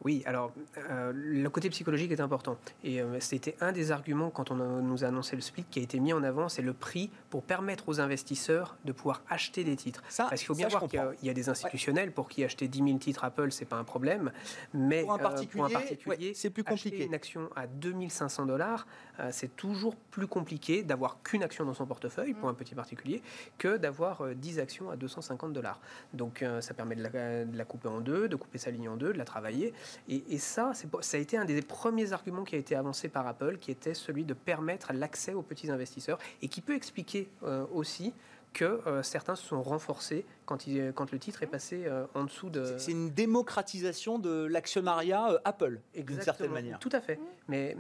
Oui, 0.05 0.23
alors 0.27 0.53
euh, 0.91 1.13
le 1.15 1.51
côté 1.51 1.69
psychologique 1.71 2.13
est 2.13 2.21
important. 2.21 2.57
Et 2.85 3.01
euh, 3.01 3.19
c'était 3.21 3.57
un 3.61 3.73
des 3.73 3.91
arguments 3.91 4.31
quand 4.31 4.51
on 4.51 4.57
nous 4.57 5.05
a 5.05 5.09
annoncé 5.09 5.35
le 5.35 5.43
split 5.43 5.65
qui 5.71 5.81
a 5.81 5.83
été 5.83 5.99
mis 5.99 6.13
en 6.13 6.23
avant, 6.23 6.49
c'est 6.49 6.63
le 6.63 6.73
prix 6.73 7.11
pour 7.31 7.43
permettre 7.43 7.89
aux 7.89 8.01
investisseurs 8.01 8.77
de 8.85 8.93
pouvoir 8.93 9.23
acheter 9.29 9.65
des 9.65 9.77
titres. 9.77 10.03
Ça, 10.09 10.27
Parce 10.29 10.41
qu'il 10.41 10.47
faut 10.47 10.55
bien 10.55 10.69
voir 10.69 10.87
qu'il 10.87 11.01
y, 11.23 11.31
a 11.31 11.35
des 11.35 11.49
institutionnels 11.49 12.13
pour 12.13 12.29
qui 12.29 12.45
acheter 12.45 12.69
10 12.69 12.79
000 12.85 12.99
titres 12.99 13.25
Apple, 13.25 13.51
c'est 13.51 13.65
pas 13.65 13.77
un 13.77 13.85
problème. 13.85 14.31
Mais 14.73 15.03
pour 15.03 15.15
un 15.15 15.19
particulier, 15.19 16.33
c'est 16.35 16.51
plus 16.51 16.65
compliqué. 16.65 16.89
Acheter 16.89 17.07
une 17.07 17.15
action 17.15 17.51
à 17.57 17.67
2500 17.67 18.47
dollars, 18.47 18.87
euh, 19.19 19.29
c'est 19.33 19.57
toujours 19.57 19.97
plus 19.97 20.27
compliqué 20.27 20.83
d'avoir 20.83 21.23
qu'une 21.23 21.43
action 21.43 21.65
dans 21.65 21.75
son 21.75 21.87
portefeuille 21.87 22.35
pour 22.35 22.49
un 22.49 22.55
petit 22.55 22.75
particulier 22.75 23.23
que 23.59 23.77
d'avoir 23.77 24.35
10 24.35 24.61
actions 24.61 24.91
à 24.91 24.97
250 24.97 25.53
dollars. 25.53 25.81
Donc 26.15 26.45
ça 26.61 26.75
permet 26.75 26.95
de 26.95 27.03
la, 27.03 27.45
de 27.45 27.57
la 27.57 27.65
couper 27.65 27.89
en 27.89 28.01
deux, 28.01 28.29
de 28.29 28.37
couper 28.37 28.59
sa 28.59 28.71
ligne 28.71 28.89
en 28.89 28.97
deux, 28.97 29.13
de 29.13 29.19
la 29.19 29.25
travailler. 29.25 29.73
Et, 30.09 30.39
ça, 30.39 30.73
ça 31.01 31.17
a 31.17 31.21
été 31.21 31.37
un 31.37 31.45
des 31.45 31.63
premiers 31.63 32.13
arguments 32.13 32.45
qui 32.45 32.55
a 32.55 32.59
été 32.59 32.75
avancé 32.75 33.09
par 33.09 33.27
Apple, 33.27 33.59
qui 33.59 33.71
était 33.71 33.95
celui 33.95 34.25
de 34.25 34.35
permettre 34.35 34.93
l'accès 34.93 35.35
aux 35.35 35.43
petits 35.43 35.71
investisseurs 35.71 36.19
et 36.43 36.49
qui 36.49 36.61
peut 36.61 36.75
expliquer 36.75 37.29
euh, 37.43 37.65
aussi 37.73 38.13
que 38.55 38.65
euh, 38.65 39.03
certains 39.03 39.37
se 39.37 39.47
sont 39.47 39.63
renforcés 39.63 40.25
quand, 40.47 40.65
quand 40.95 41.13
le 41.13 41.19
titre 41.19 41.43
est 41.43 41.49
passé 41.49 41.85
euh, 41.87 42.07
en 42.15 42.25
dessous 42.25 42.49
de... 42.49 42.77
C'est 42.79 42.93
une 42.93 43.11
démocratisation 43.11 44.19
de 44.19 44.47
l'actionnariat 44.47 45.39
Apple, 45.45 45.81
d'une 45.95 46.21
certaine 46.23 46.53
manière. 46.53 46.79
Tout 46.79 46.91
à 46.93 47.01
fait. 47.01 47.21
Mais 47.47 47.77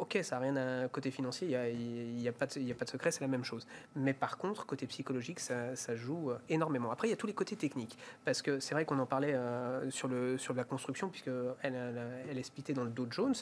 ok, 0.00 0.18
ça 0.22 0.36
n'a 0.36 0.42
rien 0.42 0.56
à 0.56 0.88
côté 0.88 1.10
financier, 1.10 1.48
il 1.48 2.14
n'y 2.16 2.26
a, 2.26 2.30
a, 2.30 2.32
pas 2.32 2.46
de, 2.46 2.90
secret, 2.90 3.10
c'est 3.10 3.20
la 3.20 3.28
même 3.28 3.44
chose. 3.44 3.66
Mais 3.94 4.14
par 4.14 4.38
contre, 4.38 4.66
côté 4.66 4.86
psychologique, 4.86 5.40
ça, 5.40 5.74
joue 5.94 6.32
énormément. 6.48 6.90
Après, 6.90 7.08
il 7.08 7.10
y 7.10 7.14
a 7.14 7.16
tous 7.16 7.26
les 7.26 7.34
côtés 7.34 7.56
techniques, 7.56 7.98
parce 8.24 8.42
que 8.42 8.60
c'est 8.60 8.74
vrai 8.74 8.84
qu'on 8.84 8.98
en 8.98 9.06
parlait 9.06 9.36
sur, 9.90 10.08
le, 10.08 10.38
sur 10.38 10.54
la 10.54 10.64
construction, 10.64 11.08
puisqu'elle 11.08 11.54
elle, 11.62 12.38
est 12.38 12.42
splittée 12.42 12.72
dans 12.72 12.84
le 12.84 12.90
Dow 12.90 13.06
Jones. 13.10 13.34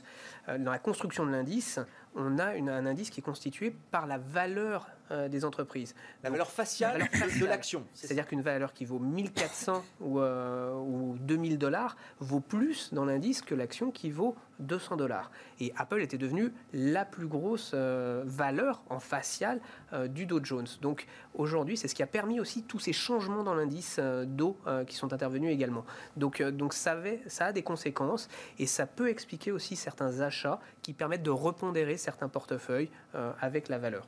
dans 0.47 0.71
la 0.71 0.79
construction 0.79 1.25
de 1.25 1.31
l'indice, 1.31 1.79
on 2.14 2.38
a 2.38 2.55
une, 2.55 2.68
un 2.68 2.87
indice 2.87 3.11
qui 3.11 3.21
est 3.21 3.23
constitué 3.23 3.75
par 3.90 4.07
la 4.07 4.18
valeur 4.18 4.87
euh, 5.11 5.29
des 5.29 5.47
entreprises. 5.47 5.94
La 6.23 6.29
valeur 6.29 6.51
faciale, 6.51 7.09
de 7.40 7.47
l'action. 7.47 7.87
C'est-à-dire 7.95 8.26
qu'une 8.26 8.43
valeur 8.43 8.74
qui 8.74 8.85
vaut 8.85 8.99
1400 8.99 9.82
ou, 10.01 10.20
euh, 10.20 10.74
ou 10.74 11.16
2000 11.20 11.57
dollars 11.57 11.97
vaut 12.20 12.41
plus 12.41 12.93
dans 12.93 13.07
l'indice 13.07 13.41
que 13.41 13.55
l'action 13.55 13.91
qui 13.91 14.11
vaut 14.11 14.37
200 14.59 14.97
dollars. 14.97 15.30
Et 15.61 15.72
Apple 15.78 16.03
était 16.03 16.18
devenue 16.18 16.53
la 16.74 17.07
plus 17.07 17.26
grosse 17.26 17.70
euh, 17.72 18.22
valeur 18.26 18.82
en 18.91 18.99
facial 18.99 19.61
du 20.11 20.26
Dow 20.26 20.45
Jones. 20.45 20.66
Donc 20.82 21.07
aujourd'hui, 21.32 21.78
c'est 21.78 21.89
ce 21.89 21.95
qui 21.95 22.03
a 22.03 22.07
permis 22.07 22.39
aussi 22.39 22.62
tous 22.64 22.78
ces 22.78 22.93
changements 22.93 23.43
dans 23.43 23.55
l'indice 23.55 23.99
Dow 23.99 24.59
qui 24.87 24.97
sont 24.97 25.14
intervenus 25.14 25.51
également. 25.51 25.87
Donc, 26.18 26.43
donc 26.43 26.74
ça, 26.74 26.93
avait, 26.93 27.22
ça 27.26 27.47
a 27.47 27.53
des 27.53 27.62
conséquences 27.62 28.28
et 28.59 28.66
ça 28.66 28.87
peut 28.87 29.09
expliquer 29.09 29.53
aussi 29.53 29.74
certains 29.74 30.20
achats 30.20 30.61
qui 30.89 30.95
permettent 30.95 31.22
de 31.22 31.30
repondérer 31.30 31.99
certains 31.99 32.30
portefeuilles 32.30 32.89
avec 33.43 33.68
la 33.68 33.76
valeur. 33.76 34.07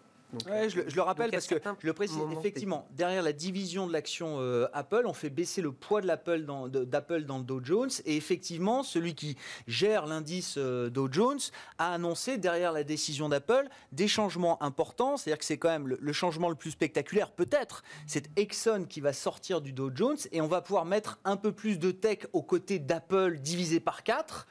Euh, 0.49 0.69
je, 0.69 0.81
le 0.95 1.03
rappelle 1.03 1.31
parce 1.31 1.47
que 1.47 1.57
je 1.81 1.87
le 1.87 1.93
précise 1.93 2.19
effectivement 2.39 2.87
derrière 2.93 3.23
la 3.23 3.33
division 3.33 3.87
de 3.87 3.93
l'action 3.93 4.37
euh, 4.39 4.69
Apple, 4.73 5.03
on 5.07 5.13
fait 5.13 5.31
baisser 5.31 5.61
le 5.61 5.73
poids 5.73 6.01
de 6.01 6.07
l'Apple 6.07 6.43
dans, 6.43 6.69
d'Apple 6.69 7.25
dans 7.25 7.39
le 7.39 7.45
Dow 7.45 7.61
Jones. 7.63 7.91
Et 8.05 8.17
effectivement 8.17 8.83
celui 8.83 9.15
qui 9.15 9.37
gère 9.67 10.07
l'indice 10.07 10.55
euh, 10.57 10.89
Dow 10.89 11.09
Jones 11.11 11.41
a 11.79 11.93
annoncé 11.93 12.39
derrière 12.39 12.73
la 12.73 12.85
décision 12.85 13.29
d'Apple 13.29 13.69
des 13.93 14.09
changements 14.09 14.63
importants, 14.63 15.17
c'est-à-dire 15.17 15.39
que 15.39 15.45
c'est 15.45 15.59
quand 15.59 15.69
même 15.69 15.89
le, 15.89 16.13
changement 16.13 16.49
le 16.49 16.55
plus 16.55 16.71
spectaculaire 16.71 17.31
peut-être, 17.33 17.83
c'est 18.07 18.31
Exxon 18.37 18.87
qui 18.89 19.01
va 19.01 19.13
sortir 19.13 19.61
du 19.61 19.73
Dow 19.73 19.91
Jones 19.95 20.19
et 20.33 20.41
on 20.41 20.49
va 20.49 20.61
pouvoir 20.61 20.85
mettre 20.85 21.19
un 21.25 21.37
peu 21.37 21.53
plus 21.53 21.79
de 21.79 21.91
tech 21.91 22.19
aux 22.33 22.43
côtés 22.43 22.79
d'Apple 22.79 23.39
divisé 23.39 23.81
par 23.81 24.03
4 24.05 24.47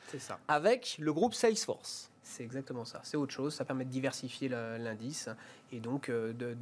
avec 0.47 0.97
le 0.99 1.13
groupe 1.13 1.33
Salesforce. 1.33 2.09
C'est 2.29 2.43
exactement 2.43 2.85
ça. 2.85 3.01
C'est 3.03 3.17
autre 3.17 3.33
chose. 3.33 3.55
Ça 3.55 3.65
permet 3.65 3.85
de 3.85 3.89
diversifier 3.89 4.49
l'indice 4.49 5.29
et 5.71 5.79
donc 5.79 6.09
euh, 6.09 6.31
de, 6.31 6.55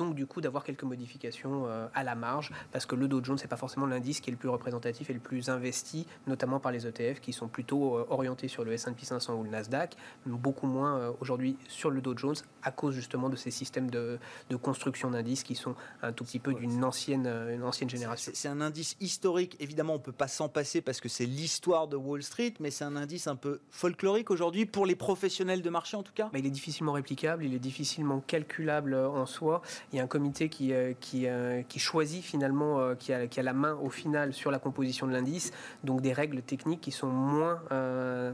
donc 0.00 0.14
du 0.14 0.26
coup 0.26 0.40
d'avoir 0.40 0.64
quelques 0.64 0.82
modifications 0.82 1.66
euh, 1.66 1.86
à 1.94 2.02
la 2.02 2.14
marge, 2.14 2.52
parce 2.72 2.86
que 2.86 2.94
le 2.94 3.06
Dow 3.06 3.22
Jones, 3.22 3.38
n'est 3.40 3.48
pas 3.48 3.56
forcément 3.56 3.86
l'indice 3.86 4.20
qui 4.20 4.30
est 4.30 4.32
le 4.32 4.38
plus 4.38 4.48
représentatif 4.48 5.10
et 5.10 5.12
le 5.12 5.20
plus 5.20 5.48
investi, 5.50 6.06
notamment 6.26 6.58
par 6.58 6.72
les 6.72 6.86
ETF 6.86 7.20
qui 7.20 7.32
sont 7.32 7.48
plutôt 7.48 7.98
euh, 7.98 8.06
orientés 8.08 8.48
sur 8.48 8.64
le 8.64 8.72
S&P 8.72 9.04
500 9.04 9.34
ou 9.34 9.44
le 9.44 9.50
Nasdaq, 9.50 9.96
beaucoup 10.26 10.66
moins 10.66 10.98
euh, 10.98 11.12
aujourd'hui 11.20 11.56
sur 11.68 11.90
le 11.90 12.00
Dow 12.00 12.16
Jones, 12.16 12.36
à 12.62 12.70
cause 12.70 12.94
justement 12.94 13.28
de 13.28 13.36
ces 13.36 13.50
systèmes 13.50 13.90
de, 13.90 14.18
construction 14.62 15.10
d'indices 15.10 15.42
qui 15.42 15.54
sont 15.54 15.74
un 16.02 16.12
tout 16.12 16.24
petit 16.24 16.38
peu 16.38 16.52
d'une 16.52 16.84
ancienne, 16.84 17.26
une 17.26 17.62
ancienne 17.62 17.88
génération. 17.88 18.32
C'est 18.34 18.48
un 18.48 18.60
indice 18.60 18.96
historique, 19.00 19.56
évidemment 19.58 19.94
on 19.94 19.98
ne 19.98 20.02
peut 20.02 20.12
pas 20.12 20.28
s'en 20.28 20.48
passer 20.48 20.80
parce 20.82 21.00
que 21.00 21.08
c'est 21.08 21.24
l'histoire 21.24 21.88
de 21.88 21.96
Wall 21.96 22.22
Street, 22.22 22.54
mais 22.60 22.70
c'est 22.70 22.84
un 22.84 22.96
indice 22.96 23.26
un 23.26 23.36
peu 23.36 23.60
folklorique 23.70 24.30
aujourd'hui, 24.30 24.66
pour 24.66 24.86
les 24.86 24.96
professionnels 24.96 25.62
de 25.62 25.70
marché 25.70 25.96
en 25.96 26.02
tout 26.02 26.12
cas. 26.12 26.28
Mais 26.32 26.40
Il 26.40 26.46
est 26.46 26.50
difficilement 26.50 26.92
réplicable, 26.92 27.44
il 27.44 27.54
est 27.54 27.58
difficilement 27.58 28.20
calculable 28.20 28.94
en 28.94 29.26
soi, 29.26 29.62
il 29.92 29.96
y 29.96 30.00
a 30.00 30.04
un 30.04 30.06
comité 30.06 30.48
qui, 30.48 30.72
euh, 30.72 30.92
euh, 31.14 31.62
choisit 31.76 32.22
finalement, 32.22 32.78
euh, 32.80 32.94
qui 32.94 33.12
a, 33.12 33.42
la 33.42 33.52
main 33.52 33.74
au 33.74 33.90
final 33.90 34.32
sur 34.32 34.50
la 34.50 34.58
composition 34.58 35.06
de 35.06 35.12
l'indice, 35.12 35.52
donc 35.84 36.00
des 36.00 36.12
règles 36.12 36.42
techniques 36.42 36.80
qui 36.80 36.92
sont 36.92 37.08
moins 37.08 37.60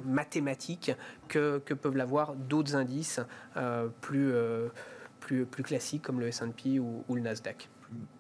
mathématiques 0.05 0.93
que, 1.29 1.59
peuvent 1.59 1.97
l'avoir 1.97 2.35
d'autres 2.35 2.77
indices 2.77 3.21
plus, 4.01 4.33
classiques 5.65 6.03
comme 6.03 6.21
le 6.21 6.29
S&P 6.29 6.79
ou 6.79 7.05
le 7.15 7.21
Nasdaq 7.21 7.69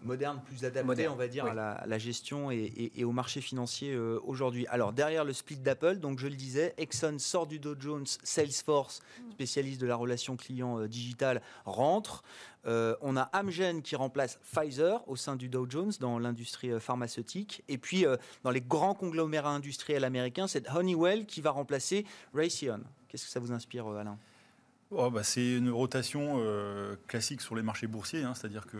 moderne, 0.02 0.40
plus 0.44 0.64
adapté, 0.64 1.08
on 1.08 1.16
va 1.16 1.28
dire, 1.28 1.46
à, 1.46 1.86
la, 1.86 1.98
gestion 1.98 2.50
et, 2.50 3.04
au 3.04 3.12
marché 3.12 3.40
financier 3.40 3.92
euh, 3.92 4.20
aujourd'hui. 4.24 4.66
Alors, 4.68 4.92
derrière 4.92 5.24
le 5.24 5.32
split 5.32 5.56
d'Apple, 5.56 5.96
donc 5.96 6.18
je 6.18 6.26
le 6.26 6.36
disais, 6.36 6.74
Exxon 6.78 7.18
sort 7.18 7.46
du 7.46 7.58
Dow 7.58 7.74
Jones, 7.78 8.06
Salesforce, 8.22 9.00
spécialiste 9.32 9.80
de 9.80 9.86
la 9.86 9.96
relation 9.96 10.36
client 10.36 10.80
euh, 10.80 10.88
digitale, 10.88 11.42
rentre. 11.64 12.22
Euh, 12.66 12.96
on 13.00 13.16
a 13.16 13.30
Amgen 13.32 13.82
qui 13.82 13.94
remplace 13.94 14.38
Pfizer 14.42 15.02
au 15.08 15.16
sein 15.16 15.36
du 15.36 15.48
Dow 15.48 15.66
Jones 15.68 15.92
dans 16.00 16.18
l'industrie 16.18 16.80
pharmaceutique. 16.80 17.62
Et 17.68 17.78
puis, 17.78 18.04
dans 18.42 18.50
les 18.50 18.60
grands 18.60 18.94
conglomérats 18.94 19.54
industriels 19.54 20.04
américains, 20.04 20.48
c'est 20.48 20.68
Honeywell 20.70 21.26
qui 21.26 21.40
va 21.40 21.50
remplacer 21.50 22.04
Raytheon. 22.34 22.80
Qu'est-ce 23.08 23.26
que 23.26 23.30
ça 23.30 23.40
vous 23.40 23.52
inspire, 23.52 23.86
Alain? 23.86 24.18
Oh, 24.92 25.10
bah, 25.10 25.24
c'est 25.24 25.56
une 25.56 25.70
rotation 25.70 26.36
euh, 26.38 26.94
classique 27.08 27.40
sur 27.40 27.56
les 27.56 27.62
marchés 27.62 27.88
boursiers, 27.88 28.22
hein, 28.22 28.34
c'est-à-dire 28.34 28.66
que 28.66 28.78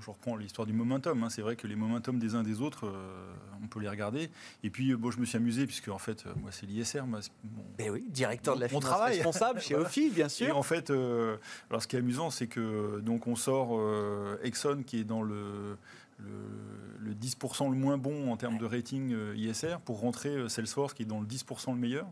je 0.00 0.10
reprends 0.10 0.34
l'histoire 0.34 0.66
du 0.66 0.72
momentum. 0.72 1.22
Hein, 1.22 1.28
c'est 1.28 1.42
vrai 1.42 1.56
que 1.56 1.66
les 1.66 1.76
momentum 1.76 2.18
des 2.18 2.34
uns 2.34 2.42
des 2.42 2.62
autres, 2.62 2.86
euh, 2.86 3.34
on 3.62 3.66
peut 3.66 3.80
les 3.80 3.88
regarder. 3.88 4.30
Et 4.62 4.70
puis, 4.70 4.94
bon, 4.94 5.10
je 5.10 5.18
me 5.18 5.26
suis 5.26 5.36
amusé 5.36 5.66
puisque 5.66 5.88
en 5.88 5.98
fait, 5.98 6.24
euh, 6.24 6.32
moi, 6.40 6.50
c'est 6.52 6.64
l'ISR. 6.64 7.02
Bon, 7.04 7.20
ben 7.76 7.90
oui, 7.90 8.06
directeur 8.08 8.56
de 8.56 8.62
la 8.62 8.68
finance 8.68 8.84
travail. 8.84 9.16
responsable 9.16 9.60
chez 9.60 9.74
Ophi, 9.76 10.08
bien 10.08 10.30
sûr. 10.30 10.48
Et 10.48 10.52
en 10.52 10.62
fait, 10.62 10.90
alors 10.90 11.82
ce 11.82 11.86
qui 11.86 11.96
est 11.96 11.98
amusant, 11.98 12.30
c'est 12.30 12.46
que 12.46 13.00
donc 13.00 13.26
on 13.26 13.36
sort 13.36 13.78
Exxon 14.42 14.82
qui 14.86 15.00
est 15.00 15.04
dans 15.04 15.22
le 15.22 15.76
le, 16.18 17.14
10% 17.14 17.68
le 17.68 17.76
moins 17.76 17.98
bon 17.98 18.30
en 18.30 18.36
termes 18.36 18.58
de 18.58 18.64
rating 18.64 19.14
ISR 19.34 19.76
pour 19.84 20.00
rentrer 20.00 20.48
Salesforce 20.48 20.94
qui 20.94 21.02
est 21.02 21.06
dans 21.06 21.20
le 21.20 21.26
10% 21.26 21.72
le 21.72 21.78
meilleur. 21.78 22.06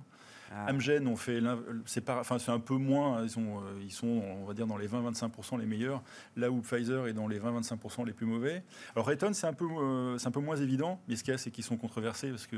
Ah. 0.53 0.67
Amgen, 0.69 1.07
on 1.07 1.15
fait, 1.15 1.41
c'est 1.87 2.11
enfin 2.11 2.41
c'est 2.41 2.51
un 2.51 2.59
peu 2.59 2.75
moins, 2.75 3.23
ils, 3.23 3.31
sont, 3.31 3.59
euh, 3.59 3.81
ils 3.83 3.93
sont, 3.93 4.09
on 4.09 4.47
va 4.47 4.53
dire, 4.53 4.67
dans 4.67 4.79
les 4.79 4.89
20-25% 4.89 5.61
les 5.61 5.65
meilleurs, 5.65 6.03
là 6.37 6.51
où 6.51 6.61
Pfizer 6.61 7.07
est 7.07 7.13
dans 7.13 7.29
les 7.29 7.39
20-25% 7.39 8.05
les 8.05 8.13
plus 8.13 8.27
mauvais. 8.27 8.65
Alors 8.97 9.07
Raytheon, 9.07 9.33
c'est 9.33 9.47
un 9.47 9.53
peu, 9.53 9.67
euh, 9.67 10.19
c'est 10.19 10.27
un 10.27 10.33
peu 10.33 10.41
moins 10.41 10.57
évident, 10.57 11.01
mais 11.07 11.15
ce 11.15 11.23
qu'il 11.23 11.31
y 11.31 11.35
a, 11.37 11.39
c'est 11.39 11.53
qu'ils 11.53 11.63
sont 11.63 11.77
controversés 11.77 12.31
parce 12.31 12.49
que 12.49 12.57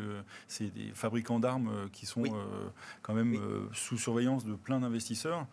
c'est 0.49 0.72
des 0.72 0.90
fabricants 0.95 1.38
d'armes 1.38 1.68
euh, 1.68 1.88
qui 1.93 2.07
sont 2.07 2.22
quand 3.03 3.12
même 3.12 3.38
sous 3.72 3.99
surveillance 3.99 4.47
de 4.47 4.55
plein 4.55 4.80
d'investisseurs. 4.80 5.47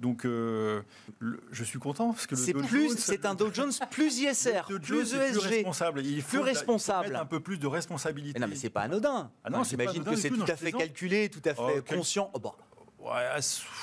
Donc, 0.00 0.24
je 0.24 1.64
suis 1.64 1.78
content 1.78 2.12
parce 2.12 2.26
que 2.26 2.36
c'est 2.36 2.52
plus, 2.52 2.96
c'est 2.98 3.26
un 3.26 3.34
Dow 3.34 3.52
Jones 3.52 3.72
plus 3.90 4.20
ISR, 4.20 4.62
plus 4.80 5.14
ESG, 5.14 5.30
plus 5.30 5.48
responsable. 5.48 6.02
Il 6.04 6.22
faut, 6.22 6.36
plus 6.36 6.40
responsable. 6.40 7.16
un 7.16 7.26
peu 7.26 7.40
plus 7.40 7.58
de 7.58 7.66
responsabilité. 7.66 8.38
non, 8.38 8.46
mais 8.46 8.54
c'est 8.54 8.70
pas 8.70 8.82
anodin. 8.82 9.30
Ah 9.42 9.50
non, 9.50 9.64
j'imagine 9.64 10.04
que 10.04 10.14
c'est 10.14 10.30
tout 10.30 10.44
à 10.46 10.56
fait 10.56 10.72
calculé, 10.72 11.28
tout 11.28 11.42
à 11.44 11.54
fait 11.54 11.79
conscient. 11.80 12.30
Oh, 12.34 12.38
bah. 12.38 12.56
Ouais, 13.02 13.40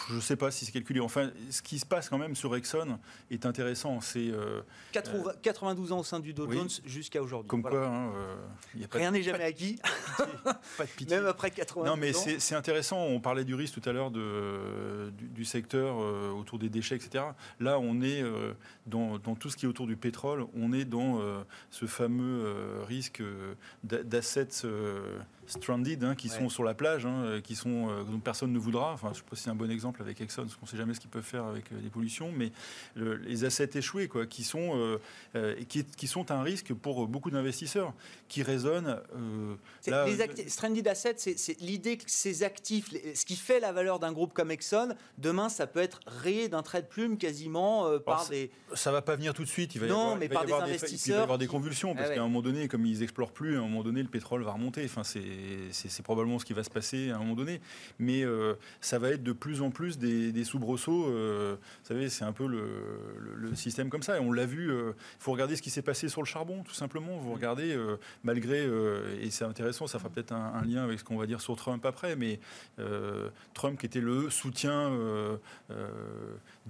je 0.10 0.14
ne 0.16 0.20
sais 0.20 0.36
pas 0.36 0.52
si 0.52 0.66
c'est 0.66 0.72
calculé. 0.72 1.00
Enfin, 1.00 1.32
ce 1.50 1.64
qui 1.64 1.80
se 1.80 1.86
passe 1.86 2.08
quand 2.08 2.20
même 2.20 2.36
sur 2.36 2.56
Exxon 2.56 3.00
est 3.32 3.48
intéressant. 3.48 4.00
C'est 4.00 4.32
92 4.92 5.92
euh, 5.92 5.96
ans 5.96 6.00
au 6.00 6.04
sein 6.04 6.20
du 6.20 6.34
Dow 6.34 6.52
Jones 6.52 6.70
jusqu'à 6.86 7.22
aujourd'hui. 7.22 7.50
Comme 7.50 7.64
quoi, 7.64 7.88
hein, 7.88 8.12
euh, 8.16 8.36
rien 8.92 9.10
n'est 9.10 9.24
jamais 9.24 9.44
acquis. 9.44 9.80
pas 10.78 10.86
de 10.86 10.90
pitié. 10.96 11.18
Même 11.18 11.26
après 11.26 11.50
92 11.50 11.90
ans. 11.90 11.96
Non, 11.96 12.00
mais 12.00 12.14
c'est 12.14 12.56
intéressant. 12.56 13.00
On 13.00 13.20
parlait 13.20 13.44
du 13.44 13.56
risque 13.56 13.82
tout 13.82 13.90
à 13.90 13.92
l'heure 13.92 14.12
du, 14.12 15.46
secteur 15.46 15.98
euh, 16.00 16.32
autour 16.32 16.60
des 16.60 16.70
déchets, 16.70 16.96
etc. 16.96 17.24
Là, 17.60 17.80
on 17.80 18.02
est 18.02 18.24
dans, 18.86 19.18
dans, 19.18 19.34
tout 19.34 19.50
ce 19.50 19.58
qui 19.58 19.66
est 19.66 19.70
autour 19.70 19.88
du 19.88 19.98
pétrole. 19.98 20.46
On 20.56 20.74
est 20.74 20.86
dans 20.86 21.20
ce 21.72 21.88
fameux 21.88 22.84
risque 22.88 23.24
d'assets 23.84 24.64
stranded, 25.48 26.04
hein, 26.04 26.16
qui 26.16 26.30
sont 26.30 26.50
sur 26.50 26.64
la 26.64 26.74
plage, 26.74 27.06
hein, 27.06 27.40
qui 27.44 27.56
sont 27.56 27.88
dont 28.04 28.20
personne 28.20 28.52
ne 28.52 28.60
voudra. 28.60 28.94
Enfin, 28.94 29.10
je 29.14 29.18
sais 29.18 29.24
pas 29.30 29.36
si 29.36 29.44
c'est 29.44 29.50
un 29.50 29.56
bon 29.56 29.70
exemple 29.72 30.02
avec 30.02 30.22
Exxon, 30.22 30.44
parce 30.44 30.56
qu'on 30.56 30.66
ne 30.66 30.70
sait 30.70 30.78
jamais 30.78 30.94
ce 30.94 31.00
qu'ils 31.00 31.10
peuvent 31.10 31.24
faire 31.24 31.46
avec 31.46 31.72
euh, 31.72 31.80
des 31.80 31.90
pollutions, 31.90 32.32
mais 32.32 32.52
les 32.96 33.46
assets 33.46 33.70
échoués, 33.76 34.08
quoi, 34.08 34.26
qui 34.26 34.44
sont, 34.44 34.78
euh, 34.78 35.00
euh, 35.36 35.56
qui, 35.68 35.84
qui, 35.84 36.08
sont 36.08 36.32
un 36.32 36.42
risque 36.42 36.74
pour 36.74 37.08
beaucoup 37.08 37.32
d'investisseurs, 37.32 37.94
qui 38.28 38.44
résonnent. 38.44 39.00
les 39.86 40.50
stranded 40.50 40.88
assets, 40.88 41.16
c'est 41.18 41.60
l'idée 41.60 41.98
que 41.98 42.04
ces 42.08 42.44
actifs, 42.44 42.90
ce 43.14 43.26
qui 43.26 43.36
fait 43.36 43.60
la 43.60 43.72
valeur 43.72 44.00
d'un 44.00 44.12
groupe 44.12 44.34
comme 44.34 44.52
Exxon, 44.52 44.96
demain, 45.18 45.50
ça 45.50 45.68
peut 45.68 45.82
être 45.82 46.00
rayé 46.08 46.50
d'un 46.50 46.64
trait 46.64 46.82
de 46.82 46.88
plume 46.88 47.18
quasiment 47.18 48.00
par 48.00 48.28
des. 48.30 48.52
Ça 48.74 48.92
va 48.92 49.02
pas 49.02 49.16
venir 49.16 49.34
tout 49.34 49.44
de 49.44 49.50
suite. 49.50 49.76
Il 49.76 49.82
va 49.82 49.88
y 49.88 49.90
non, 49.90 50.02
avoir, 50.02 50.18
mais 50.18 50.30
par 50.30 50.46
des 50.46 50.54
investisseurs. 50.54 51.08
il 51.08 51.12
va 51.12 51.20
y 51.20 51.24
avoir 51.24 51.38
des 51.38 51.48
convulsions, 51.48 51.96
parce 51.96 52.10
ah 52.12 52.16
qu'à 52.16 52.22
un 52.22 52.28
moment 52.28 52.42
donné, 52.42 52.68
comme 52.68 52.86
ils 52.86 53.04
explorent 53.04 53.32
plus, 53.32 53.56
à 53.56 53.60
un 53.60 53.64
moment 53.64 53.84
donné, 53.84 54.02
le 54.02 54.10
pétrole 54.10 54.44
va 54.44 54.54
remonter. 54.54 54.84
Enfin, 54.86 55.04
c'est 55.04 55.20
probablement 56.04 56.40
ce 56.40 56.46
qui 56.46 56.54
va 56.54 56.64
se 56.64 56.70
passer 56.70 57.12
à 57.12 57.16
un 57.16 57.20
moment 57.20 57.36
donné. 57.36 57.62
Mais 58.00 58.24
ça 58.82 59.00
va 59.00 59.10
être 59.10 59.24
de 59.24 59.34
plus 59.34 59.62
en 59.62 59.72
plus 59.72 59.98
des, 59.98 60.44
soubresauts. 60.44 61.08
Euh, 61.08 61.56
vous 61.56 61.88
savez, 61.88 62.10
c'est 62.10 62.26
un 62.26 62.32
peu 62.32 62.48
le, 62.48 63.56
système 63.56 63.90
comme 63.90 64.04
ça. 64.04 64.18
Et 64.18 64.20
on 64.20 64.32
l'a 64.32 64.46
vu. 64.46 64.66
Il 64.66 64.72
euh, 64.72 64.92
faut 65.20 65.32
regarder 65.32 65.56
ce 65.56 65.62
qui 65.62 65.70
s'est 65.70 65.82
passé 65.82 66.10
sur 66.10 66.22
le 66.22 66.28
charbon, 66.28 66.64
tout 66.64 66.74
simplement. 66.74 67.18
Vous 67.18 67.34
regardez, 67.34 67.74
euh, 67.74 67.98
malgré, 68.24 68.68
et 69.22 69.30
c'est 69.30 69.46
intéressant, 69.46 69.88
ça 69.88 70.00
fera 70.00 70.10
peut-être 70.10 70.32
un, 70.32 70.64
lien 70.66 70.84
avec 70.84 71.00
ce 71.00 71.04
qu'on 71.04 71.18
va 71.18 71.26
dire 71.26 71.42
sur 71.42 71.56
Trump 71.56 71.86
après, 71.86 72.16
mais 72.16 72.40
Trump 73.54 73.80
qui 73.80 73.86
était 73.86 74.02
le 74.02 74.30
soutien 74.30 74.92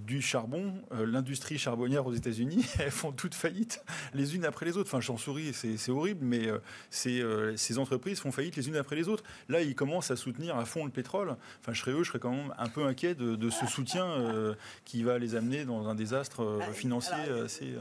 du 0.05 0.21
charbon, 0.21 0.73
l'industrie 0.91 1.57
charbonnière 1.57 2.05
aux 2.05 2.13
États-Unis, 2.13 2.65
elles 2.79 2.91
font 2.91 3.11
toutes 3.11 3.35
faillite 3.35 3.83
les 4.13 4.35
unes 4.35 4.45
après 4.45 4.65
les 4.65 4.77
autres. 4.77 4.89
Enfin, 4.89 5.01
j'en 5.01 5.17
souris, 5.17 5.53
c'est 5.53 5.91
horrible, 5.91 6.23
mais 6.23 6.47
ces 6.89 7.77
entreprises 7.77 8.19
font 8.19 8.31
faillite 8.31 8.55
les 8.55 8.67
unes 8.67 8.75
après 8.75 8.95
les 8.95 9.07
autres. 9.07 9.23
Là, 9.49 9.61
ils 9.61 9.75
commencent 9.75 10.11
à 10.11 10.15
soutenir 10.15 10.57
à 10.57 10.65
fond 10.65 10.85
le 10.85 10.91
pétrole. 10.91 11.35
Enfin, 11.61 11.73
je 11.73 11.81
serais 11.81 11.91
eux, 11.91 12.03
je 12.03 12.09
serais 12.09 12.19
quand 12.19 12.31
même 12.31 12.53
un 12.57 12.69
peu 12.69 12.85
inquiet 12.85 13.15
de, 13.15 13.49
ce 13.49 13.65
soutien 13.65 14.05
euh, 14.05 14.55
qui 14.83 15.03
va 15.03 15.17
les 15.17 15.35
amener 15.35 15.65
dans 15.65 15.87
un 15.87 15.95
désastre 15.95 16.41
euh, 16.41 16.59
ah, 16.61 16.71
financier 16.73 17.15
assez 17.43 17.75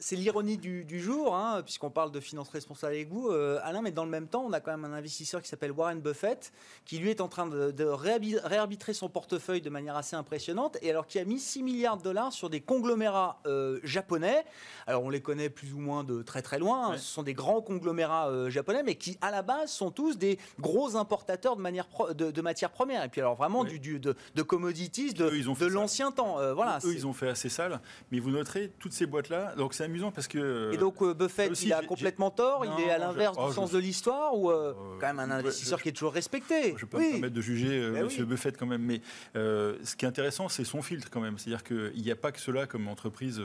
C'est 0.00 0.16
l'ironie 0.16 0.58
du, 0.58 1.00
jour, 1.00 1.34
hein, 1.34 1.62
puisqu'on 1.62 1.90
parle 1.90 2.10
de 2.10 2.20
finances 2.20 2.50
responsables 2.50 2.94
avec 2.94 3.08
vous, 3.08 3.30
Alain, 3.30 3.82
mais 3.82 3.92
dans 3.92 4.04
le 4.04 4.10
même 4.10 4.26
temps, 4.26 4.44
on 4.44 4.52
a 4.52 4.60
quand 4.60 4.76
même 4.76 4.84
un 4.84 4.96
investisseur 4.96 5.42
qui 5.42 5.48
s'appelle 5.48 5.72
Warren 5.72 6.00
Buffett, 6.00 6.52
qui 6.84 6.98
lui 6.98 7.10
est 7.10 7.20
en 7.20 7.28
train 7.28 7.46
de, 7.46 7.70
de 7.70 7.84
réarbitrer 7.84 8.92
son 8.92 9.08
portefeuille 9.08 9.60
de 9.60 9.70
manière 9.70 9.96
assez 9.96 10.16
impressionnante, 10.16 10.76
et 10.82 10.90
alors 10.90 11.06
qui 11.06 11.18
a 11.18 11.24
mis 11.24 11.29
6 11.38 11.62
milliards 11.62 11.96
de 11.96 12.02
dollars 12.02 12.32
sur 12.32 12.50
des 12.50 12.60
conglomérats 12.60 13.40
japonais. 13.82 14.44
Alors, 14.86 15.04
on 15.04 15.10
les 15.10 15.20
connaît 15.20 15.50
plus 15.50 15.72
ou 15.72 15.78
moins 15.78 16.04
de 16.04 16.22
très 16.22 16.42
très 16.42 16.58
loin. 16.58 16.92
Hein. 16.92 16.98
Ce 16.98 17.04
sont 17.04 17.22
des 17.22 17.34
grands 17.34 17.62
conglomérats 17.62 18.50
japonais, 18.50 18.82
mais 18.82 18.96
qui, 18.96 19.18
à 19.20 19.30
la 19.30 19.42
base, 19.42 19.70
sont 19.70 19.90
tous 19.90 20.18
des 20.18 20.38
gros 20.58 20.96
importateurs 20.96 21.56
de, 21.56 21.62
manière 21.62 21.86
de, 22.14 22.40
matières 22.40 22.70
premières. 22.70 23.04
Et 23.04 23.08
puis 23.08 23.20
alors 23.20 23.34
vraiment 23.34 23.64
du, 23.64 23.78
de, 23.78 24.14
de, 24.34 24.42
commodities 24.42 25.14
de, 25.14 25.30
de 25.30 25.66
l'ancien 25.66 26.12
temps. 26.12 26.38
Euh, 26.38 26.54
voilà, 26.54 26.78
eux, 26.84 26.92
ils 26.92 27.06
ont 27.06 27.12
fait 27.12 27.28
assez 27.28 27.48
sale. 27.48 27.80
Mais 28.10 28.18
vous 28.18 28.30
noterez 28.30 28.72
toutes 28.78 28.92
ces 28.92 29.06
boîtes-là. 29.06 29.54
Donc 29.56 29.74
c'est 29.74 29.84
amusant 29.84 30.10
parce 30.10 30.28
que. 30.28 30.72
Et 30.72 30.76
donc 30.76 31.02
euh, 31.02 31.14
Buffett, 31.14 31.60
il 31.62 31.72
a 31.72 31.82
complètement 31.82 32.30
tort. 32.30 32.64
il 32.64 32.84
est 32.84 32.90
à 32.90 32.98
l'inverse 32.98 33.36
du 33.36 33.44
oh, 33.44 33.52
sens 33.52 33.70
de 33.70 33.78
l'histoire 33.78 34.36
ou 34.36 34.50
euh, 34.50 34.74
quand 35.00 35.06
même 35.06 35.18
un 35.18 35.30
investisseur 35.30 35.82
qui 35.82 35.88
est 35.88 35.92
toujours 35.92 36.12
respecté. 36.12 36.74
Je 36.76 36.84
peux 36.84 36.98
pas 36.98 37.04
me 37.04 37.12
permettre 37.12 37.34
de 37.34 37.40
juger 37.40 37.90
ben 37.90 38.04
Monsieur 38.04 38.24
Buffett 38.24 38.56
quand 38.56 38.66
même. 38.66 38.82
Mais 38.82 39.00
ce 39.34 39.96
qui 39.96 40.04
est 40.04 40.08
intéressant, 40.08 40.48
c'est 40.48 40.64
son 40.64 40.82
filtre 40.82 41.08
quand 41.10 41.19
même. 41.20 41.38
C'est-à-dire 41.38 41.64
qu'il 41.64 42.02
n'y 42.02 42.10
a 42.10 42.16
pas 42.16 42.32
que 42.32 42.40
cela 42.40 42.66
comme 42.66 42.88
entreprise 42.88 43.42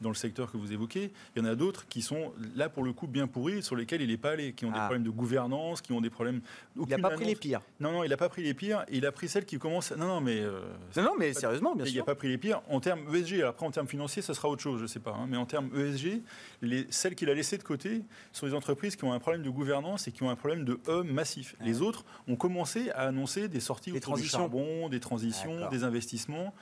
dans 0.00 0.08
le 0.08 0.14
secteur 0.14 0.50
que 0.50 0.56
vous 0.56 0.72
évoquez. 0.72 1.12
Il 1.34 1.42
y 1.42 1.46
en 1.46 1.48
a 1.48 1.54
d'autres 1.54 1.86
qui 1.88 2.02
sont 2.02 2.32
là 2.54 2.68
pour 2.68 2.84
le 2.84 2.92
coup 2.92 3.06
bien 3.06 3.26
pourris, 3.26 3.62
sur 3.62 3.76
lesquels 3.76 4.00
il 4.00 4.08
n'est 4.08 4.16
pas 4.16 4.32
allé, 4.32 4.52
qui 4.52 4.64
ont 4.64 4.70
des 4.70 4.78
ah. 4.78 4.86
problèmes 4.86 5.04
de 5.04 5.10
gouvernance, 5.10 5.80
qui 5.80 5.92
ont 5.92 6.00
des 6.00 6.10
problèmes. 6.10 6.40
Il 6.76 6.86
n'a 6.88 6.98
pas 6.98 7.10
pris 7.10 7.24
les 7.24 7.36
pires. 7.36 7.60
Non, 7.80 7.92
non, 7.92 8.04
il 8.04 8.10
n'a 8.10 8.16
pas 8.16 8.28
pris 8.28 8.42
les 8.42 8.54
pires. 8.54 8.84
Il 8.90 9.06
a 9.06 9.12
pris 9.12 9.28
celles 9.28 9.44
qui 9.44 9.58
commencent. 9.58 9.92
Non, 9.92 10.06
non, 10.06 10.20
mais. 10.20 10.40
Euh, 10.40 10.60
non, 10.96 11.02
non, 11.02 11.12
mais 11.18 11.32
sérieusement, 11.32 11.74
bien 11.74 11.84
sûr. 11.84 11.94
Il 11.94 11.98
n'a 11.98 12.04
pas 12.04 12.14
pris 12.14 12.28
les 12.28 12.38
pires. 12.38 12.62
En 12.68 12.80
termes 12.80 13.14
ESG, 13.14 13.42
après 13.42 13.66
en 13.66 13.70
termes 13.70 13.88
financiers, 13.88 14.22
ça 14.22 14.34
sera 14.34 14.48
autre 14.48 14.62
chose, 14.62 14.78
je 14.78 14.82
ne 14.82 14.88
sais 14.88 15.00
pas. 15.00 15.12
Hein, 15.12 15.26
mais 15.28 15.36
en 15.36 15.46
termes 15.46 15.70
ESG, 15.76 16.22
les, 16.62 16.86
celles 16.90 17.14
qu'il 17.14 17.30
a 17.30 17.34
laissées 17.34 17.58
de 17.58 17.62
côté 17.62 18.02
sont 18.32 18.46
des 18.46 18.54
entreprises 18.54 18.96
qui 18.96 19.04
ont 19.04 19.12
un 19.12 19.18
problème 19.18 19.42
de 19.42 19.50
gouvernance 19.50 20.08
et 20.08 20.12
qui 20.12 20.22
ont 20.22 20.30
un 20.30 20.36
problème 20.36 20.64
de 20.64 20.80
E 20.88 21.02
massif. 21.02 21.56
Les 21.60 21.82
autres 21.82 22.04
ont 22.28 22.36
commencé 22.36 22.90
à 22.90 23.06
annoncer 23.08 23.48
des 23.48 23.60
sorties 23.60 23.92
des 23.92 24.00
transitions. 24.00 24.38
du 24.38 24.42
charbon, 24.42 24.88
des 24.88 25.00
transitions, 25.00 25.68
des 25.70 25.84
investissements. 25.84 26.54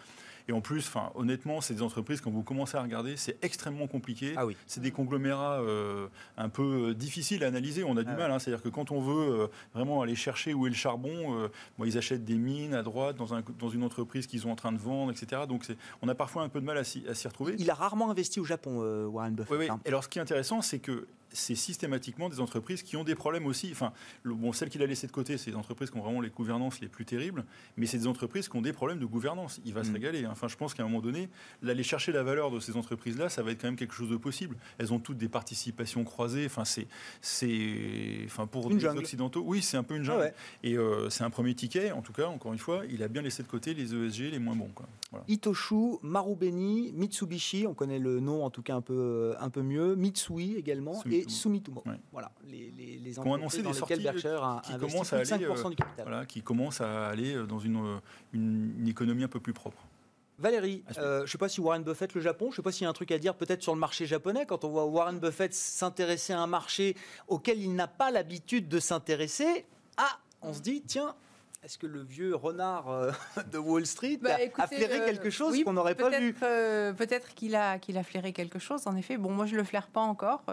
Et 0.47 0.53
en 0.53 0.61
plus, 0.61 0.87
enfin, 0.87 1.11
honnêtement, 1.15 1.61
c'est 1.61 1.75
des 1.75 1.83
entreprises, 1.83 2.21
quand 2.21 2.31
vous 2.31 2.43
commencez 2.43 2.77
à 2.77 2.83
regarder, 2.83 3.17
c'est 3.17 3.43
extrêmement 3.43 3.87
compliqué. 3.87 4.35
Ah 4.37 4.45
oui. 4.45 4.57
C'est 4.67 4.81
des 4.81 4.91
conglomérats 4.91 5.61
euh, 5.61 6.09
un 6.37 6.51
peu 6.51 6.91
euh, 6.91 6.95
difficiles 6.95 7.45
à 7.45 7.47
analyser. 7.47 7.83
On 7.83 7.97
a 7.97 8.03
du 8.03 8.11
ah 8.13 8.17
mal. 8.17 8.31
Hein. 8.31 8.39
C'est-à-dire 8.39 8.63
que 8.63 8.69
quand 8.69 8.91
on 8.91 9.01
veut 9.01 9.43
euh, 9.43 9.47
vraiment 9.73 10.03
aller 10.03 10.15
chercher 10.15 10.53
où 10.53 10.67
est 10.67 10.71
le 10.71 10.77
charbon, 10.77 11.49
ils 11.85 11.97
achètent 11.97 12.25
des 12.25 12.37
mines 12.37 12.75
à 12.75 12.83
droite 12.83 13.17
dans, 13.17 13.35
un, 13.35 13.43
dans 13.59 13.71
une 13.71 13.83
entreprise 13.83 14.27
qu'ils 14.27 14.41
sont 14.41 14.51
en 14.51 14.57
train 14.57 14.73
de 14.73 14.79
vendre, 14.79 15.13
etc. 15.13 15.43
Donc 15.49 15.65
on 16.03 16.09
a 16.09 16.15
parfois 16.15 16.43
un 16.43 16.49
peu 16.49 16.61
de 16.61 16.67
mal 16.67 16.77
à 16.77 16.85
s'y 16.85 17.03
retrouver. 17.27 17.55
Il 17.59 17.71
a 17.71 17.75
rarement 17.75 18.11
investi 18.11 18.41
au 18.41 18.45
Japon, 18.45 18.81
Warren 19.07 19.35
Buffett. 19.35 19.51
Oui, 19.53 19.59
oui. 19.61 19.69
Hein. 19.71 19.81
Et 19.85 19.89
alors, 19.89 20.05
ce 20.05 20.09
qui 20.09 20.19
est 20.19 20.23
intéressant, 20.23 20.61
c'est 20.61 20.79
que 20.79 21.07
c'est 21.35 21.55
systématiquement 21.55 22.29
des 22.29 22.41
entreprises 22.41 22.83
qui 22.83 22.97
ont 22.97 23.05
des 23.05 23.15
problèmes 23.15 23.47
aussi. 23.47 23.69
Enfin, 23.73 23.93
bon, 24.25 24.53
celles 24.53 24.71
qu'il 24.71 24.83
a 24.83 24.87
laissées 24.87 25.07
de 25.07 25.13
côté, 25.13 25.37
c'est 25.37 25.51
des 25.51 25.57
entreprises 25.57 25.91
qui 25.91 25.99
ont 25.99 26.03
vraiment 26.03 26.21
les 26.21 26.31
gouvernances 26.31 26.81
les 26.81 26.89
plus 26.89 27.05
terribles, 27.05 27.45
mais 27.77 27.87
c'est 27.87 27.99
des 27.99 28.07
entreprises 28.07 28.49
qui 28.49 28.57
ont 28.57 28.63
des 28.63 28.73
problèmes 28.73 28.99
de 28.99 29.07
gouvernance. 29.07 29.61
Il 29.65 29.75
va 29.75 29.85
se 29.85 29.91
mm. 29.91 29.95
régaler. 29.95 30.25
Hein. 30.25 30.31
Enfin, 30.33 30.49
je 30.49 30.57
pense 30.57 30.73
qu'à 30.73 30.85
un 30.85 30.87
moment 30.87 31.03
donné, 31.03 31.29
l'aller 31.63 31.83
chercher 31.83 32.13
la 32.13 32.23
valeur 32.23 32.51
de 32.51 32.61
ces 32.61 32.77
entreprises-là, 32.77 33.29
ça 33.29 33.43
va 33.43 33.51
être 33.51 33.61
quand 33.61 33.69
même 33.69 33.77
quelque 33.77 33.95
chose 33.95 34.09
de 34.09 34.17
possible. 34.17 34.57
Elles 34.79 34.93
ont 34.93 34.99
toutes 34.99 35.19
des 35.19 35.29
participations 35.29 36.05
croisées. 36.05 36.47
Enfin, 36.47 36.65
c'est, 36.65 36.87
c'est, 37.21 38.23
enfin, 38.25 38.47
pour 38.47 38.71
les 38.71 38.85
occidentaux, 38.85 39.43
oui, 39.45 39.61
c'est 39.63 39.77
un 39.77 39.83
peu 39.83 39.97
une 39.97 40.05
jungle. 40.05 40.33
Et 40.63 40.79
euh, 40.79 41.11
c'est 41.11 41.25
un 41.25 41.31
premier 41.31 41.55
ticket. 41.55 41.93
En 41.93 42.03
tout 42.03 42.13
cas, 42.13 42.27
encore 42.29 42.53
une 42.53 42.59
fois, 42.59 42.83
il 42.89 43.03
a 43.03 43.09
bien 43.09 43.23
laissé 43.23 43.43
de 43.43 43.49
côté 43.49 43.75
les 43.75 43.95
ESG 43.95 44.31
les 44.31 44.39
moins 44.39 44.57
bons. 44.57 44.71
Quoi. 44.75 44.87
Itoshu, 45.29 45.99
Marubeni, 46.03 46.93
Mitsubishi, 46.93 47.67
on 47.67 47.75
connaît 47.75 47.99
le 47.99 48.21
nom 48.21 48.45
en 48.45 48.51
tout 48.51 48.63
cas 48.63 48.77
un 48.77 48.81
peu, 48.81 49.35
un 49.41 49.51
peu 49.51 49.63
mieux, 49.63 49.95
Mitsui 49.95 50.57
également, 50.57 51.03
et 51.11 51.24
Sumitomo. 51.29 51.83
Voilà, 52.13 52.31
les, 52.47 52.73
les, 52.77 52.99
les 52.99 53.19
entreprises 53.19 53.63
dans 53.63 53.73
lesquelles 53.73 54.03
Berkshire 54.03 54.43
a 54.43 54.63
qui 54.65 54.77
commencent 54.79 55.13
à 55.13 55.17
aller, 55.17 55.27
5% 55.27 55.71
du 55.71 55.77
capital. 55.77 56.07
Voilà, 56.07 56.27
qui 56.27 56.43
commencent 56.43 56.81
à 56.81 57.07
aller 57.07 57.35
dans 57.47 57.59
une, 57.59 58.01
une, 58.33 58.87
économie 58.89 59.25
un 59.25 59.29
peu 59.29 59.41
plus 59.41 59.53
propre. 59.53 59.79
Valérie, 60.39 60.83
euh, 60.99 61.19
je 61.19 61.23
ne 61.23 61.27
sais 61.27 61.39
pas 61.39 61.49
si 61.49 61.61
Warren 61.61 61.85
Buffett, 61.85 62.13
le 62.15 62.21
Japon, 62.21 62.47
je 62.47 62.53
ne 62.53 62.57
sais 62.57 62.63
pas 62.63 62.73
s'il 62.73 62.83
y 62.83 62.87
a 62.87 62.91
un 62.91 62.95
truc 62.95 63.13
à 63.13 63.19
dire 63.19 63.35
peut-être 63.35 63.63
sur 63.63 63.73
le 63.73 63.79
marché 63.79 64.05
japonais, 64.05 64.47
quand 64.47 64.65
on 64.65 64.69
voit 64.69 64.85
Warren 64.85 65.21
Buffett 65.21 65.55
s'intéresser 65.55 66.33
à 66.33 66.41
un 66.41 66.49
marché 66.49 66.97
auquel 67.29 67.61
il 67.61 67.75
n'a 67.75 67.87
pas 67.87 68.11
l'habitude 68.11 68.69
de 68.69 68.81
s'intéresser, 68.81 69.65
ah, 69.97 70.19
on 70.43 70.53
se 70.53 70.61
dit, 70.61 70.83
tiens, 70.83 71.15
est-ce 71.65 71.79
que 71.79 71.87
le 71.87 72.03
vieux 72.03 72.35
renard 72.35 72.91
euh, 72.91 73.11
de 73.53 73.59
Wall 73.59 73.87
Street 73.87 74.19
bah, 74.21 74.37
a, 74.59 74.67
flairé 74.67 75.01
euh, 75.01 75.07
quelque 75.07 75.31
chose 75.31 75.63
qu'on 75.65 75.73
n'aurait 75.73 75.95
pas 75.95 76.11
vu? 76.11 76.35
Peut-être 76.35 77.35
qu'il 77.35 77.57
a, 77.57 77.79
qu'il 77.79 77.97
a 77.97 78.03
flairé 78.03 78.33
quelque 78.33 78.59
chose, 78.59 78.87
en 78.87 78.97
effet. 78.97 79.17
Bon, 79.17 79.31
moi, 79.31 79.47
je 79.47 79.53
ne 79.53 79.59
le 79.59 79.65
flaire 79.65 79.89
pas 79.89 80.03
encore. 80.03 80.45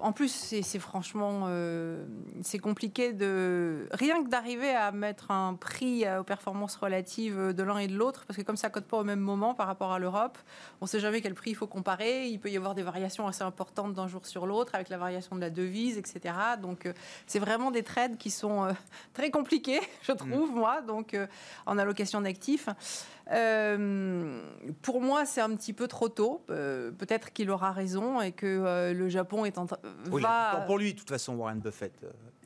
En 0.00 0.12
plus, 0.12 0.28
c'est 0.28 0.78
franchement, 0.78 1.42
euh, 1.46 2.04
c'est 2.42 2.58
compliqué 2.58 3.12
de 3.12 3.88
rien 3.92 4.22
que 4.22 4.28
d'arriver 4.28 4.70
à 4.70 4.92
mettre 4.92 5.30
un 5.30 5.54
prix 5.54 6.04
aux 6.18 6.24
performances 6.24 6.76
relatives 6.76 7.52
de 7.52 7.62
l'un 7.62 7.78
et 7.78 7.88
de 7.88 7.96
l'autre, 7.96 8.24
parce 8.26 8.36
que 8.36 8.42
comme 8.42 8.56
ça 8.56 8.70
cote 8.70 8.84
pas 8.84 8.98
au 8.98 9.04
même 9.04 9.20
moment 9.20 9.54
par 9.54 9.66
rapport 9.66 9.92
à 9.92 9.98
l'Europe, 9.98 10.38
on 10.80 10.84
ne 10.84 10.88
sait 10.88 11.00
jamais 11.00 11.20
quel 11.20 11.34
prix 11.34 11.50
il 11.50 11.54
faut 11.56 11.66
comparer. 11.66 12.28
Il 12.28 12.38
peut 12.38 12.50
y 12.50 12.56
avoir 12.56 12.74
des 12.74 12.82
variations 12.82 13.26
assez 13.26 13.42
importantes 13.42 13.94
d'un 13.94 14.08
jour 14.08 14.26
sur 14.26 14.46
l'autre 14.46 14.74
avec 14.74 14.88
la 14.88 14.98
variation 14.98 15.36
de 15.36 15.40
la 15.40 15.50
devise, 15.50 15.98
etc. 15.98 16.34
Donc, 16.60 16.86
euh, 16.86 16.92
c'est 17.26 17.38
vraiment 17.38 17.70
des 17.70 17.82
trades 17.82 18.16
qui 18.16 18.30
sont 18.30 18.64
euh, 18.64 18.72
très 19.12 19.30
compliqués, 19.30 19.80
je 20.02 20.12
trouve, 20.12 20.50
mm. 20.50 20.54
moi, 20.54 20.80
donc 20.82 21.16
en 21.66 21.78
allocation 21.78 22.20
d'actifs. 22.20 22.68
Euh, 23.30 24.40
pour 24.82 25.00
moi, 25.00 25.26
c'est 25.26 25.40
un 25.40 25.54
petit 25.54 25.72
peu 25.72 25.88
trop 25.88 26.08
tôt. 26.08 26.44
Euh, 26.50 26.90
peut-être 26.90 27.32
qu'il 27.32 27.50
aura 27.50 27.72
raison 27.72 28.20
et 28.20 28.32
que 28.32 28.46
euh, 28.46 28.94
le 28.94 29.08
Japon 29.08 29.44
est 29.44 29.58
en 29.58 29.66
train. 29.66 29.78
Oui, 30.10 30.22
va... 30.22 30.64
pour 30.66 30.78
lui, 30.78 30.94
de 30.94 30.98
toute 30.98 31.10
façon, 31.10 31.34
Warren 31.34 31.60
Buffett. 31.60 31.92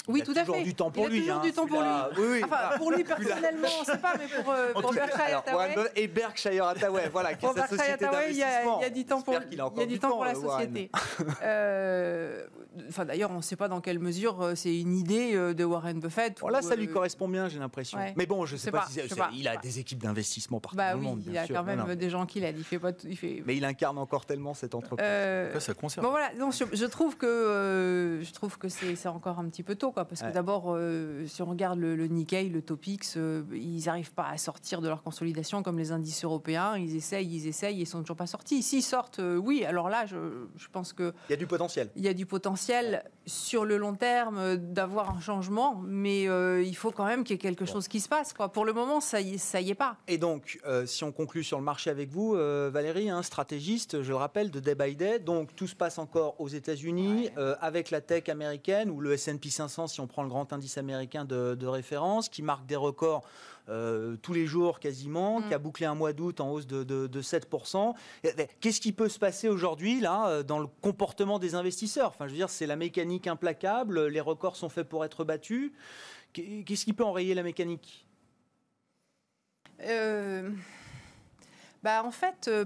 Oui, 0.09 0.23
tout 0.23 0.35
à 0.37 0.45
fait. 0.45 0.63
Du 0.63 0.75
temps 0.75 0.91
pour 0.91 1.09
il 1.09 1.17
a 1.17 1.21
toujours 1.21 1.37
hein, 1.37 1.41
du 1.43 1.53
temps 1.53 1.67
pour 1.67 1.81
lui. 1.81 1.89
Oui, 2.19 2.25
oui, 2.31 2.43
enfin, 2.45 2.77
pour 2.77 2.91
lui 2.93 3.05
personnellement, 3.05 3.69
on 3.79 3.81
ne 3.81 3.87
sait 3.87 3.99
pas, 3.99 4.15
mais 4.19 4.27
pour, 4.43 4.83
pour 4.83 4.93
Berkshire 4.93 5.39
Hathaway. 5.39 5.75
Et 5.97 6.09
Berkshire 6.09 6.67
Hathaway, 6.67 7.09
voilà, 7.11 7.35
qui 7.35 7.47
est 7.47 7.53
sa 7.55 7.67
société 7.69 8.05
d'investissement. 8.05 8.79
Il 8.81 8.83
y 8.83 8.85
a 8.85 8.91
du 8.91 9.05
temps 9.05 9.23
pour, 9.23 9.35
il, 9.35 9.59
y 9.59 9.83
a 9.83 9.87
du 9.87 9.99
temps 9.99 10.11
pour 10.11 10.25
la 10.25 10.35
société. 10.35 10.91
enfin, 12.89 13.05
d'ailleurs, 13.05 13.31
on 13.31 13.37
ne 13.37 13.43
sait 13.43 13.57
pas 13.57 13.69
dans 13.69 13.81
quelle 13.81 13.99
mesure 13.99 14.53
c'est 14.55 14.79
une 14.79 14.97
idée 14.97 15.35
de 15.55 15.65
Warren 15.65 16.01
Buffett. 16.01 16.41
Voilà, 16.41 16.63
ça 16.63 16.77
lui 16.77 16.89
correspond 16.89 17.29
bien, 17.29 17.49
j'ai 17.49 17.59
l'impression. 17.59 17.99
Mais 18.17 18.27
bon, 18.27 18.47
je 18.47 18.55
ne 18.55 18.59
sais 18.59 18.71
pas, 18.71 18.87
si 18.89 19.01
il 19.35 19.49
a 19.49 19.57
des 19.57 19.79
équipes 19.79 20.03
d'investissement 20.03 20.61
partout 20.61 20.77
bah, 20.77 20.97
oui, 20.97 21.09
Il 21.27 21.39
a 21.39 21.47
quand 21.47 21.65
même 21.65 21.95
des 21.95 22.11
gens 22.11 22.27
qui 22.27 22.41
l'aident. 22.41 22.59
Il 22.59 22.65
fait 22.65 22.79
pas 22.79 22.91
il 23.05 23.17
fait... 23.17 23.43
Mais 23.47 23.57
il 23.57 23.65
incarne 23.65 23.99
encore 23.99 24.27
tellement 24.27 24.55
cette 24.55 24.75
entreprise. 24.75 25.07
Euh... 25.09 25.61
Ça 25.61 25.75
conserve. 25.75 26.05
Bon, 26.05 26.11
voilà, 26.11 26.33
non, 26.35 26.51
je, 26.51 26.85
trouve 26.87 27.17
que 27.17 27.27
euh, 27.27 28.23
je 28.23 28.33
trouve 28.33 28.59
que 28.59 28.69
c'est 28.69 29.07
encore 29.07 29.39
un 29.39 29.49
petit 29.49 29.63
peu 29.63 29.75
tôt, 29.75 29.92
quoi, 29.93 30.05
parce 30.05 30.23
que 30.23 30.33
d'abord, 30.33 30.65
euh, 30.69 31.27
si 31.27 31.43
on 31.43 31.47
regarde 31.47 31.79
le, 31.79 32.07
Nikkei, 32.07 32.49
le 32.49 32.63
Topix, 32.63 33.15
euh, 33.17 33.43
ils 33.53 33.85
n'arrivent 33.87 34.13
pas 34.13 34.27
à 34.27 34.39
sortir 34.39 34.81
de 34.81 34.89
leur 34.89 35.03
consolidation 35.03 35.63
comme 35.63 35.79
les 35.79 35.93
indices 35.93 36.25
européens. 36.25 36.77
Ils 36.77 36.97
essayent, 36.97 37.33
ils 37.33 37.47
essayent, 37.47 37.81
ils 37.81 37.87
sont 37.87 38.01
toujours 38.01 38.17
pas 38.17 38.27
sortis. 38.27 38.63
S'ils 38.63 38.83
sortent, 38.83 39.21
oui. 39.21 39.65
Alors 39.65 39.89
là, 39.89 40.07
je, 40.07 40.17
je 40.57 40.69
pense 40.69 40.93
que 40.93 41.13
il 41.29 41.33
y 41.33 41.35
a 41.35 41.37
du 41.37 41.47
potentiel. 41.47 41.91
Il 41.97 42.03
y 42.03 42.09
a 42.09 42.15
du 42.15 42.27
potentiel 42.27 43.05
sur 43.27 43.65
le 43.65 43.77
long 43.77 43.95
terme 43.95 44.57
d'avoir 44.57 45.17
un 45.17 45.21
changement, 45.21 45.81
mais 45.85 46.25
il 46.25 46.75
faut 46.75 46.91
quand 46.91 47.07
même 47.07 47.25
qu'il 47.25 47.35
y 47.35 47.37
ait 47.37 47.39
quelque 47.39 47.65
chose 47.65 47.89
qui 47.89 48.01
se 48.01 48.09
passe. 48.09 48.33
Quoi. 48.33 48.51
Pour 48.51 48.65
le 48.65 48.73
moment, 48.73 49.01
ça 49.01 49.21
y, 49.21 49.39
ça 49.39 49.61
y 49.61 49.71
est 49.71 49.75
pas. 49.75 49.97
Et 50.09 50.19
donc, 50.19 50.61
si 50.87 51.05
on 51.05 51.13
conclut 51.13 51.45
sur 51.45 51.59
le 51.59 51.65
marché 51.65 51.91
avec 51.91 52.11
vous, 52.11 52.35
euh, 52.35 52.71
Valérie, 52.73 53.11
un 53.11 53.23
stratégiste, 53.23 54.03
je 54.03 54.09
le 54.09 54.17
rappelle, 54.17 54.51
de 54.51 54.61
Day 54.61 54.75
by 54.75 54.97
Day. 54.97 55.19
Donc 55.19 55.55
tout 55.55 55.67
se 55.67 55.75
passe 55.75 55.99
encore 55.99 56.41
aux 56.41 56.49
États-Unis 56.49 57.31
euh, 57.39 57.55
avec 57.61 57.91
la 57.91 58.01
tech 58.01 58.29
américaine 58.29 58.91
ou 58.91 59.01
le 59.01 59.13
S&P 59.13 59.49
500 59.49 59.82
si 59.87 60.01
on 60.01 60.07
prend 60.07 60.23
le 60.23 60.29
grand 60.29 60.53
indice 60.53 60.79
américain 60.79 61.25
de, 61.25 61.67
référence 61.67 62.29
qui 62.29 62.43
marque 62.43 62.67
des 62.67 62.77
records 62.77 63.23
euh, 63.69 64.17
tous 64.21 64.33
les 64.33 64.47
jours 64.47 64.81
quasiment, 64.81 65.41
mm. 65.41 65.49
qui 65.49 65.55
a 65.55 65.59
bouclé 65.59 65.87
un 65.87 65.95
mois 65.95 66.13
d'août 66.13 66.41
en 66.41 66.51
hausse 66.51 66.67
de, 66.67 66.83
de 66.85 67.23
7%. 67.23 67.95
Qu'est-ce 68.61 68.81
qui 68.81 68.93
peut 68.93 69.09
se 69.09 69.19
passer 69.19 69.49
aujourd'hui 69.49 70.01
là 70.01 70.43
dans 70.43 70.59
le 70.59 70.67
comportement 70.81 71.39
des 71.39 71.55
investisseurs? 71.55 72.09
Enfin, 72.09 72.27
je 72.27 72.33
veux 72.33 72.39
dire, 72.39 72.51
c'est 72.51 72.67
la 72.67 72.77
mécanique 72.77 73.27
implacable. 73.27 74.07
Les 74.07 74.21
records 74.21 74.57
sont 74.57 74.69
faits 74.69 74.89
pour 74.89 75.05
être 75.05 75.25
battus. 75.25 75.73
Qu'est-ce 76.33 76.85
qui 76.85 76.93
peut 76.93 77.05
enrayer 77.05 77.35
la 77.35 77.43
mécanique? 77.43 78.07
Bah, 81.83 82.03
En 82.05 82.11
fait, 82.11 82.49
euh, 82.49 82.65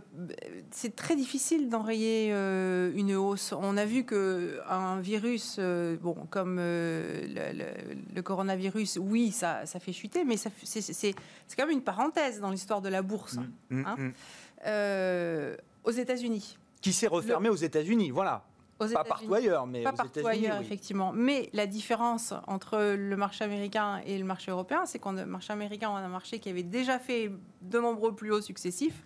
c'est 0.71 0.95
très 0.95 1.17
difficile 1.17 1.69
d'enrayer 1.69 2.31
euh, 2.33 2.93
une 2.95 3.15
hausse. 3.15 3.53
On 3.53 3.77
a 3.77 3.85
vu 3.85 4.05
qu'un 4.05 5.01
virus, 5.01 5.57
euh, 5.59 5.97
bon, 5.97 6.15
comme 6.31 6.57
le, 6.59 8.21
coronavirus, 8.23 8.99
oui, 9.01 9.31
ça, 9.33 9.67
ça 9.67 9.81
fait 9.81 9.93
chuter, 9.93 10.25
mais 10.25 10.37
c'est 10.37 11.15
quand 11.57 11.67
même 11.67 11.77
une 11.77 11.83
parenthèse 11.85 12.41
dans 12.41 12.51
l'histoire 12.51 12.83
de 12.83 12.89
la 12.89 13.03
bourse. 13.03 13.39
Mmh. 13.71 13.83
Hein. 13.87 13.97
Mmh. 13.99 15.57
aux 15.85 15.93
États-Unis. 15.93 16.59
Qui 16.81 16.93
s'est 16.93 17.07
refermé 17.07 17.49
aux 17.49 17.57
États-Unis, 17.57 18.11
voilà. 18.11 18.45
Aux 18.79 18.87
Pas 18.89 19.05
partout 19.05 19.33
ailleurs, 19.35 19.67
mais 19.67 19.83
pas 19.83 19.93
aux 19.93 19.97
partout 19.97 20.27
ailleurs, 20.27 20.57
oui. 20.59 20.65
effectivement. 20.65 21.13
Mais 21.13 21.49
la 21.53 21.67
différence 21.67 22.35
entre 22.47 22.95
le 22.97 23.17
marché 23.17 23.45
américain 23.45 24.01
et 24.07 24.19
le 24.19 24.25
marché 24.25 24.51
européen, 24.51 24.85
c'est 24.87 24.99
qu'on 24.99 25.17
a 25.17 25.25
le 25.25 25.31
marché 25.31 25.53
américain, 25.53 25.89
on 25.91 25.97
a 25.97 26.01
un 26.01 26.09
marché 26.09 26.39
qui 26.41 26.49
avait 26.51 26.63
déjà 26.63 26.99
fait 26.99 27.31
de 27.63 27.79
nombreux 27.79 28.15
plus 28.15 28.33
hauts 28.33 28.41
successifs. 28.43 29.05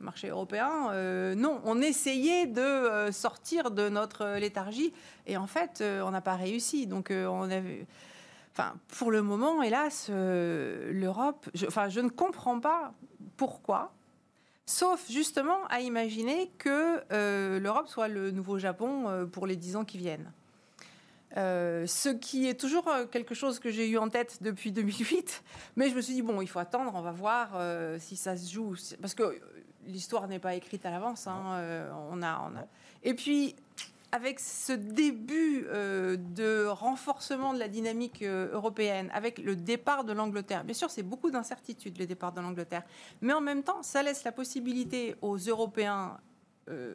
Le 0.00 0.04
marché 0.04 0.28
européen, 0.28 0.90
euh, 0.92 1.34
non, 1.34 1.60
on 1.64 1.80
essayait 1.80 2.46
de 2.46 2.60
euh, 2.60 3.10
sortir 3.10 3.70
de 3.72 3.88
notre 3.88 4.36
léthargie 4.38 4.92
et 5.26 5.36
en 5.36 5.46
fait, 5.48 5.80
euh, 5.80 6.02
on 6.02 6.10
n'a 6.12 6.20
pas 6.20 6.36
réussi. 6.36 6.86
Donc, 6.86 7.10
euh, 7.10 7.26
on 7.26 7.42
avait. 7.50 7.86
Enfin, 8.52 8.74
pour 8.98 9.10
le 9.10 9.22
moment, 9.22 9.62
hélas, 9.62 10.06
euh, 10.10 10.92
l'Europe. 10.92 11.48
je- 11.54 11.66
Enfin, 11.66 11.88
je 11.88 12.00
ne 12.00 12.08
comprends 12.10 12.60
pas 12.60 12.92
pourquoi. 13.36 13.92
Sauf 14.68 15.10
justement 15.10 15.64
à 15.70 15.80
imaginer 15.80 16.50
que 16.58 17.02
euh, 17.10 17.58
l'Europe 17.58 17.88
soit 17.88 18.06
le 18.06 18.30
nouveau 18.30 18.58
Japon 18.58 19.08
euh, 19.08 19.24
pour 19.24 19.46
les 19.46 19.56
dix 19.56 19.76
ans 19.76 19.84
qui 19.86 19.96
viennent. 19.96 20.30
Euh, 21.38 21.86
ce 21.86 22.10
qui 22.10 22.46
est 22.46 22.60
toujours 22.60 22.86
quelque 23.10 23.34
chose 23.34 23.60
que 23.60 23.70
j'ai 23.70 23.88
eu 23.88 23.96
en 23.96 24.10
tête 24.10 24.42
depuis 24.42 24.70
2008, 24.70 25.42
mais 25.76 25.88
je 25.88 25.94
me 25.94 26.02
suis 26.02 26.12
dit, 26.12 26.20
bon, 26.20 26.42
il 26.42 26.48
faut 26.48 26.58
attendre, 26.58 26.92
on 26.94 27.00
va 27.00 27.12
voir 27.12 27.58
si 27.98 28.14
ça 28.14 28.36
se 28.36 28.52
joue. 28.52 28.74
Parce 29.00 29.14
que 29.14 29.40
l'histoire 29.86 30.28
n'est 30.28 30.38
pas 30.38 30.54
écrite 30.54 30.84
à 30.84 30.90
l'avance. 30.90 31.26
hein, 31.26 31.88
on 32.10 32.20
a, 32.20 32.50
on 32.52 32.54
a... 32.58 32.66
Et 33.04 33.14
puis, 33.14 33.56
avec 34.10 34.40
ce 34.40 34.72
début 34.72 35.66
euh, 35.68 36.16
de 36.16 36.66
renforcement 36.66 37.52
de 37.52 37.58
la 37.58 37.68
dynamique 37.68 38.22
euh, 38.22 38.50
européenne, 38.52 39.10
avec 39.12 39.38
le 39.38 39.54
départ 39.54 40.04
de 40.04 40.12
l'Angleterre, 40.12 40.64
bien 40.64 40.74
sûr, 40.74 40.90
c'est 40.90 41.02
beaucoup 41.02 41.30
d'incertitudes, 41.30 41.98
le 41.98 42.06
départ 42.06 42.32
de 42.32 42.40
l'Angleterre, 42.40 42.84
mais 43.20 43.32
en 43.34 43.40
même 43.42 43.62
temps, 43.62 43.82
ça 43.82 44.02
laisse 44.02 44.24
la 44.24 44.32
possibilité 44.32 45.14
aux 45.20 45.36
Européens 45.36 46.18
euh, 46.70 46.94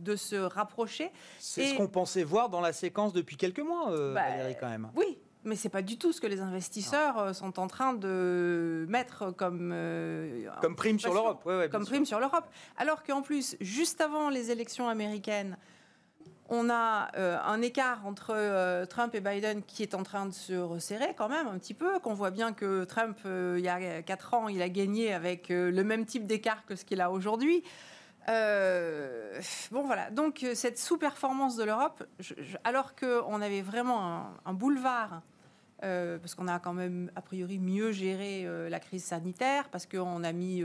de 0.00 0.14
se 0.16 0.36
rapprocher. 0.36 1.10
C'est 1.38 1.62
Et- 1.64 1.68
ce 1.70 1.76
qu'on 1.76 1.88
pensait 1.88 2.22
voir 2.24 2.48
dans 2.48 2.60
la 2.60 2.72
séquence 2.72 3.12
depuis 3.12 3.36
quelques 3.36 3.60
mois, 3.60 3.90
Bah, 3.90 4.22
Valérie, 4.30 4.56
quand 4.60 4.68
même. 4.68 4.88
Oui, 4.96 5.18
mais 5.44 5.56
c'est 5.56 5.68
pas 5.68 5.82
du 5.82 5.98
tout 5.98 6.12
ce 6.12 6.20
que 6.20 6.28
les 6.28 6.40
investisseurs 6.40 7.34
sont 7.34 7.58
en 7.58 7.66
train 7.66 7.92
de 7.94 8.86
mettre 8.88 9.32
comme 9.32 9.70
euh, 9.74 10.46
Comme 10.60 10.76
prime 10.76 11.00
sur 11.00 11.12
l'Europe. 11.12 11.44
ouais, 11.44 11.56
ouais, 11.58 11.68
comme 11.68 11.82
sûr. 11.82 11.90
prime 11.90 12.06
sur 12.06 12.20
l'Europe. 12.20 12.46
Alors 12.76 13.02
qu'en 13.02 13.22
plus, 13.22 13.56
juste 13.60 14.00
avant 14.00 14.28
les 14.30 14.52
élections 14.52 14.88
américaines, 14.88 15.56
on 16.48 16.68
a 16.70 17.10
euh, 17.16 17.38
un 17.44 17.62
écart 17.62 18.06
entre 18.06 18.34
euh, 18.34 18.84
Trump 18.86 19.14
et 19.14 19.20
Biden 19.20 19.62
qui 19.62 19.82
est 19.82 19.94
en 19.94 20.02
train 20.02 20.26
de 20.26 20.32
se 20.32 20.54
resserrer 20.54 21.14
quand 21.16 21.28
même 21.28 21.46
un 21.46 21.58
petit 21.58 21.74
peu, 21.74 21.98
qu'on 22.00 22.14
voit 22.14 22.30
bien 22.30 22.52
que 22.52 22.84
Trump, 22.84 23.18
euh, 23.24 23.56
il 23.58 23.64
y 23.64 23.68
a 23.68 24.02
4 24.02 24.34
ans, 24.34 24.48
il 24.48 24.60
a 24.60 24.68
gagné 24.68 25.12
avec 25.12 25.48
le 25.48 25.82
même 25.82 26.04
type 26.04 26.26
d'écart 26.26 26.64
que 26.66 26.76
ce 26.76 26.84
qu'il 26.84 27.00
a 27.00 27.10
aujourd'hui. 27.10 27.62
Bon 28.28 29.84
voilà, 29.84 30.10
donc 30.10 30.46
cette 30.54 30.78
sous-performance 30.78 31.56
de 31.56 31.64
l'Europe, 31.64 32.04
alors 32.62 32.94
qu'on 32.94 33.42
avait 33.42 33.62
vraiment 33.62 34.26
un, 34.44 34.52
boulevard, 34.52 35.22
parce 35.80 36.36
qu'on 36.36 36.46
a 36.46 36.60
quand 36.60 36.72
même 36.72 37.10
a 37.16 37.20
priori 37.22 37.58
mieux 37.58 37.90
géré 37.90 38.46
la 38.68 38.78
crise 38.78 39.04
sanitaire, 39.04 39.68
parce 39.70 39.86
qu'on 39.86 40.22
a 40.22 40.32
mis, 40.32 40.62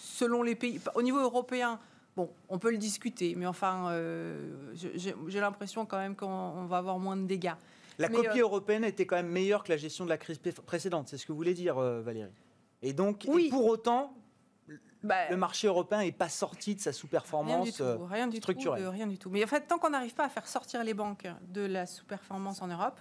selon 0.00 0.42
les 0.42 0.56
pays, 0.56 0.80
au 0.96 1.02
niveau 1.02 1.20
européen, 1.20 1.78
bon, 2.16 2.30
on 2.48 2.58
peut 2.58 2.70
le 2.70 2.78
discuter, 2.78 3.34
mais 3.36 3.46
enfin, 3.46 3.90
euh, 3.90 4.72
j'ai 4.74 5.40
l'impression 5.40 5.86
quand 5.86 5.98
même 5.98 6.14
qu'on 6.16 6.26
on 6.26 6.66
va 6.66 6.78
avoir 6.78 6.98
moins 6.98 7.16
de 7.16 7.26
dégâts. 7.26 7.54
La 7.98 8.08
Mais, 8.08 8.16
copie 8.16 8.38
euh, 8.40 8.42
européenne 8.44 8.84
était 8.84 9.04
quand 9.06 9.16
même 9.16 9.28
meilleure 9.28 9.62
que 9.64 9.70
la 9.70 9.76
gestion 9.76 10.04
de 10.04 10.10
la 10.10 10.16
crise 10.18 10.38
pré- 10.38 10.52
précédente. 10.52 11.08
C'est 11.08 11.18
ce 11.18 11.26
que 11.26 11.32
vous 11.32 11.36
voulez 11.36 11.54
dire, 11.54 11.78
euh, 11.78 12.00
Valérie. 12.00 12.30
Et 12.80 12.92
donc, 12.94 13.24
Oui. 13.28 13.46
et 13.46 13.50
pour 13.50 13.66
autant, 13.66 14.14
Bah, 15.02 15.28
le 15.30 15.36
marché 15.36 15.66
européen 15.66 15.98
n'est 15.98 16.10
pas 16.12 16.28
sorti 16.28 16.74
de 16.74 16.80
sa 16.80 16.90
Rien 16.90 16.92
du 16.92 16.98
sous-performance. 17.00 17.76
tout, 17.76 18.04
rien 18.06 18.28
du 18.28 18.36
structurelle. 18.38 18.78
tout, 18.80 18.84
de- 18.86 18.92
rien 18.92 19.06
du 19.06 19.18
tout. 19.18 19.30
Mais 19.30 19.44
en 19.44 19.46
fait, 19.46 19.66
tant 19.66 19.78
qu'on 19.78 19.90
n'arrive 19.90 20.14
pas 20.14 20.24
à 20.24 20.28
faire 20.28 20.46
sortir 20.46 20.82
les 20.84 20.94
banques 20.94 21.26
de 21.48 21.60
la 21.62 21.86
sous-performance 21.86 22.62
en 22.62 22.68
Europe, 22.68 22.98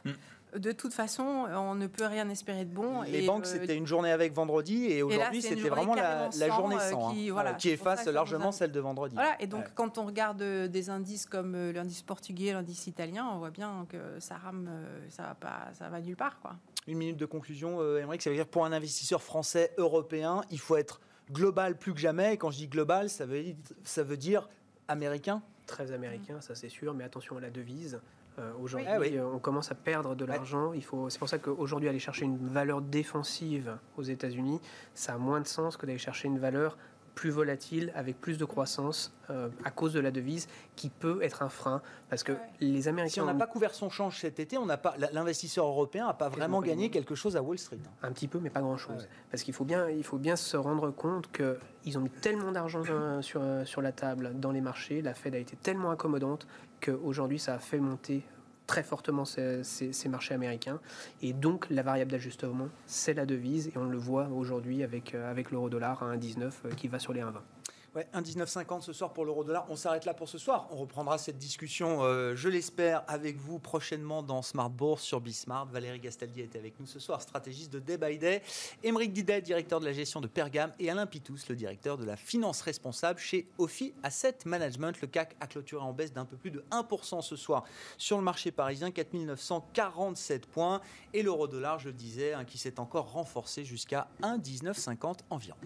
de 0.56 0.72
toute 0.72 0.94
façon, 0.94 1.24
on 1.24 1.76
ne 1.76 1.88
peut 1.88 2.06
rien 2.06 2.28
espérer 2.30 2.66
de 2.66 2.74
bon. 2.74 3.02
Les 3.04 3.24
Et, 3.24 3.28
banques, 3.28 3.46
euh, 3.46 3.50
c'était 3.52 3.76
une 3.76 3.88
journée 3.88 4.12
avec 4.12 4.34
vendredi, 4.34 4.86
et 4.88 5.02
aujourd'hui, 5.04 5.42
c'était 5.42 5.70
vraiment 5.70 5.96
la, 5.96 6.30
journée 6.50 6.76
euh, 6.76 6.90
sans, 6.90 7.14
qui- 7.14 7.30
hein, 7.30 7.34
voilà, 7.34 7.52
euh, 7.52 7.54
qui 7.54 7.68
ça 7.70 7.74
efface 7.76 8.06
largement 8.08 8.50
a- 8.50 8.52
celle 8.52 8.72
de 8.72 8.80
vendredi. 8.80 9.16
Voilà, 9.16 9.36
et 9.42 9.48
donc 9.48 9.66
Ouais. 9.66 9.72
quand 9.76 9.98
on 9.98 10.06
regarde 10.06 10.42
euh, 10.42 10.68
des 10.68 10.90
indices 10.90 11.26
comme 11.26 11.56
euh, 11.56 11.72
l'indice 11.72 12.02
portugais, 12.02 12.54
l'indice 12.54 12.88
italien, 12.88 13.28
on 13.34 13.38
voit 13.40 13.50
bien 13.52 13.86
que 13.90 13.98
ça 14.20 14.36
rame, 14.36 14.68
euh, 14.70 15.00
ça 15.10 15.24
va 15.24 15.36
pas, 15.36 15.68
ça 15.78 15.88
va 15.90 16.02
nulle 16.02 16.18
part, 16.18 16.40
quoi. 16.42 16.56
Une 16.88 16.98
minute 16.98 17.18
de 17.18 17.26
conclusion, 17.26 17.78
euh, 17.80 18.00
Émeric, 18.00 18.22
ça 18.22 18.30
veut 18.30 18.36
dire 18.36 18.48
pour 18.48 18.66
un 18.66 18.72
investisseur 18.72 19.22
français, 19.22 19.72
européen, 19.78 20.42
il 20.50 20.60
faut 20.60 20.76
être 20.78 21.00
global 21.32 21.78
plus 21.78 21.94
que 21.94 22.00
jamais. 22.00 22.34
Et 22.34 22.38
quand 22.38 22.52
je 22.52 22.58
dis 22.58 22.68
global, 22.68 23.10
ça 23.10 23.26
veut, 23.26 23.44
ça 23.84 24.04
veut 24.04 24.18
dire 24.18 24.50
américain. 24.88 25.42
Très 25.68 25.92
américain, 25.94 26.42
ça 26.42 26.56
c'est 26.56 26.68
sûr, 26.70 26.94
mais 26.94 27.04
attention 27.06 27.38
à 27.38 27.40
la 27.40 27.50
devise. 27.52 28.02
Euh, 28.40 28.52
aujourd'hui, 28.62 28.88
Ah 28.90 29.00
oui. 29.00 29.18
euh, 29.18 29.26
on 29.34 29.40
commence 29.40 29.72
à 29.72 29.76
perdre 29.76 30.16
de 30.16 30.26
l'argent. 30.26 30.74
Il 30.74 30.84
faut, 30.84 31.10
c'est 31.10 31.20
pour 31.20 31.30
ça 31.30 31.38
qu'aujourd'hui, 31.38 31.90
aller 31.90 32.00
chercher 32.00 32.26
une 32.26 32.38
valeur 32.48 32.82
défensive 32.82 33.78
aux 33.98 34.04
États-Unis, 34.04 34.60
ça 34.94 35.14
a 35.14 35.18
moins 35.18 35.42
de 35.42 35.48
sens 35.48 35.76
que 35.78 35.86
d'aller 35.86 35.98
chercher 35.98 36.28
une 36.28 36.40
valeur 36.40 36.78
plus 37.14 37.30
volatile, 37.30 37.92
avec 37.94 38.22
plus 38.22 38.38
de 38.38 38.46
croissance, 38.46 39.14
euh, 39.30 39.50
à 39.66 39.70
cause 39.70 39.92
de 39.92 40.00
la 40.00 40.12
devise, 40.12 40.48
qui 40.78 40.88
peut 40.90 41.22
être 41.22 41.44
un 41.44 41.50
frein. 41.50 41.82
Parce 42.10 42.24
que 42.24 42.32
Ouais. 42.32 42.40
les 42.62 42.88
Américains 42.88 43.14
Si 43.16 43.20
on 43.22 43.26
n'a 43.26 43.34
pas 43.34 43.48
couvert 43.48 43.74
son 43.76 43.90
change 43.90 44.18
cet 44.18 44.40
été, 44.40 44.58
on 44.58 44.66
n'a 44.66 44.78
pas 44.78 44.96
l'investisseur 45.12 45.66
européen 45.66 46.08
n'a 46.08 46.14
pas 46.14 46.30
vraiment 46.30 46.62
gagné 46.62 46.90
quelque 46.90 47.14
chose 47.14 47.36
à 47.36 47.42
Wall 47.44 47.60
Street. 47.60 47.80
Un 48.02 48.14
petit 48.14 48.30
peu, 48.30 48.40
mais 48.40 48.50
pas 48.50 48.62
grand-chose. 48.62 49.02
Ouais. 49.04 49.10
Parce 49.30 49.44
qu'il 49.44 49.54
faut 49.54 49.66
bien, 49.66 49.90
il 49.90 50.06
faut 50.06 50.18
bien 50.20 50.38
se 50.38 50.56
rendre 50.56 50.90
compte 50.92 51.30
qu'ils 51.34 51.98
ont 51.98 52.02
mis 52.02 52.10
tellement 52.10 52.54
d'argent 52.54 52.82
sur, 53.22 53.42
sur 53.66 53.82
la 53.82 53.92
table 53.92 54.32
dans 54.40 54.52
les 54.54 54.62
marchés, 54.62 55.02
la 55.02 55.14
Fed 55.14 55.36
a 55.36 55.38
été 55.38 55.58
tellement 55.58 55.92
accommodante 55.92 56.48
qu'aujourd'hui, 56.82 57.40
ça 57.40 57.54
a 57.54 57.60
fait 57.60 57.80
monter 57.80 58.24
très 58.68 58.84
fortement 58.84 59.26
ces, 59.26 59.64
marchés 60.10 60.34
américains. 60.34 60.80
Et 61.22 61.34
donc, 61.34 61.70
la 61.70 61.84
variable 61.84 62.12
d'ajustement, 62.12 62.70
c'est 62.86 63.14
la 63.14 63.26
devise. 63.26 63.68
Et 63.68 63.74
on 63.76 63.84
le 63.84 63.98
voit 63.98 64.30
aujourd'hui 64.30 64.84
avec, 64.84 65.14
euh, 65.14 65.30
avec 65.30 65.52
l'euro-dollar 65.52 66.02
à 66.04 66.16
1,19 66.16 66.52
euh, 66.66 66.72
qui 66.72 66.88
va 66.88 67.00
sur 67.00 67.12
les 67.12 67.22
1,20. 67.22 67.34
Ouais, 67.94 68.08
1,1950 68.14 68.84
ce 68.84 68.94
soir 68.94 69.12
pour 69.12 69.26
l'euro-dollar. 69.26 69.66
On 69.70 69.76
s'arrête 69.76 70.06
là 70.06 70.14
pour 70.14 70.30
ce 70.30 70.38
soir. 70.38 70.70
On 70.72 70.78
reprendra 70.78 71.18
cette 71.18 71.38
discussion, 71.38 72.04
euh, 72.04 72.38
je 72.38 72.48
l'espère, 72.48 73.04
avec 73.10 73.36
vous 73.36 73.60
prochainement 73.60 74.24
dans 74.24 74.42
Smart 74.42 74.70
Bourse 74.70 75.04
sur 75.04 75.20
Bismart. 75.20 75.66
Valérie 75.66 76.00
Gastaldi 76.00 76.40
était 76.40 76.58
avec 76.58 76.80
nous 76.80 76.86
ce 76.86 77.02
soir, 77.02 77.22
stratégiste 77.22 77.74
de 77.74 77.80
Day 77.80 77.98
by 77.98 78.18
Day. 78.18 78.44
Émeric 78.82 79.12
Didet, 79.12 79.42
directeur 79.42 79.82
de 79.82 79.86
la 79.86 79.92
gestion 79.92 80.22
de 80.22 80.28
Pergam. 80.28 80.72
Et 80.80 80.90
Alain 80.90 81.06
Pitous, 81.06 81.40
le 81.50 81.56
directeur 81.58 81.98
de 81.98 82.06
la 82.06 82.16
finance 82.16 82.62
responsable 82.62 83.20
chez 83.20 83.50
Ophi 83.58 83.94
Asset 84.04 84.38
Management. 84.46 85.02
Le 85.02 85.08
CAC 85.08 85.36
a 85.42 85.48
clôturé 85.48 85.84
en 85.84 85.92
baisse 85.92 86.14
d'un 86.14 86.24
peu 86.24 86.38
plus 86.38 86.52
de 86.52 86.64
1% 86.72 87.22
ce 87.22 87.36
soir 87.36 87.66
sur 87.98 88.16
le 88.16 88.24
marché 88.24 88.52
parisien, 88.54 88.92
4947 88.92 90.46
points. 90.46 90.80
Et 91.14 91.24
l'euro-dollar, 91.24 91.78
je 91.78 91.90
le 91.90 91.94
disais, 91.94 92.32
hein, 92.32 92.46
qui 92.46 92.58
s'est 92.58 92.80
encore 92.80 93.12
renforcé 93.12 93.66
jusqu'à 93.66 94.08
1,1950 94.24 95.18
environ. 95.30 95.58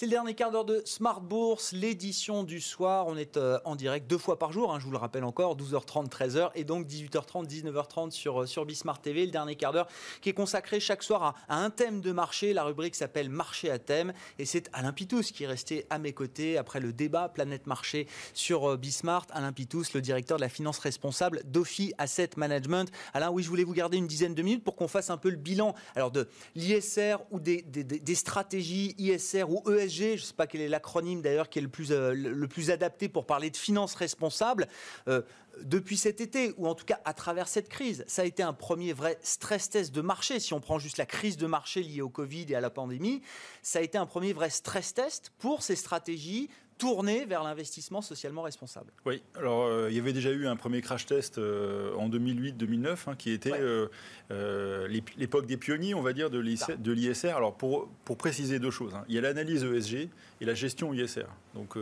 C'est 0.00 0.06
le 0.06 0.12
dernier 0.12 0.32
quart 0.32 0.50
d'heure 0.50 0.64
de 0.64 0.80
Smart 0.86 1.20
Bourse, 1.20 1.72
l'édition 1.72 2.42
du 2.42 2.62
soir. 2.62 3.06
On 3.06 3.18
est 3.18 3.36
euh, 3.36 3.58
en 3.66 3.76
direct 3.76 4.08
deux 4.08 4.16
fois 4.16 4.38
par 4.38 4.50
jour, 4.50 4.72
hein, 4.72 4.78
je 4.78 4.86
vous 4.86 4.92
le 4.92 4.96
rappelle 4.96 5.24
encore, 5.24 5.58
12h30, 5.58 6.08
13h 6.08 6.52
et 6.54 6.64
donc 6.64 6.86
18h30, 6.86 7.46
19h30 7.46 8.10
sur, 8.10 8.40
euh, 8.40 8.46
sur 8.46 8.64
Bismart 8.64 9.02
TV. 9.02 9.26
Le 9.26 9.30
dernier 9.30 9.56
quart 9.56 9.74
d'heure 9.74 9.88
qui 10.22 10.30
est 10.30 10.32
consacré 10.32 10.80
chaque 10.80 11.02
soir 11.02 11.34
à, 11.50 11.54
un 11.54 11.68
thème 11.68 12.00
de 12.00 12.12
marché. 12.12 12.54
La 12.54 12.64
rubrique 12.64 12.94
s'appelle 12.94 13.28
Marché 13.28 13.70
à 13.70 13.78
thème 13.78 14.14
et 14.38 14.46
c'est 14.46 14.70
Alain 14.72 14.94
Pitous 14.94 15.32
qui 15.34 15.44
est 15.44 15.46
resté 15.46 15.84
à 15.90 15.98
mes 15.98 16.14
côtés 16.14 16.56
après 16.56 16.80
le 16.80 16.94
débat 16.94 17.28
Planète 17.28 17.66
Marché 17.66 18.06
sur 18.32 18.70
euh, 18.70 18.76
Bismart. 18.78 19.26
Alain 19.32 19.52
Pitous, 19.52 19.92
le 19.92 20.00
directeur 20.00 20.38
de 20.38 20.42
la 20.42 20.48
finance 20.48 20.78
responsable 20.78 21.42
d'Ophi 21.44 21.92
Asset 21.98 22.30
Management. 22.38 22.90
Alain, 23.12 23.30
oui, 23.30 23.42
je 23.42 23.50
voulais 23.50 23.64
vous 23.64 23.74
garder 23.74 23.98
une 23.98 24.06
dizaine 24.06 24.34
de 24.34 24.40
minutes 24.40 24.64
pour 24.64 24.76
qu'on 24.76 24.88
fasse 24.88 25.10
un 25.10 25.18
peu 25.18 25.28
le 25.28 25.36
bilan 25.36 25.74
alors 25.94 26.10
de 26.10 26.26
l'ISR 26.54 27.16
ou 27.30 27.38
des- 27.38 27.60
des 27.60 28.14
stratégies 28.14 28.94
ISR 28.96 29.44
ou 29.46 29.62
ESG. 29.70 29.89
Je 29.90 30.12
ne 30.12 30.16
sais 30.16 30.34
pas 30.34 30.46
quel 30.46 30.60
est 30.60 30.68
l'acronyme 30.68 31.22
d'ailleurs 31.22 31.48
qui 31.48 31.58
est 31.58 31.62
le 31.62 31.68
plus, 31.68 31.92
euh, 31.92 32.72
adapté 32.72 33.08
pour 33.08 33.26
parler 33.26 33.50
de 33.50 33.56
finance 33.56 33.94
responsable. 33.94 34.68
Euh, 35.08 35.22
depuis 35.62 35.96
cet 35.96 36.20
été, 36.20 36.54
ou 36.56 36.66
en 36.66 36.74
tout 36.74 36.84
cas 36.84 37.00
à 37.04 37.12
travers 37.12 37.48
cette 37.48 37.68
crise, 37.68 38.04
ça 38.06 38.22
a 38.22 38.24
été 38.24 38.42
un 38.42 38.52
premier 38.52 38.92
vrai 38.92 39.18
stress 39.22 39.68
test 39.68 39.92
de 39.94 40.00
marché. 40.00 40.40
Si 40.40 40.54
on 40.54 40.60
prend 40.60 40.78
juste 40.78 40.96
la 40.96 41.06
crise 41.06 41.36
de 41.36 41.46
marché 41.46 41.82
liée 41.82 42.02
au 42.02 42.08
Covid 42.08 42.46
et 42.48 42.54
à 42.54 42.60
la 42.60 42.70
pandémie, 42.70 43.22
ça 43.62 43.80
a 43.80 43.82
été 43.82 43.98
un 43.98 44.06
premier 44.06 44.32
vrai 44.32 44.50
stress 44.50 44.94
test 44.94 45.32
pour 45.38 45.62
ces 45.62 45.76
stratégies 45.76 46.48
tourner 46.80 47.26
vers 47.26 47.44
l'investissement 47.44 48.00
socialement 48.00 48.40
responsable. 48.40 48.90
Oui, 49.04 49.22
alors 49.36 49.66
euh, 49.66 49.88
il 49.90 49.96
y 49.96 49.98
avait 49.98 50.14
déjà 50.14 50.30
eu 50.30 50.46
un 50.46 50.56
premier 50.56 50.80
crash 50.80 51.04
test 51.04 51.36
euh, 51.36 51.94
en 51.94 52.08
2008-2009 52.08 52.96
hein, 53.06 53.14
qui 53.18 53.32
était 53.32 53.52
euh, 53.52 54.88
l'époque 55.18 55.44
des 55.44 55.58
pionniers, 55.58 55.94
on 55.94 56.00
va 56.00 56.14
dire, 56.14 56.30
de 56.30 56.38
l'ISR. 56.38 57.36
Alors 57.36 57.54
pour, 57.54 57.88
pour 58.06 58.16
préciser 58.16 58.58
deux 58.58 58.70
choses, 58.70 58.94
hein. 58.94 59.04
il 59.08 59.14
y 59.14 59.18
a 59.18 59.20
l'analyse 59.20 59.62
ESG 59.62 60.08
et 60.40 60.44
la 60.46 60.54
gestion 60.54 60.94
ISR. 60.94 61.26
Donc 61.54 61.76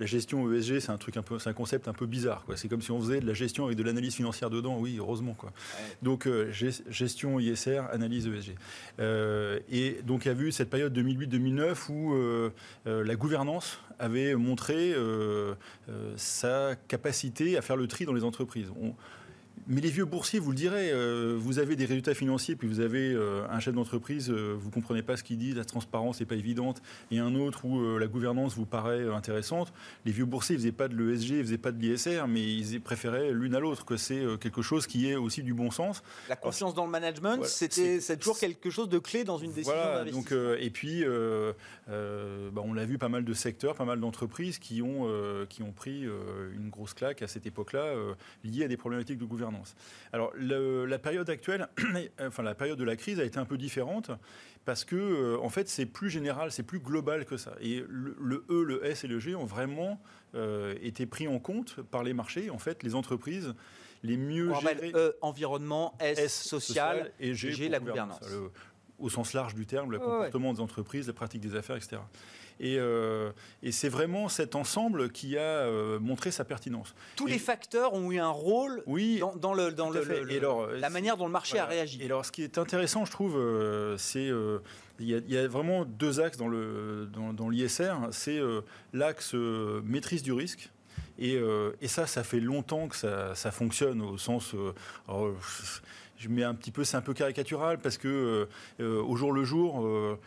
la 0.00 0.06
gestion 0.06 0.52
ESG, 0.52 0.80
c'est 0.80 0.90
un 0.90 0.98
truc 0.98 1.16
un 1.16 1.22
peu, 1.22 1.38
c'est 1.38 1.50
un 1.50 1.54
concept 1.54 1.88
un 1.88 1.92
peu 1.92 2.06
bizarre. 2.06 2.44
C'est 2.56 2.68
comme 2.68 2.82
si 2.82 2.90
on 2.90 3.00
faisait 3.00 3.20
de 3.20 3.26
la 3.26 3.34
gestion 3.34 3.66
avec 3.66 3.76
de 3.76 3.82
l'analyse 3.82 4.14
financière 4.14 4.50
dedans. 4.50 4.78
Oui, 4.78 4.96
heureusement 4.98 5.34
quoi. 5.34 5.52
Donc 6.02 6.28
gestion 6.50 7.40
ISR, 7.40 7.82
analyse 7.92 8.26
ESG. 8.26 8.54
et 9.70 9.98
donc 10.04 10.24
il 10.24 10.28
y 10.28 10.30
a 10.30 10.34
vu 10.34 10.52
cette 10.52 10.70
période 10.70 10.96
2008-2009 10.96 11.90
où 11.92 12.50
la 12.86 13.16
gouvernance 13.16 13.80
avait 13.98 14.34
montré 14.34 14.92
euh, 14.94 15.54
euh, 15.88 16.12
sa 16.16 16.76
capacité 16.88 17.56
à 17.56 17.62
faire 17.62 17.76
le 17.76 17.86
tri 17.86 18.04
dans 18.04 18.12
les 18.12 18.24
entreprises. 18.24 18.70
Mais 19.70 19.82
les 19.82 19.90
vieux 19.90 20.06
boursiers, 20.06 20.38
vous 20.38 20.50
le 20.50 20.56
direz, 20.56 20.90
euh, 20.92 21.36
vous 21.38 21.58
avez 21.58 21.76
des 21.76 21.84
résultats 21.84 22.14
financiers, 22.14 22.56
puis 22.56 22.66
vous 22.66 22.80
avez 22.80 23.12
euh, 23.12 23.46
un 23.50 23.60
chef 23.60 23.74
d'entreprise, 23.74 24.30
euh, 24.30 24.56
vous 24.58 24.68
ne 24.68 24.72
comprenez 24.72 25.02
pas 25.02 25.18
ce 25.18 25.22
qu'il 25.22 25.36
dit, 25.36 25.52
la 25.52 25.66
transparence 25.66 26.20
n'est 26.20 26.26
pas 26.26 26.36
évidente, 26.36 26.80
et 27.10 27.18
un 27.18 27.34
autre 27.34 27.66
où 27.66 27.98
la 27.98 28.06
gouvernance 28.06 28.54
vous 28.54 28.64
paraît 28.64 29.06
intéressante. 29.10 29.74
Les 30.06 30.12
vieux 30.12 30.24
boursiers 30.24 30.56
ne 30.56 30.60
faisaient 30.60 30.72
pas 30.72 30.88
de 30.88 30.96
l'ESG, 30.96 31.28
ils 31.28 31.36
ne 31.36 31.42
faisaient 31.42 31.58
pas 31.58 31.72
de 31.72 31.78
l'ISR, 31.78 32.26
mais 32.26 32.40
ils 32.40 32.80
préféraient 32.80 33.30
l'une 33.30 33.54
à 33.54 33.60
l'autre, 33.60 33.84
que 33.84 33.98
c'est 33.98 34.24
quelque 34.40 34.62
chose 34.62 34.86
qui 34.86 35.10
est 35.10 35.16
aussi 35.16 35.42
du 35.42 35.52
bon 35.52 35.70
sens. 35.70 36.02
La 36.30 36.36
confiance 36.36 36.72
dans 36.72 36.86
le 36.86 36.90
management, 36.90 37.44
c'était 37.44 38.00
c'est 38.00 38.16
toujours 38.16 38.38
quelque 38.38 38.70
chose 38.70 38.88
de 38.88 38.98
clé 38.98 39.24
dans 39.24 39.36
une 39.36 39.52
décision 39.52 39.74
voilà, 39.74 40.10
donc 40.10 40.32
Et 40.32 40.70
puis, 40.70 41.04
bah, 41.04 42.62
on 42.64 42.72
l'a 42.72 42.86
vu, 42.86 42.96
pas 42.96 43.10
mal 43.10 43.26
de 43.26 43.34
secteurs, 43.34 43.74
pas 43.74 43.84
mal 43.84 44.00
d'entreprises 44.00 44.58
qui, 44.58 44.80
ont 44.80 45.06
qui 45.50 45.62
ont 45.62 45.72
pris 45.72 46.04
une 46.54 46.70
grosse 46.70 46.94
claque 46.94 47.20
à 47.20 47.28
cette 47.28 47.44
époque-là, 47.44 47.92
liée 48.44 48.64
à 48.64 48.68
des 48.68 48.78
problématiques 48.78 49.18
de 49.18 49.26
gouvernance. 49.26 49.57
Alors 50.12 50.32
la 50.36 50.98
période 50.98 51.28
actuelle, 51.30 51.68
enfin 52.20 52.42
la 52.42 52.54
période 52.54 52.78
de 52.78 52.84
la 52.84 52.96
crise 52.96 53.20
a 53.20 53.24
été 53.24 53.38
un 53.38 53.44
peu 53.44 53.58
différente 53.58 54.10
parce 54.64 54.84
que 54.84 54.96
euh, 54.96 55.38
en 55.40 55.48
fait 55.48 55.68
c'est 55.68 55.86
plus 55.86 56.10
général, 56.10 56.52
c'est 56.52 56.62
plus 56.62 56.80
global 56.80 57.24
que 57.24 57.36
ça. 57.36 57.52
Et 57.60 57.84
le, 57.88 58.44
E, 58.50 58.62
le 58.62 58.84
S 58.84 59.04
et 59.04 59.08
le 59.08 59.18
G 59.18 59.34
ont 59.34 59.46
vraiment 59.46 60.00
euh, 60.34 60.74
été 60.82 61.06
pris 61.06 61.28
en 61.28 61.38
compte 61.38 61.80
par 61.82 62.02
les 62.02 62.12
marchés. 62.12 62.50
En 62.50 62.58
fait, 62.58 62.82
les 62.82 62.94
entreprises 62.94 63.54
les 64.02 64.16
mieux 64.16 64.52
gérées. 64.60 64.92
E, 64.94 65.16
environnement, 65.22 65.96
S, 66.00 66.42
social, 66.42 67.12
et 67.18 67.34
G, 67.34 67.68
la 67.68 67.80
gouvernance. 67.80 68.20
au 68.98 69.08
sens 69.08 69.32
large 69.32 69.54
du 69.54 69.66
terme, 69.66 69.90
le 69.90 69.98
comportement 69.98 70.52
des 70.52 70.60
entreprises, 70.60 71.06
la 71.06 71.12
pratique 71.12 71.40
des 71.40 71.54
affaires, 71.54 71.76
etc. 71.76 71.98
Euh, 72.60 73.30
et, 73.62 73.72
c'est 73.72 73.88
vraiment 73.88 74.28
cet 74.28 74.54
ensemble 74.54 75.10
qui 75.10 75.36
a 75.36 75.40
euh, 75.40 75.98
montré 76.00 76.30
sa 76.30 76.44
pertinence. 76.44 76.94
Tous 77.16 77.26
les 77.26 77.38
facteurs 77.38 77.94
ont 77.94 78.10
eu 78.10 78.18
un 78.18 78.30
rôle 78.30 78.82
oui, 78.86 79.22
dans, 79.36 79.54
le, 79.54 79.72
dans 79.72 79.90
le, 79.90 80.02
la 80.78 80.90
manière 80.90 81.16
dont 81.16 81.26
le 81.26 81.32
marché 81.32 81.58
a 81.58 81.66
réagi. 81.66 81.98
Et 82.02 82.06
alors, 82.06 82.24
ce 82.24 82.32
qui 82.32 82.42
est 82.42 82.58
intéressant, 82.58 83.04
je 83.04 83.12
trouve, 83.12 83.36
euh, 83.36 83.96
c'est 83.98 84.30
il 85.00 85.08
y, 85.08 85.38
a 85.38 85.46
vraiment 85.46 85.84
deux 85.84 86.20
axes 86.20 86.38
dans 86.38 86.48
l'ISR. 86.48 87.08
Dans, 87.12 87.32
dans 87.32 88.10
c'est 88.10 88.40
l'axe 88.92 89.34
maîtrise 89.34 90.22
du 90.22 90.32
risque. 90.32 90.70
Et, 91.20 91.40
et, 91.80 91.88
ça, 91.88 92.06
ça 92.06 92.24
fait 92.24 92.40
longtemps 92.40 92.88
que 92.88 92.96
ça, 92.96 93.34
ça 93.34 93.52
fonctionne 93.52 94.02
au 94.02 94.18
sens 94.18 94.54
je 96.18 96.28
mets 96.28 96.42
un 96.42 96.54
petit 96.54 96.70
peu, 96.70 96.84
c'est 96.84 96.96
un 96.96 97.00
peu 97.00 97.14
caricatural 97.14 97.78
parce 97.78 97.96
que 97.96 98.08
euh, 98.08 98.46
euh, 98.80 99.02
au 99.02 99.16
jour 99.16 99.32
le 99.32 99.44
jour, 99.44 99.86
euh, 99.86 100.18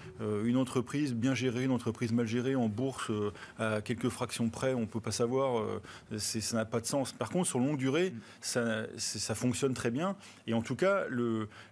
une 0.46 0.58
entreprise 0.58 1.14
bien 1.14 1.36
gérée, 1.36 1.64
une 1.64 1.72
entreprise 1.72 2.14
mal 2.14 2.26
gérée 2.26 2.56
en 2.56 2.70
bourse 2.70 3.12
à 3.60 3.82
quelques 3.82 4.10
fractions 4.10 4.50
près, 4.50 4.74
on 4.74 4.86
peut 4.86 5.02
pas 5.02 5.12
savoir, 5.12 5.64
ça 6.18 6.56
n'a 6.56 6.66
pas 6.66 6.80
de 6.80 6.86
sens. 6.86 7.12
Par 7.12 7.30
contre, 7.30 7.48
sur 7.48 7.60
longue 7.60 7.78
durée, 7.78 8.14
ça, 8.40 8.86
ça 8.98 9.36
fonctionne 9.36 9.74
très 9.74 9.92
bien. 9.92 10.16
Et 10.48 10.54
en 10.54 10.62
tout 10.62 10.76
cas, 10.76 11.06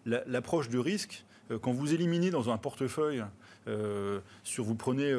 l'approche 0.06 0.70
de 0.70 0.80
risque, 0.80 1.24
quand 1.62 1.72
vous 1.72 1.94
éliminez 1.94 2.30
dans 2.30 2.50
un 2.50 2.58
portefeuille 2.58 3.24
sur, 4.44 4.64
vous 4.64 4.76
prenez 4.76 5.14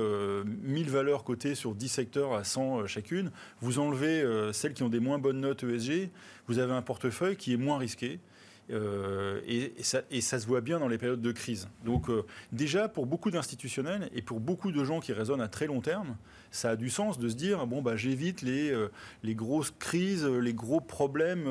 1000 0.63 0.91
valeurs 0.91 1.25
cotées 1.25 1.55
sur 1.55 1.75
10 1.75 1.89
secteurs 1.89 2.35
à 2.35 2.45
100 2.45 2.87
chacune, 2.87 3.31
vous 3.61 3.79
enlevez 3.79 4.25
celles 4.53 4.75
qui 4.75 4.83
ont 4.83 4.89
des 4.89 5.01
moins 5.01 5.19
bonnes 5.19 5.41
notes 5.41 5.65
ESG, 5.65 6.11
vous 6.47 6.59
avez 6.59 6.73
un 6.73 6.83
portefeuille 6.83 7.37
qui 7.37 7.53
est 7.53 7.59
moins 7.59 7.79
risqué, 7.79 8.21
euh, 8.71 9.41
et, 9.47 9.73
ça, 9.83 10.03
se 10.11 10.47
voit 10.47 10.61
bien 10.61 10.79
dans 10.79 10.89
les 10.89 10.99
périodes 10.99 11.23
de 11.23 11.33
crise. 11.33 11.69
Donc 11.85 12.09
euh, 12.09 12.25
déjà, 12.53 12.89
pour 12.89 13.07
beaucoup 13.07 13.31
d'institutionnels 13.31 14.09
et 14.15 14.23
pour 14.23 14.41
beaucoup 14.41 14.73
de 14.73 14.85
gens 14.85 15.01
qui 15.01 15.13
raisonnent 15.13 15.41
à 15.41 15.49
très 15.49 15.67
long 15.67 15.81
terme, 15.81 16.17
ça 16.51 16.71
a 16.71 16.77
du 16.77 16.91
sens 16.91 17.19
de 17.19 17.29
se 17.29 17.35
dire 17.35 17.67
bon 17.67 17.83
bah 17.83 17.97
j'évite 17.97 18.43
les, 18.43 18.71
euh, 18.71 18.91
les 19.23 19.35
grosses 19.35 19.73
crises, 19.79 20.25
les 20.25 20.55
gros 20.55 20.81
problèmes, 20.81 21.49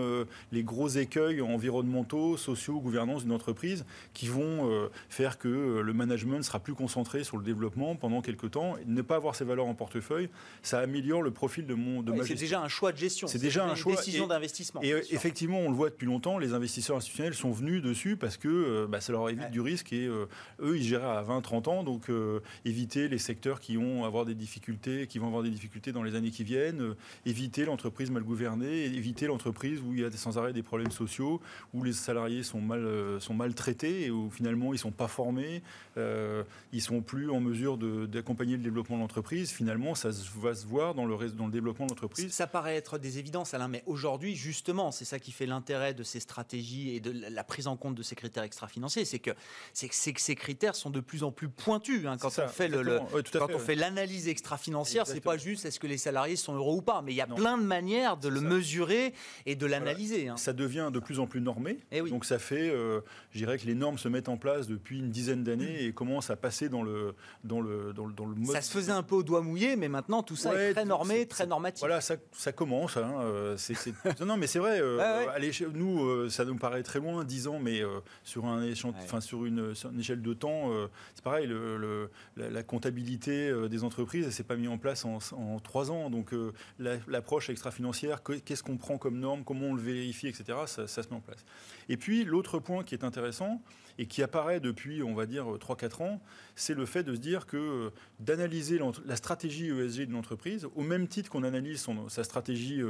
les 0.52 0.64
gros 0.64 0.88
écueils 0.88 1.41
environnementaux, 1.41 2.38
sociaux, 2.38 2.80
gouvernance 2.80 3.24
d'une 3.24 3.32
entreprise 3.32 3.86
qui 4.14 4.28
vont 4.28 4.89
faire 5.10 5.38
que 5.38 5.80
le 5.80 5.93
management 5.93 6.43
sera 6.43 6.60
plus 6.60 6.74
concentré 6.74 7.24
sur 7.24 7.38
le 7.38 7.43
développement 7.43 7.95
pendant 7.95 8.22
quelques 8.22 8.52
temps. 8.52 8.76
ne 8.86 9.02
pas 9.02 9.16
avoir 9.16 9.36
ces 9.36 9.45
valeurs 9.45 9.68
en 9.68 9.74
portefeuille, 9.74 10.30
ça 10.62 10.80
améliore 10.80 11.22
le 11.22 11.32
profil 11.32 11.66
de 11.66 11.74
mon 11.74 12.02
de 12.02 12.12
ma 12.12 12.26
C'est 12.26 12.36
déjà 12.36 12.62
un 12.62 12.68
choix 12.68 12.91
de 12.91 12.97
gestion. 12.97 13.28
C'est 13.28 13.39
déjà 13.39 13.66
un 13.66 13.76
choix. 13.76 13.95
Décision 13.95 14.28
d'investissement. 14.28 14.82
Et, 14.84 14.93
effectivement, 15.12 15.60
on 15.60 15.70
le 15.70 15.76
voit 15.76 15.89
depuis 15.89 16.06
longtemps, 16.06 16.38
les 16.38 16.54
investisseurs 16.54 17.02
sont 17.34 17.52
venus 17.52 17.82
dessus 17.82 18.16
parce 18.16 18.38
que 18.38 18.47
euh, 18.47 18.88
bah, 18.88 19.02
ça 19.02 19.12
leur 19.12 19.30
évite 19.30 19.52
du 19.52 19.62
risque 19.62 19.93
et 19.93 20.06
euh, 20.06 20.26
eux, 20.62 20.78
ils 20.78 20.84
géraient 20.84 21.06
à 21.06 21.24
20-30 21.24 21.70
ans, 21.70 21.84
donc 21.84 22.10
euh, 22.10 22.39
éviter 22.66 23.08
les 23.08 23.18
secteurs 23.18 23.60
qui 23.60 23.76
vont 23.76 24.06
avoir 24.06 24.26
des 24.26 24.36
difficultés, 24.36 24.89
qui 25.10 25.20
vont 25.20 25.28
avoir 25.28 25.44
des 25.44 25.50
difficultés 25.50 25.92
dans 25.92 26.04
les 26.04 26.16
années 26.16 26.32
qui 26.32 26.44
viennent, 26.44 26.96
éviter 27.26 27.66
l'entreprise 27.66 28.12
mal 28.12 28.24
gouvernée, 28.24 28.86
éviter 28.86 29.28
l'entreprise 29.28 29.82
où 29.82 29.94
il 29.94 30.02
y 30.02 30.06
a 30.06 30.12
sans 30.12 30.38
arrêt 30.38 30.54
des 30.54 30.64
problèmes 30.64 30.92
sociaux, 30.92 31.42
où 31.74 31.84
les 31.84 31.94
salariés 31.94 32.44
sont 32.44 32.62
mal, 32.62 32.88
sont 33.20 33.34
mal 33.34 33.54
traités 33.54 34.06
et 34.06 34.12
où 34.12 34.30
finalement 34.30 34.74
ils 34.74 34.80
sont 34.80 34.92
pas 34.92 35.08
formés, 35.08 35.62
ils 35.98 36.82
sont 36.82 37.02
plus 37.02 37.30
en 37.30 37.40
mesure 37.40 37.78
d'accompagner 37.78 38.58
le 38.58 38.64
développement 38.64 38.98
de 38.98 39.02
l'entreprise. 39.02 39.52
Finalement, 39.52 39.96
ça 39.96 40.10
va 40.36 40.56
se 40.56 40.66
voir 40.66 40.94
dans 40.94 41.06
le, 41.06 41.30
dans 41.30 41.46
le 41.46 41.52
développement 41.52 41.86
de 41.86 41.92
l'entreprise. 41.92 42.32
Ça 42.32 42.48
paraît 42.48 42.76
être 42.76 42.98
des 42.98 43.18
évidences, 43.18 43.54
Alain, 43.54 43.68
mais 43.68 43.84
aujourd'hui, 43.86 44.36
justement, 44.36 44.92
c'est 44.92 45.06
ça 45.06 45.20
qui 45.20 45.32
fait 45.32 45.46
l'intérêt 45.46 45.94
de 45.94 46.04
ces 46.04 46.20
stratégies 46.20 46.96
et 46.96 47.00
de 47.00 47.12
la 47.30 47.44
prise 47.44 47.68
en 47.68 47.78
compte 47.78 47.96
de 47.96 48.04
ces 48.04 48.16
critères 48.16 48.44
extra-financiers, 48.44 49.06
c'est 49.06 49.20
que, 49.20 49.32
ces 49.74 50.36
critères 50.36 50.76
sont 50.76 50.90
de 50.90 51.00
plus 51.00 51.24
en 51.24 51.32
plus 51.32 51.50
pointus. 51.50 52.06
Hein, 52.06 52.18
quand 52.18 52.32
on 52.40 53.60
fait 53.60 53.76
l'analyse 53.76 54.28
extra-financière, 54.28 54.79
c'est 54.84 55.22
pas 55.22 55.38
juste 55.38 55.66
est-ce 55.66 55.80
que 55.80 55.88
les 55.88 55.98
salariés 55.98 56.36
sont 56.36 56.56
heureux 56.56 56.76
ou 56.76 56.82
pas, 56.82 57.02
mais 57.02 57.14
il 57.14 57.16
y 57.16 57.22
a 57.22 57.28
plein 57.28 57.58
de 57.58 57.64
manières 57.64 58.18
de 58.18 58.30
le 58.30 58.42
mesurer 58.42 59.14
et 59.46 59.56
de 59.56 59.66
l'analyser. 59.66 60.28
Hein. 60.28 60.38
Ça 60.38 60.54
devient 60.54 60.90
de 60.94 61.00
plus 61.00 61.20
en 61.20 61.28
plus 61.28 61.42
normé. 61.42 61.72
Et 61.72 61.98
eh 61.98 62.02
oui. 62.02 62.10
Donc 62.10 62.26
ça 62.26 62.40
fait, 62.40 62.70
euh, 62.70 63.02
je 63.32 63.38
dirais 63.40 63.58
que 63.58 63.66
les 63.66 63.76
normes 63.76 63.98
se 63.98 64.08
mettent 64.08 64.30
en 64.30 64.38
place 64.38 64.68
depuis 64.68 65.00
une 65.00 65.10
dizaine 65.10 65.44
d'années 65.44 65.84
et 65.84 65.94
commencent 65.94 66.30
à 66.30 66.36
passer 66.36 66.70
dans 66.70 66.84
le, 66.84 67.16
dans 67.44 67.62
le, 67.62 67.94
dans 67.94 68.06
le, 68.06 68.14
dans 68.14 68.26
le 68.26 68.36
mode. 68.36 68.52
Ça 68.52 68.62
se 68.62 68.72
faisait 68.72 68.92
un 68.92 69.04
peu 69.04 69.16
au 69.16 69.24
doigt 69.24 69.42
mouillé, 69.42 69.76
mais 69.76 69.88
maintenant 69.88 70.24
tout 70.24 70.36
ça 70.36 70.54
est 70.54 70.74
très 70.74 70.86
normé, 70.86 71.26
très 71.26 71.46
normatif. 71.46 71.80
Voilà, 71.80 72.02
ça, 72.02 72.16
ça 72.32 72.52
commence. 72.52 72.98
Hein, 72.98 73.14
euh, 73.22 73.58
non, 74.26 74.38
mais 74.38 74.48
c'est 74.48 74.60
vrai. 74.60 74.80
Euh, 74.82 75.28
allez, 75.34 75.52
nous, 75.74 76.30
ça 76.30 76.46
nous 76.46 76.56
paraît 76.56 76.84
très 76.84 77.00
loin, 77.00 77.24
10 77.24 77.48
ans, 77.48 77.60
mais 77.60 77.82
euh, 77.82 78.00
sur, 78.24 78.46
un 78.46 78.64
enfin, 78.72 79.22
sur, 79.22 79.46
une, 79.46 79.74
échelle 80.00 80.22
de 80.22 80.34
temps, 80.34 80.72
euh, 80.72 80.88
c'est 81.16 81.24
pareil, 81.24 81.48
le, 81.48 82.10
la, 82.36 82.64
comptabilité 82.64 83.50
euh, 83.50 83.68
des 83.68 83.84
entreprises, 83.84 84.26
elle 84.26 84.34
s'est 84.34 84.44
pas 84.44 84.56
mise 84.56 84.69
en 84.70 84.78
place 84.78 85.06
en, 85.06 85.20
trois 85.60 85.92
ans. 85.92 86.10
Donc 86.10 86.34
l'approche 86.80 87.50
extra-financière, 87.50 88.22
qu'est-ce 88.24 88.64
qu'on 88.64 88.78
prend 88.78 88.98
comme 88.98 89.20
norme, 89.20 89.44
comment 89.44 89.68
on 89.68 89.74
le 89.74 89.82
vérifie, 89.82 90.28
etc., 90.28 90.60
ça, 90.66 90.88
se 90.88 91.02
met 91.10 91.16
en 91.16 91.22
place. 91.22 91.46
Et 91.90 91.98
puis 91.98 92.24
l'autre 92.24 92.60
point 92.60 92.84
qui 92.84 92.96
est 92.96 93.04
intéressant, 93.04 93.62
et 94.02 94.06
qui 94.06 94.24
apparaît 94.24 94.62
depuis, 94.62 95.04
on 95.04 95.14
va 95.14 95.26
dire, 95.26 95.46
3-4 95.46 96.04
ans, 96.04 96.22
c'est 96.56 96.74
le 96.74 96.86
fait 96.86 97.04
de 97.04 97.14
se 97.14 97.20
dire 97.20 97.46
que 97.46 97.92
d'analyser 98.22 98.80
la 99.06 99.18
stratégie 99.18 99.68
ESG 99.68 100.08
de 100.08 100.14
l'entreprise, 100.14 100.70
au 100.78 100.84
même 100.84 101.10
titre 101.10 101.30
qu'on 101.30 101.44
analyse 101.44 101.86
sa 102.08 102.24
stratégie 102.24 102.82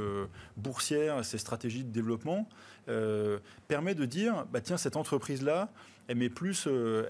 boursière, 0.56 1.24
ses 1.24 1.38
stratégies 1.38 1.82
de 1.82 1.90
développement, 1.90 2.48
permet 3.66 3.96
de 3.96 4.04
dire, 4.04 4.46
bah, 4.52 4.60
tiens, 4.60 4.76
cette 4.76 4.94
entreprise-là, 4.94 5.72
elle 6.10 6.16
met 6.16 6.28
plus, 6.28 6.66
euh, 6.66 7.04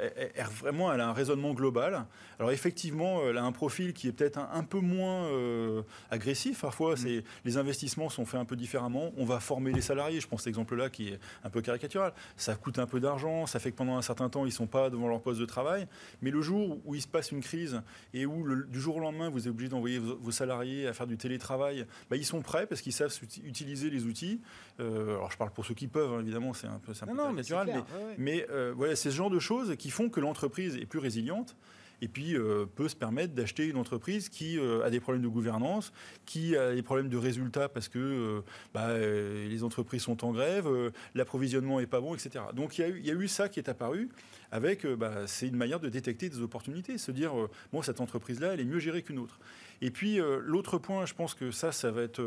vraiment, 0.61 0.93
elle 0.93 1.01
a 1.01 1.09
un 1.09 1.15
raisonnement 1.15 1.55
global. 1.55 2.05
Alors 2.39 2.53
effectivement, 2.53 3.27
elle 3.27 3.39
a 3.39 3.43
un 3.43 3.53
profil 3.53 3.95
qui 3.95 4.09
est 4.09 4.13
peut-être 4.13 4.39
un, 4.39 4.63
peu 4.63 4.81
moins 4.81 5.25
euh, 5.25 5.81
agressif. 6.11 6.61
Parfois, 6.61 6.93
mm. 6.93 6.97
c'est 6.99 7.25
les 7.47 7.57
investissements 7.57 8.11
sont 8.11 8.27
faits 8.27 8.41
un 8.41 8.45
peu 8.45 8.57
différemment. 8.57 9.13
On 9.17 9.25
va 9.25 9.41
former 9.41 9.73
les 9.73 9.81
salariés. 9.81 10.21
Je 10.21 10.29
pense 10.29 10.41
à 10.41 10.45
cet 10.45 10.49
exemple-là 10.49 10.91
qui 10.91 11.09
est 11.09 11.21
un 11.45 11.49
peu 11.49 11.63
caricatural. 11.63 12.13
Ça 12.37 12.57
coûte 12.57 12.79
un 12.79 12.85
peu 12.85 13.01
d'argent. 13.01 13.47
Ça 13.47 13.59
fait 13.59 13.71
que 13.71 13.77
pendant 13.77 13.97
un 13.97 14.03
certain 14.03 14.29
temps, 14.29 14.45
ils 14.45 14.53
sont 14.53 14.67
pas 14.67 14.91
devant 14.91 15.09
leur 15.09 15.23
poste 15.23 15.41
de 15.41 15.47
travail. 15.47 15.87
Mais 16.21 16.31
le 16.31 16.43
jour 16.43 16.79
où 16.85 16.95
il 16.95 17.01
se 17.01 17.09
passe 17.09 17.33
une 17.33 17.41
crise 17.41 17.81
et 18.13 18.27
où 18.27 18.55
du 18.67 18.81
jour 18.81 18.97
au 18.97 19.01
lendemain, 19.01 19.31
vous 19.31 19.49
êtes 19.49 19.51
obligé 19.51 19.71
d'envoyer 19.71 19.99
vos, 19.99 20.31
salariés 20.31 20.89
à 20.89 20.93
faire 20.93 21.07
du 21.07 21.17
télétravail, 21.17 21.87
bah, 22.11 22.17
ils 22.17 22.27
sont 22.27 22.43
prêts 22.43 22.67
parce 22.67 22.83
qu'ils 22.83 22.93
savent 22.93 23.15
utiliser 23.45 23.89
les 23.89 24.05
outils. 24.05 24.43
Euh, 24.79 25.17
alors 25.17 25.31
je 25.31 25.39
parle 25.39 25.53
pour 25.53 25.65
ceux 25.65 25.75
qui 25.75 25.89
peuvent, 25.89 26.13
hein, 26.13 26.21
évidemment, 26.21 26.53
c'est 26.53 26.67
un 26.67 26.79
peu, 26.79 26.93
un 26.93 27.07
peu 27.07 27.17
caricatural. 27.17 27.85
Mais, 28.19 28.47
mais, 28.47 28.90
voilà, 28.91 28.97
c'est 28.97 29.11
ce 29.11 29.17
genre 29.17 29.31
de 29.31 29.39
choses 29.39 29.77
qui 29.77 29.91
font 29.91 30.09
que 30.09 30.19
l'entreprise 30.19 30.77
est 30.77 30.87
plus 30.87 30.99
résiliente. 30.99 31.55
et 32.03 32.09
puis 32.09 32.35
euh, 32.35 32.65
peut 32.65 32.89
se 32.89 32.97
permettre 32.97 33.35
d'acheter 33.35 33.67
une 33.67 33.77
entreprise 33.77 34.31
qui 34.31 34.59
euh, 34.59 34.83
a 34.83 34.89
des 34.89 35.01
problèmes 35.01 35.23
de 35.23 35.29
gouvernance, 35.29 35.93
qui 36.25 36.57
a 36.57 36.75
des 36.75 36.83
problèmes 36.83 37.11
de 37.11 37.19
résultats 37.19 37.69
parce 37.69 37.89
que 37.89 37.99
euh, 37.99 38.41
bah, 38.73 38.97
les 38.99 39.63
entreprises 39.65 40.01
sont 40.01 40.25
en 40.25 40.33
grève, 40.33 40.67
l'approvisionnement 41.15 41.79
n'est 41.79 41.87
pas 41.87 42.01
bon, 42.01 42.15
etc. 42.15 42.43
Donc 42.55 42.79
il 42.79 43.05
y, 43.05 43.11
a 43.11 43.15
eu, 43.15 43.29
ça 43.29 43.51
qui 43.51 43.61
est 43.61 43.69
apparu 43.69 44.09
avec, 44.51 44.87
bah, 44.87 45.27
c'est 45.27 45.47
une 45.47 45.57
manière 45.57 45.79
de 45.79 45.91
détecter 45.91 46.31
des 46.31 46.41
opportunités, 46.41 46.97
se 46.97 47.13
dire, 47.13 47.33
bon, 47.71 47.83
cette 47.83 48.01
entreprise-là, 48.01 48.55
elle 48.55 48.61
est 48.61 48.65
mieux 48.65 48.81
gérée 48.81 49.03
qu'une 49.03 49.19
autre. 49.19 49.39
Et 49.83 49.91
puis 49.91 50.19
l'autre 50.43 50.79
point, 50.79 51.05
je 51.05 51.13
pense 51.13 51.35
que 51.35 51.51
ça, 51.51 51.71
ça 51.71 51.91
va 51.91 52.03
être, 52.03 52.23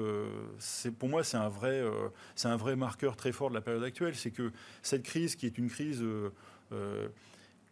pour 0.99 1.09
moi, 1.09 1.23
c'est 1.23 1.37
un 1.37 1.49
vrai, 1.49 1.83
c'est 2.35 2.47
un 2.47 2.57
vrai 2.57 2.75
marqueur 2.75 3.15
très 3.15 3.31
fort 3.31 3.49
de 3.49 3.55
la 3.55 3.61
période 3.61 3.83
actuelle, 3.83 4.15
c'est 4.15 4.31
que 4.31 4.51
cette 4.83 5.03
crise, 5.03 5.35
qui 5.35 5.47
est 5.47 5.57
une 5.57 5.69
crise 5.69 6.03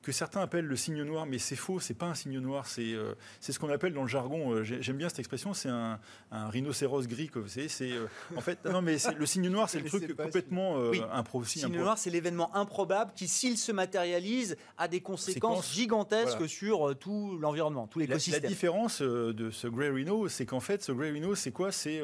que 0.01 0.11
certains 0.11 0.41
appellent 0.41 0.65
le 0.65 0.75
signe 0.75 1.03
noir, 1.03 1.25
mais 1.25 1.37
c'est 1.37 1.55
faux, 1.55 1.79
c'est 1.79 1.93
pas 1.93 2.07
un 2.07 2.15
signe 2.15 2.39
noir, 2.39 2.65
c'est 2.65 2.93
euh, 2.93 3.13
ce 3.39 3.57
qu'on 3.59 3.69
appelle 3.69 3.93
dans 3.93 4.01
le 4.01 4.07
jargon, 4.07 4.51
euh, 4.51 4.63
j'aime 4.63 4.97
bien 4.97 5.09
cette 5.09 5.19
expression, 5.19 5.53
c'est 5.53 5.69
un, 5.69 5.99
rhinocéros 6.31 7.07
gris, 7.07 7.29
vous 7.33 7.47
savez, 7.47 7.67
c'est 7.67 7.91
euh, 7.91 8.07
en 8.35 8.41
fait, 8.41 8.63
non 8.65 8.81
mais 8.81 8.97
le 9.15 9.25
signe 9.25 9.49
noir, 9.49 9.69
c'est 9.69 9.79
le 9.79 9.89
truc 9.89 10.15
complètement 10.15 10.77
oui. 10.77 11.01
Le 11.33 11.45
signe 11.45 11.77
noir, 11.77 11.97
c'est 11.97 12.09
l'événement 12.09 12.55
improbable 12.55 13.11
qui, 13.15 13.27
s'il 13.27 13.57
se 13.57 13.71
matérialise, 13.71 14.57
a 14.77 14.87
des 14.87 15.01
conséquences 15.01 15.71
gigantesques 15.71 16.47
sur 16.47 16.97
tout 16.97 17.37
l'environnement, 17.39 17.87
tout 17.87 17.99
l'écosystème. 17.99 18.41
La, 18.41 18.47
la, 18.47 18.49
différence 18.49 19.01
de 19.01 19.51
ce 19.51 19.67
Grey 19.67 19.89
Rhino, 19.89 20.27
c'est 20.27 20.45
qu'en 20.45 20.59
fait, 20.59 20.81
ce 20.81 20.91
Grey 20.91 21.11
Rhino, 21.11 21.35
c'est 21.35 21.51
quoi? 21.51 21.71
C'est 21.71 22.01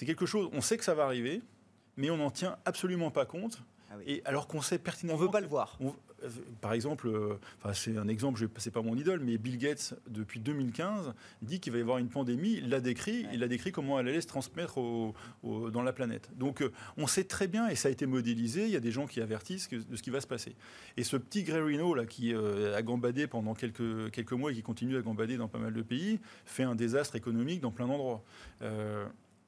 quelque 0.00 0.26
chose, 0.26 0.48
on 0.52 0.60
sait 0.60 0.76
que 0.76 0.84
ça 0.84 0.94
va 0.94 1.04
arriver, 1.04 1.42
mais 1.96 2.10
on 2.10 2.16
n'en 2.16 2.30
tient 2.30 2.56
absolument 2.64 3.10
pas 3.10 3.26
compte. 3.26 3.60
Ah 3.90 3.94
Et 4.06 4.22
alors 4.24 4.48
qu'on 4.48 4.60
sait 4.60 4.78
pertinemment. 4.78 5.18
On 5.18 5.20
veut 5.20 5.30
pas 5.30 5.40
le 5.40 5.46
voir. 5.46 5.78
Euh, 5.80 5.90
par 6.60 6.72
exemple, 6.72 7.08
euh, 7.08 7.38
enfin, 7.58 7.72
c'est 7.72 7.96
un 7.96 8.08
exemple, 8.08 8.46
c'est 8.58 8.70
pas 8.70 8.82
mon 8.82 8.96
idole, 8.96 9.20
mais 9.20 9.38
Bill 9.38 9.58
Gates, 9.58 9.94
depuis 10.08 10.40
2015, 10.40 11.14
dit 11.42 11.60
qu'il 11.60 11.72
va 11.72 11.78
y 11.78 11.80
avoir 11.80 11.98
une 11.98 12.08
pandémie. 12.08 12.54
Il 12.54 12.68
l'a 12.68 12.80
décrit, 12.80 13.26
il 13.32 13.42
a 13.42 13.48
décrit 13.48 13.72
comment 13.72 13.98
elle 14.00 14.08
allait 14.08 14.20
se 14.20 14.26
transmettre 14.26 14.80
dans 15.42 15.82
la 15.82 15.92
planète. 15.92 16.30
Donc, 16.36 16.62
euh, 16.62 16.72
on 16.96 17.06
sait 17.06 17.24
très 17.24 17.46
bien, 17.46 17.68
et 17.68 17.74
ça 17.74 17.88
a 17.88 17.90
été 17.90 18.06
modélisé, 18.06 18.64
il 18.64 18.70
y 18.70 18.76
a 18.76 18.80
des 18.80 18.92
gens 18.92 19.06
qui 19.06 19.20
avertissent 19.20 19.68
de 19.70 19.96
ce 19.96 20.02
qui 20.02 20.10
va 20.10 20.20
se 20.20 20.26
passer. 20.26 20.56
Et 20.96 21.04
ce 21.04 21.16
petit 21.16 21.42
Grey 21.42 21.60
Rhino, 21.60 21.94
là, 21.94 22.06
qui 22.06 22.34
a 22.34 22.82
gambadé 22.82 23.26
pendant 23.26 23.54
quelques, 23.54 24.10
quelques 24.10 24.32
mois 24.32 24.52
et 24.52 24.54
qui 24.54 24.62
continue 24.62 24.96
à 24.96 25.02
gambader 25.02 25.36
dans 25.36 25.48
pas 25.48 25.58
mal 25.58 25.72
de 25.72 25.82
pays, 25.82 26.20
fait 26.44 26.64
un 26.64 26.74
désastre 26.74 27.16
économique 27.16 27.60
dans 27.60 27.70
plein 27.70 27.86
d'endroits. 27.86 28.24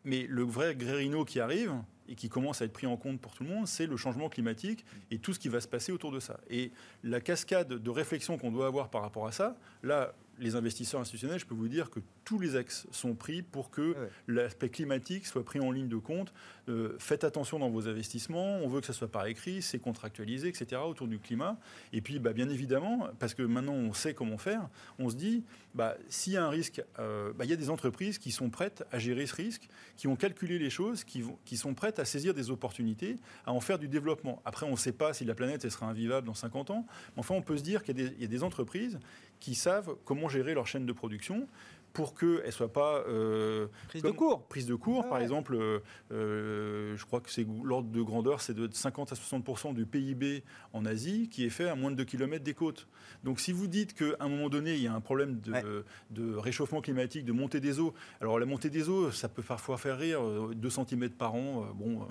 mais 0.05 0.27
le 0.29 0.43
vrai 0.43 0.75
Grey 0.75 0.97
Rhino 0.97 1.25
qui 1.25 1.41
arrive, 1.41 1.73
et 2.11 2.17
qui 2.17 2.29
commence 2.29 2.61
à 2.61 2.67
être 2.67 2.73
pris 2.73 2.87
en 2.87 2.97
compte 2.97 3.21
pour 3.21 3.33
tout 3.33 3.45
le 3.45 3.51
monde, 3.51 3.67
c'est 3.67 3.87
le 3.87 3.97
changement 3.97 4.29
climatique 4.29 4.85
et 5.11 5.19
tout 5.19 5.33
ce 5.33 5.39
qui 5.39 5.49
va 5.49 5.61
se 5.61 5.69
passer 5.69 5.93
autour 5.93 6.11
de 6.11 6.21
ça. 6.21 6.41
Et 6.51 6.73
la 7.05 7.21
cascade 7.21 7.69
de 7.69 7.91
réflexion 7.91 8.37
qu'on 8.37 8.51
doit 8.51 8.67
avoir 8.67 8.91
par 8.91 9.03
rapport 9.03 9.27
à 9.27 9.33
ça, 9.33 9.57
là, 9.83 10.13
les 10.41 10.57
investisseurs 10.57 11.01
institutionnels, 11.01 11.39
je 11.39 11.47
peux 11.47 11.55
vous 11.55 11.69
dire 11.69 11.91
que 11.91 12.01
tous 12.25 12.39
les 12.39 12.57
axes 12.57 12.87
sont 12.91 13.15
pris 13.15 13.43
pour 13.43 13.71
que 13.71 13.95
l'aspect 14.27 14.71
climatique 14.71 15.27
soit 15.27 15.45
pris 15.45 15.61
en 15.61 15.71
ligne 15.71 15.89
de 15.89 15.97
compte. 15.97 16.33
Euh, 16.69 16.97
faites 16.99 17.25
attention 17.25 17.59
dans 17.59 17.69
vos 17.69 17.89
investissements, 17.89 18.59
on 18.59 18.69
veut 18.69 18.81
que 18.81 18.87
ça 18.87 18.93
soit 18.93 19.11
par 19.11 19.27
écrit, 19.27 19.63
c'est 19.63 19.79
contractualisé, 19.79 20.49
etc. 20.49 20.81
autour 20.85 21.09
du 21.09 21.19
climat. 21.19 21.59
Et 21.93 22.01
puis, 22.01 22.19
bah, 22.19 22.33
bien 22.33 22.49
évidemment, 22.49 23.09
parce 23.19 23.35
que 23.35 23.43
maintenant 23.43 23.75
on 23.75 23.93
sait 23.93 24.15
comment 24.15 24.39
faire, 24.39 24.69
on 24.99 25.11
se 25.11 25.17
dit, 25.17 25.45
bah, 25.75 25.97
s'il 26.09 26.33
y 26.33 26.37
a 26.37 26.45
un 26.45 26.49
risque, 26.49 26.83
euh, 26.99 27.33
bah, 27.35 27.45
il 27.45 27.51
y 27.51 27.55
a 27.55 27.57
des 27.57 27.71
entreprises 27.71 28.19
qui 28.19 28.31
sont 28.31 28.51
prêtes 28.51 28.85
à 28.91 28.99
gérer 28.99 29.27
ce 29.27 29.37
risque, 29.37 29.69
qui 29.97 30.09
ont 30.09 30.17
calculé 30.17 30.59
les 30.59 30.71
choses, 30.71 31.05
qui, 31.05 31.23
vont, 31.23 31.39
qui 31.45 31.57
sont 31.57 31.75
prêtes 31.75 31.99
à 31.99 32.05
saisir 32.05 32.35
des 32.35 32.51
opportunités, 32.51 33.17
à 33.45 33.53
en 33.53 33.61
faire 33.61 33.79
du 33.79 33.89
développement. 33.89 34.41
Après, 34.45 34.67
on 34.67 34.73
ne 34.73 34.77
sait 34.77 34.93
pas 34.93 35.13
si 35.13 35.25
la 35.25 35.35
planète 35.35 35.65
elle 35.65 35.71
sera 35.71 35.87
invivable 35.87 36.27
dans 36.27 36.35
50 36.35 36.71
ans, 36.71 36.87
mais 37.15 37.21
enfin, 37.21 37.35
on 37.35 37.43
peut 37.43 37.59
se 37.59 37.63
dire 37.63 37.83
qu'il 37.83 38.01
y, 38.01 38.23
y 38.23 38.25
a 38.25 38.29
des 38.29 38.43
entreprises 38.43 38.99
qui 39.41 39.55
savent 39.55 39.97
comment 40.05 40.29
gérer 40.29 40.55
leur 40.55 40.67
chaîne 40.67 40.87
de 40.87 40.93
production 40.93 41.49
pour 41.93 42.15
qu'elle 42.15 42.45
ne 42.47 42.51
soit 42.51 42.73
pas... 42.73 43.05
Euh, 43.09 43.67
prise 43.89 44.03
de 44.03 44.11
cours. 44.11 44.47
Prise 44.47 44.67
de 44.67 44.75
cours, 44.75 45.09
par 45.09 45.21
exemple, 45.21 45.55
euh, 45.55 45.81
euh, 46.13 46.97
je 46.97 47.05
crois 47.05 47.21
que 47.21 47.31
c'est 47.31 47.47
l'ordre 47.65 47.89
de 47.89 48.03
grandeur, 48.03 48.41
c'est 48.41 48.55
de 48.55 48.69
50 48.73 49.13
à 49.13 49.15
60% 49.15 49.75
du 49.75 49.87
PIB 49.87 50.45
en 50.73 50.85
Asie 50.87 51.29
qui 51.29 51.45
est 51.45 51.51
fait 51.51 51.69
à 51.69 51.75
moins 51.75 51.91
de 51.91 51.97
2 51.97 52.05
km 52.05 52.45
des 52.45 52.55
côtes. 52.55 52.87
Donc 53.25 53.41
si 53.41 53.53
vous 53.53 53.67
dites 53.67 53.95
qu'à 53.95 54.17
un 54.21 54.29
moment 54.29 54.49
donné, 54.49 54.75
il 54.75 54.83
y 54.83 54.87
a 54.87 54.95
un 54.95 55.01
problème 55.01 55.41
de, 55.41 55.85
de, 56.11 56.37
réchauffement 56.37 56.81
climatique, 56.81 57.25
de 57.25 57.33
montée 57.33 57.61
des 57.61 57.81
eaux, 57.81 57.93
alors 58.21 58.39
la 58.39 58.47
montée 58.47 58.71
des 58.71 58.89
eaux, 58.89 59.11
ça 59.11 59.29
peut 59.29 59.43
parfois 59.43 59.77
faire 59.77 59.99
rire, 59.99 60.23
2 60.55 60.71
cm 60.71 61.11
par 61.11 61.35
an, 61.35 61.67
bon, 61.75 62.07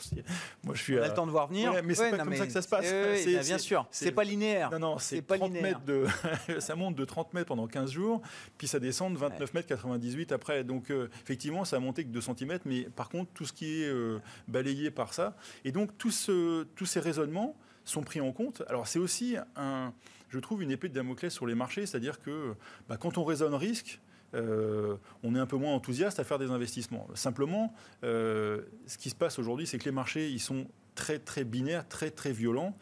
moi 0.64 0.74
je 0.74 0.82
suis... 0.82 0.98
On 0.98 1.02
a 1.02 1.08
le 1.08 1.14
temps 1.14 1.26
de 1.26 1.30
voir 1.30 1.48
venir. 1.48 1.72
mais 1.84 1.94
c'est 1.94 2.10
pas 2.10 2.18
comme 2.18 2.34
ça 2.34 2.46
que 2.46 2.52
ça 2.52 2.62
se 2.62 2.68
passe. 2.68 2.86
c'est, 2.86 3.40
bien 3.40 3.58
sûr, 3.58 3.86
c'est 3.90 4.12
pas 4.12 4.24
linéaire. 4.24 4.70
Non, 4.72 4.78
non, 4.78 4.98
c'est 4.98 5.22
pas 5.22 5.36
linéaire. 5.36 5.80
de, 5.80 6.06
ça 6.58 6.74
monte 6.74 6.96
de 6.96 7.04
30 7.04 7.32
mètres 7.34 7.48
pendant 7.48 7.66
15 7.66 7.90
jours, 7.90 8.20
puis 8.58 8.66
ça 8.66 8.80
descend 8.80 9.11
29 9.16 9.54
mètres 9.54 9.68
98 9.68 10.32
après. 10.32 10.64
Donc 10.64 10.90
euh, 10.90 11.08
effectivement, 11.22 11.64
ça 11.64 11.76
a 11.76 11.80
monté 11.80 12.04
que 12.04 12.08
2 12.08 12.20
cm, 12.20 12.58
mais 12.64 12.82
par 12.82 13.08
contre, 13.08 13.30
tout 13.32 13.44
ce 13.44 13.52
qui 13.52 13.82
est 13.82 13.88
euh, 13.88 14.18
balayé 14.48 14.90
par 14.90 15.14
ça. 15.14 15.36
Et 15.64 15.72
donc 15.72 15.90
tous 15.98 16.10
ces 16.10 17.00
raisonnements 17.00 17.56
sont 17.84 18.02
pris 18.02 18.20
en 18.20 18.32
compte. 18.32 18.62
Alors 18.68 18.86
c'est 18.86 18.98
aussi, 18.98 19.36
un, 19.56 19.92
je 20.28 20.38
trouve, 20.38 20.62
une 20.62 20.70
épée 20.70 20.88
de 20.88 20.94
Damoclès 20.94 21.32
sur 21.32 21.46
les 21.46 21.54
marchés, 21.54 21.86
c'est-à-dire 21.86 22.20
que 22.20 22.54
bah, 22.88 22.96
quand 22.96 23.18
on 23.18 23.24
raisonne 23.24 23.54
risque, 23.54 24.00
euh, 24.34 24.96
on 25.22 25.34
est 25.34 25.38
un 25.38 25.46
peu 25.46 25.56
moins 25.56 25.74
enthousiaste 25.74 26.18
à 26.18 26.24
faire 26.24 26.38
des 26.38 26.50
investissements. 26.50 27.06
Simplement, 27.14 27.74
ce 28.02 28.98
qui 28.98 29.10
se 29.10 29.14
passe 29.14 29.38
aujourd'hui, 29.38 29.66
c'est 29.66 29.78
que 29.78 29.84
les 29.84 29.92
marchés, 29.92 30.30
ils 30.30 30.40
sont 30.40 30.66
très 30.94 31.18
très 31.18 31.44
binaires, 31.44 31.88
très 31.88 32.10
très 32.10 32.32
violents, 32.32 32.76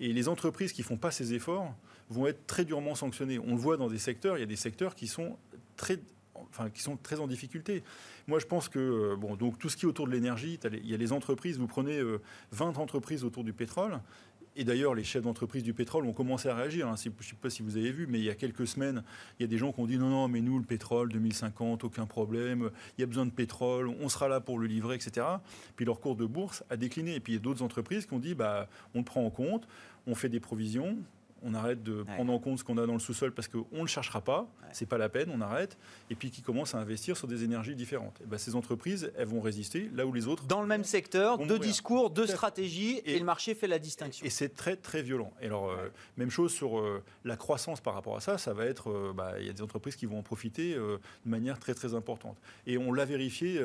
et 0.00 0.12
les 0.12 0.28
entreprises 0.28 0.72
qui 0.72 0.82
font 0.82 0.96
pas 0.96 1.10
ces 1.10 1.34
efforts 1.34 1.74
vont 2.12 2.26
être 2.26 2.46
très 2.46 2.64
durement 2.64 2.94
sanctionnées. 2.94 3.38
On 3.38 3.54
le 3.54 3.60
voit 3.60 3.76
dans 3.76 3.88
des 3.88 3.98
secteurs, 3.98 4.36
il 4.36 4.40
y 4.40 4.44
a 4.44 4.46
des 4.46 4.56
secteurs 4.56 4.94
qui 4.94 5.06
sont 5.06 5.36
enfin, 6.50 6.70
qui 6.70 6.82
sont 6.82 6.96
très 6.96 7.20
en 7.20 7.26
difficulté. 7.26 7.82
Moi, 8.26 8.38
je 8.38 8.46
pense 8.46 8.68
que 8.68 8.78
euh, 8.78 9.16
bon, 9.16 9.36
donc 9.36 9.58
tout 9.58 9.68
ce 9.68 9.76
qui 9.76 9.84
est 9.84 9.88
autour 9.88 10.06
de 10.06 10.12
l'énergie, 10.12 10.58
il 10.64 10.86
y 10.86 10.94
a 10.94 10.96
les 10.96 11.12
entreprises. 11.12 11.58
Vous 11.58 11.66
prenez 11.66 12.00
20 12.52 12.78
euh, 12.78 12.80
entreprises 12.80 13.24
autour 13.24 13.44
du 13.44 13.52
pétrole. 13.52 14.00
Et 14.54 14.64
d'ailleurs, 14.64 14.94
les 14.94 15.02
chefs 15.02 15.22
d'entreprise 15.22 15.62
du 15.62 15.72
pétrole 15.72 16.04
ont 16.04 16.12
commencé 16.12 16.48
à 16.48 16.54
réagir. 16.54 16.86
Hein. 16.86 16.94
Je 17.02 17.08
ne 17.08 17.14
sais 17.22 17.36
pas 17.40 17.48
si 17.48 17.62
vous 17.62 17.78
avez 17.78 17.90
vu, 17.90 18.06
mais 18.06 18.18
il 18.18 18.24
y 18.24 18.30
a 18.30 18.34
quelques 18.34 18.66
semaines, 18.66 19.02
il 19.38 19.42
y 19.42 19.44
a 19.44 19.46
des 19.46 19.56
gens 19.56 19.72
qui 19.72 19.80
ont 19.80 19.86
dit 19.86 19.96
non, 19.96 20.10
non, 20.10 20.28
mais 20.28 20.42
nous, 20.42 20.58
le 20.58 20.64
pétrole, 20.64 21.10
2050, 21.10 21.84
aucun 21.84 22.04
problème, 22.04 22.70
il 22.98 23.00
y 23.00 23.04
a 23.04 23.06
besoin 23.06 23.24
de 23.24 23.30
pétrole, 23.30 23.88
on 23.88 24.10
sera 24.10 24.28
là 24.28 24.40
pour 24.40 24.58
le 24.58 24.66
livrer, 24.66 24.96
etc. 24.96 25.26
Puis 25.74 25.86
leur 25.86 26.00
cours 26.00 26.16
de 26.16 26.26
bourse 26.26 26.64
a 26.68 26.76
décliné. 26.76 27.14
Et 27.14 27.20
puis 27.20 27.32
il 27.32 27.36
y 27.36 27.38
a 27.38 27.42
d'autres 27.42 27.62
entreprises 27.62 28.04
qui 28.04 28.12
ont 28.12 28.18
dit 28.18 28.34
bah, 28.34 28.68
on 28.94 28.98
le 28.98 29.04
prend 29.04 29.24
en 29.24 29.30
compte, 29.30 29.66
on 30.06 30.14
fait 30.14 30.28
des 30.28 30.40
provisions, 30.40 30.98
on 31.44 31.54
arrête 31.54 31.82
de 31.82 32.02
prendre 32.02 32.32
en 32.32 32.38
compte 32.38 32.58
ce 32.58 32.64
qu'on 32.64 32.78
a 32.78 32.86
dans 32.86 32.92
le 32.92 32.98
sous-sol 32.98 33.32
parce 33.32 33.48
qu'on 33.48 33.66
ne 33.72 33.80
le 33.80 33.86
cherchera 33.86 34.20
pas, 34.20 34.48
ce 34.72 34.78
c'est 34.78 34.86
pas 34.86 34.98
la 34.98 35.08
peine, 35.08 35.30
on 35.32 35.40
arrête, 35.40 35.76
et 36.10 36.14
puis 36.14 36.30
qui 36.30 36.42
commencent 36.42 36.74
à 36.74 36.78
investir 36.78 37.16
sur 37.16 37.28
des 37.28 37.44
énergies 37.44 37.74
différentes. 37.74 38.20
Et 38.22 38.26
ben, 38.26 38.38
ces 38.38 38.54
entreprises, 38.54 39.12
elles 39.16 39.26
vont 39.26 39.40
résister 39.40 39.90
là 39.94 40.06
où 40.06 40.12
les 40.12 40.26
autres. 40.26 40.44
Dans 40.46 40.60
le 40.60 40.66
même 40.66 40.84
secteur, 40.84 41.38
deux 41.38 41.58
discours, 41.58 42.10
deux 42.10 42.26
stratégies, 42.26 43.00
et, 43.04 43.18
le 43.18 43.24
marché 43.24 43.54
fait 43.54 43.66
la 43.66 43.78
distinction. 43.78 44.24
Et 44.24 44.30
c'est 44.30 44.50
très 44.50 44.76
très 44.76 45.02
violent. 45.02 45.32
Et 45.40 45.46
alors, 45.46 45.70
euh, 45.70 45.88
même 46.16 46.30
chose 46.30 46.52
sur 46.52 46.78
euh, 46.78 47.02
la 47.24 47.36
croissance 47.36 47.80
par 47.80 47.94
rapport 47.94 48.16
à 48.16 48.20
ça, 48.20 48.38
ça 48.38 48.52
va 48.52 48.64
être, 48.66 48.90
euh, 48.90 49.12
bah, 49.14 49.34
il 49.38 49.46
y 49.46 49.50
a 49.50 49.52
des 49.52 49.62
entreprises 49.62 49.96
qui 49.96 50.06
vont 50.06 50.18
en 50.18 50.22
profiter 50.22 50.74
de 50.74 51.00
manière 51.24 51.58
très 51.58 51.74
très 51.74 51.94
importante. 51.94 52.36
Et 52.66 52.78
on 52.78 52.92
l'a 52.92 53.04
vérifié. 53.04 53.58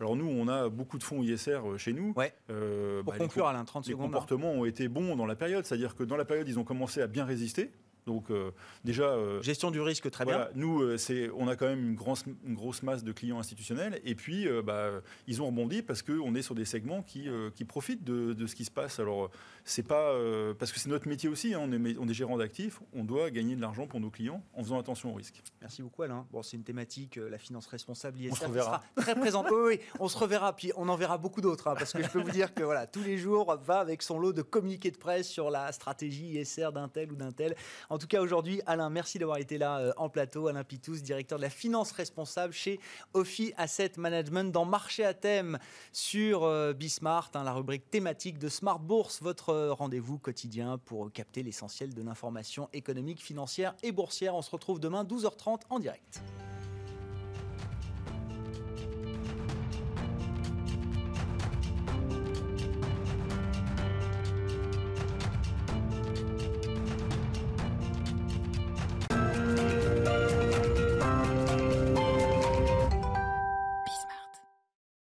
alors 0.00 0.16
nous, 0.16 0.26
on 0.26 0.48
a 0.48 0.68
beaucoup 0.68 0.98
de 0.98 1.02
fonds 1.02 1.22
ISR 1.22 1.60
chez 1.76 1.92
nous. 1.92 2.12
Ouais. 2.16 2.32
Pour 2.46 3.12
bah, 3.12 3.18
conclure, 3.18 3.46
Alain, 3.46 3.64
30 3.64 3.84
secondes. 3.84 4.00
Les 4.00 4.06
comportements 4.06 4.52
ont 4.52 4.64
été 4.64 4.88
bons 4.88 5.16
dans 5.16 5.26
la 5.26 5.36
période, 5.36 5.64
c'est-à-dire 5.64 5.94
que 5.94 6.04
dans 6.04 6.16
la 6.16 6.24
période, 6.24 6.48
ils 6.48 6.58
ont 6.58 6.64
commencé 6.64 7.00
à 7.00 7.06
bien 7.08 7.24
résister. 7.24 7.72
Donc 8.08 8.30
euh, 8.30 8.52
déjà 8.84 9.04
euh, 9.04 9.42
gestion 9.42 9.70
du 9.70 9.82
risque 9.82 10.10
très 10.10 10.24
bien. 10.24 10.48
Nous, 10.54 10.80
euh, 10.80 10.96
c'est 10.96 11.28
on 11.36 11.46
a 11.46 11.56
quand 11.56 11.66
même 11.66 11.90
une 11.90 11.94
grosse, 11.94 12.24
une 12.46 12.54
grosse 12.54 12.82
masse 12.82 13.04
de 13.04 13.12
clients 13.12 13.38
institutionnels 13.38 14.00
et 14.02 14.14
puis 14.14 14.46
bah, 14.64 14.90
ils 15.26 15.42
ont 15.42 15.46
rebondi 15.46 15.82
parce 15.82 16.00
qu'on 16.02 16.34
est 16.34 16.40
sur 16.40 16.54
des 16.54 16.64
segments 16.64 17.02
qui, 17.02 17.28
qui 17.54 17.64
profitent 17.64 18.04
de, 18.04 18.32
de, 18.32 18.46
ce 18.46 18.56
qui 18.56 18.64
se 18.64 18.70
passe. 18.70 18.98
Alors 18.98 19.30
c'est 19.64 19.86
pas 19.86 20.14
parce 20.58 20.72
que 20.72 20.80
c'est 20.80 20.88
notre 20.88 21.06
métier 21.06 21.28
aussi. 21.28 21.52
Hein, 21.52 21.60
on, 21.62 21.72
est, 21.72 21.96
on 21.98 22.08
est 22.08 22.14
gérant 22.14 22.38
d'actifs, 22.38 22.80
on 22.94 23.04
doit 23.04 23.30
gagner 23.30 23.56
de 23.56 23.60
l'argent 23.60 23.86
pour 23.86 24.00
nos 24.00 24.10
clients 24.10 24.42
en 24.54 24.62
faisant 24.62 24.78
attention 24.78 25.12
au 25.12 25.14
risque. 25.14 25.42
Merci 25.60 25.82
beaucoup 25.82 26.02
Alain. 26.02 26.26
Bon, 26.32 26.42
c'est 26.42 26.56
une 26.56 26.64
thématique 26.64 27.16
la 27.16 27.36
finance 27.36 27.66
responsable 27.66 28.18
ISR 28.20 28.32
on 28.32 28.36
se 28.36 28.44
reverra. 28.46 28.82
très 28.96 29.14
présente. 29.14 29.48
oui, 29.50 29.80
on 30.00 30.08
se 30.08 30.16
reverra 30.16 30.56
puis 30.56 30.72
on 30.76 30.88
en 30.88 30.96
verra 30.96 31.18
beaucoup 31.18 31.42
d'autres 31.42 31.68
hein, 31.68 31.74
parce 31.78 31.92
que 31.92 32.02
je 32.02 32.08
peux 32.08 32.22
vous 32.22 32.30
dire 32.30 32.54
que 32.54 32.62
voilà 32.62 32.86
tous 32.86 33.02
les 33.02 33.18
jours 33.18 33.54
va 33.62 33.80
avec 33.80 34.02
son 34.02 34.18
lot 34.18 34.32
de 34.32 34.42
communiqués 34.42 34.90
de 34.90 34.96
presse 34.96 35.28
sur 35.28 35.50
la 35.50 35.70
stratégie 35.72 36.38
ISR 36.38 36.70
d'un 36.72 36.88
tel 36.88 37.12
ou 37.12 37.16
d'un 37.16 37.32
tel. 37.32 37.54
En 37.90 37.97
tout 37.98 38.06
cas, 38.06 38.20
aujourd'hui, 38.20 38.60
Alain, 38.66 38.90
merci 38.90 39.18
d'avoir 39.18 39.38
été 39.38 39.58
là 39.58 39.78
euh, 39.78 39.92
en 39.96 40.08
plateau. 40.08 40.48
Alain 40.48 40.64
Pitous, 40.64 41.02
directeur 41.02 41.38
de 41.38 41.42
la 41.42 41.50
finance 41.50 41.92
responsable 41.92 42.52
chez 42.52 42.80
Ophi 43.14 43.52
Asset 43.56 43.92
Management 43.96 44.52
dans 44.52 44.64
Marché 44.64 45.04
à 45.04 45.14
thème 45.14 45.58
sur 45.92 46.44
euh, 46.44 46.72
Bismart, 46.72 47.30
hein, 47.34 47.44
la 47.44 47.52
rubrique 47.52 47.90
thématique 47.90 48.38
de 48.38 48.48
Smart 48.48 48.78
Bourse, 48.78 49.20
votre 49.22 49.50
euh, 49.50 49.72
rendez-vous 49.72 50.18
quotidien 50.18 50.78
pour 50.78 51.10
capter 51.12 51.42
l'essentiel 51.42 51.94
de 51.94 52.02
l'information 52.02 52.68
économique, 52.72 53.22
financière 53.22 53.74
et 53.82 53.92
boursière. 53.92 54.34
On 54.34 54.42
se 54.42 54.50
retrouve 54.50 54.80
demain 54.80 55.04
12h30 55.04 55.62
en 55.70 55.78
direct. 55.78 56.22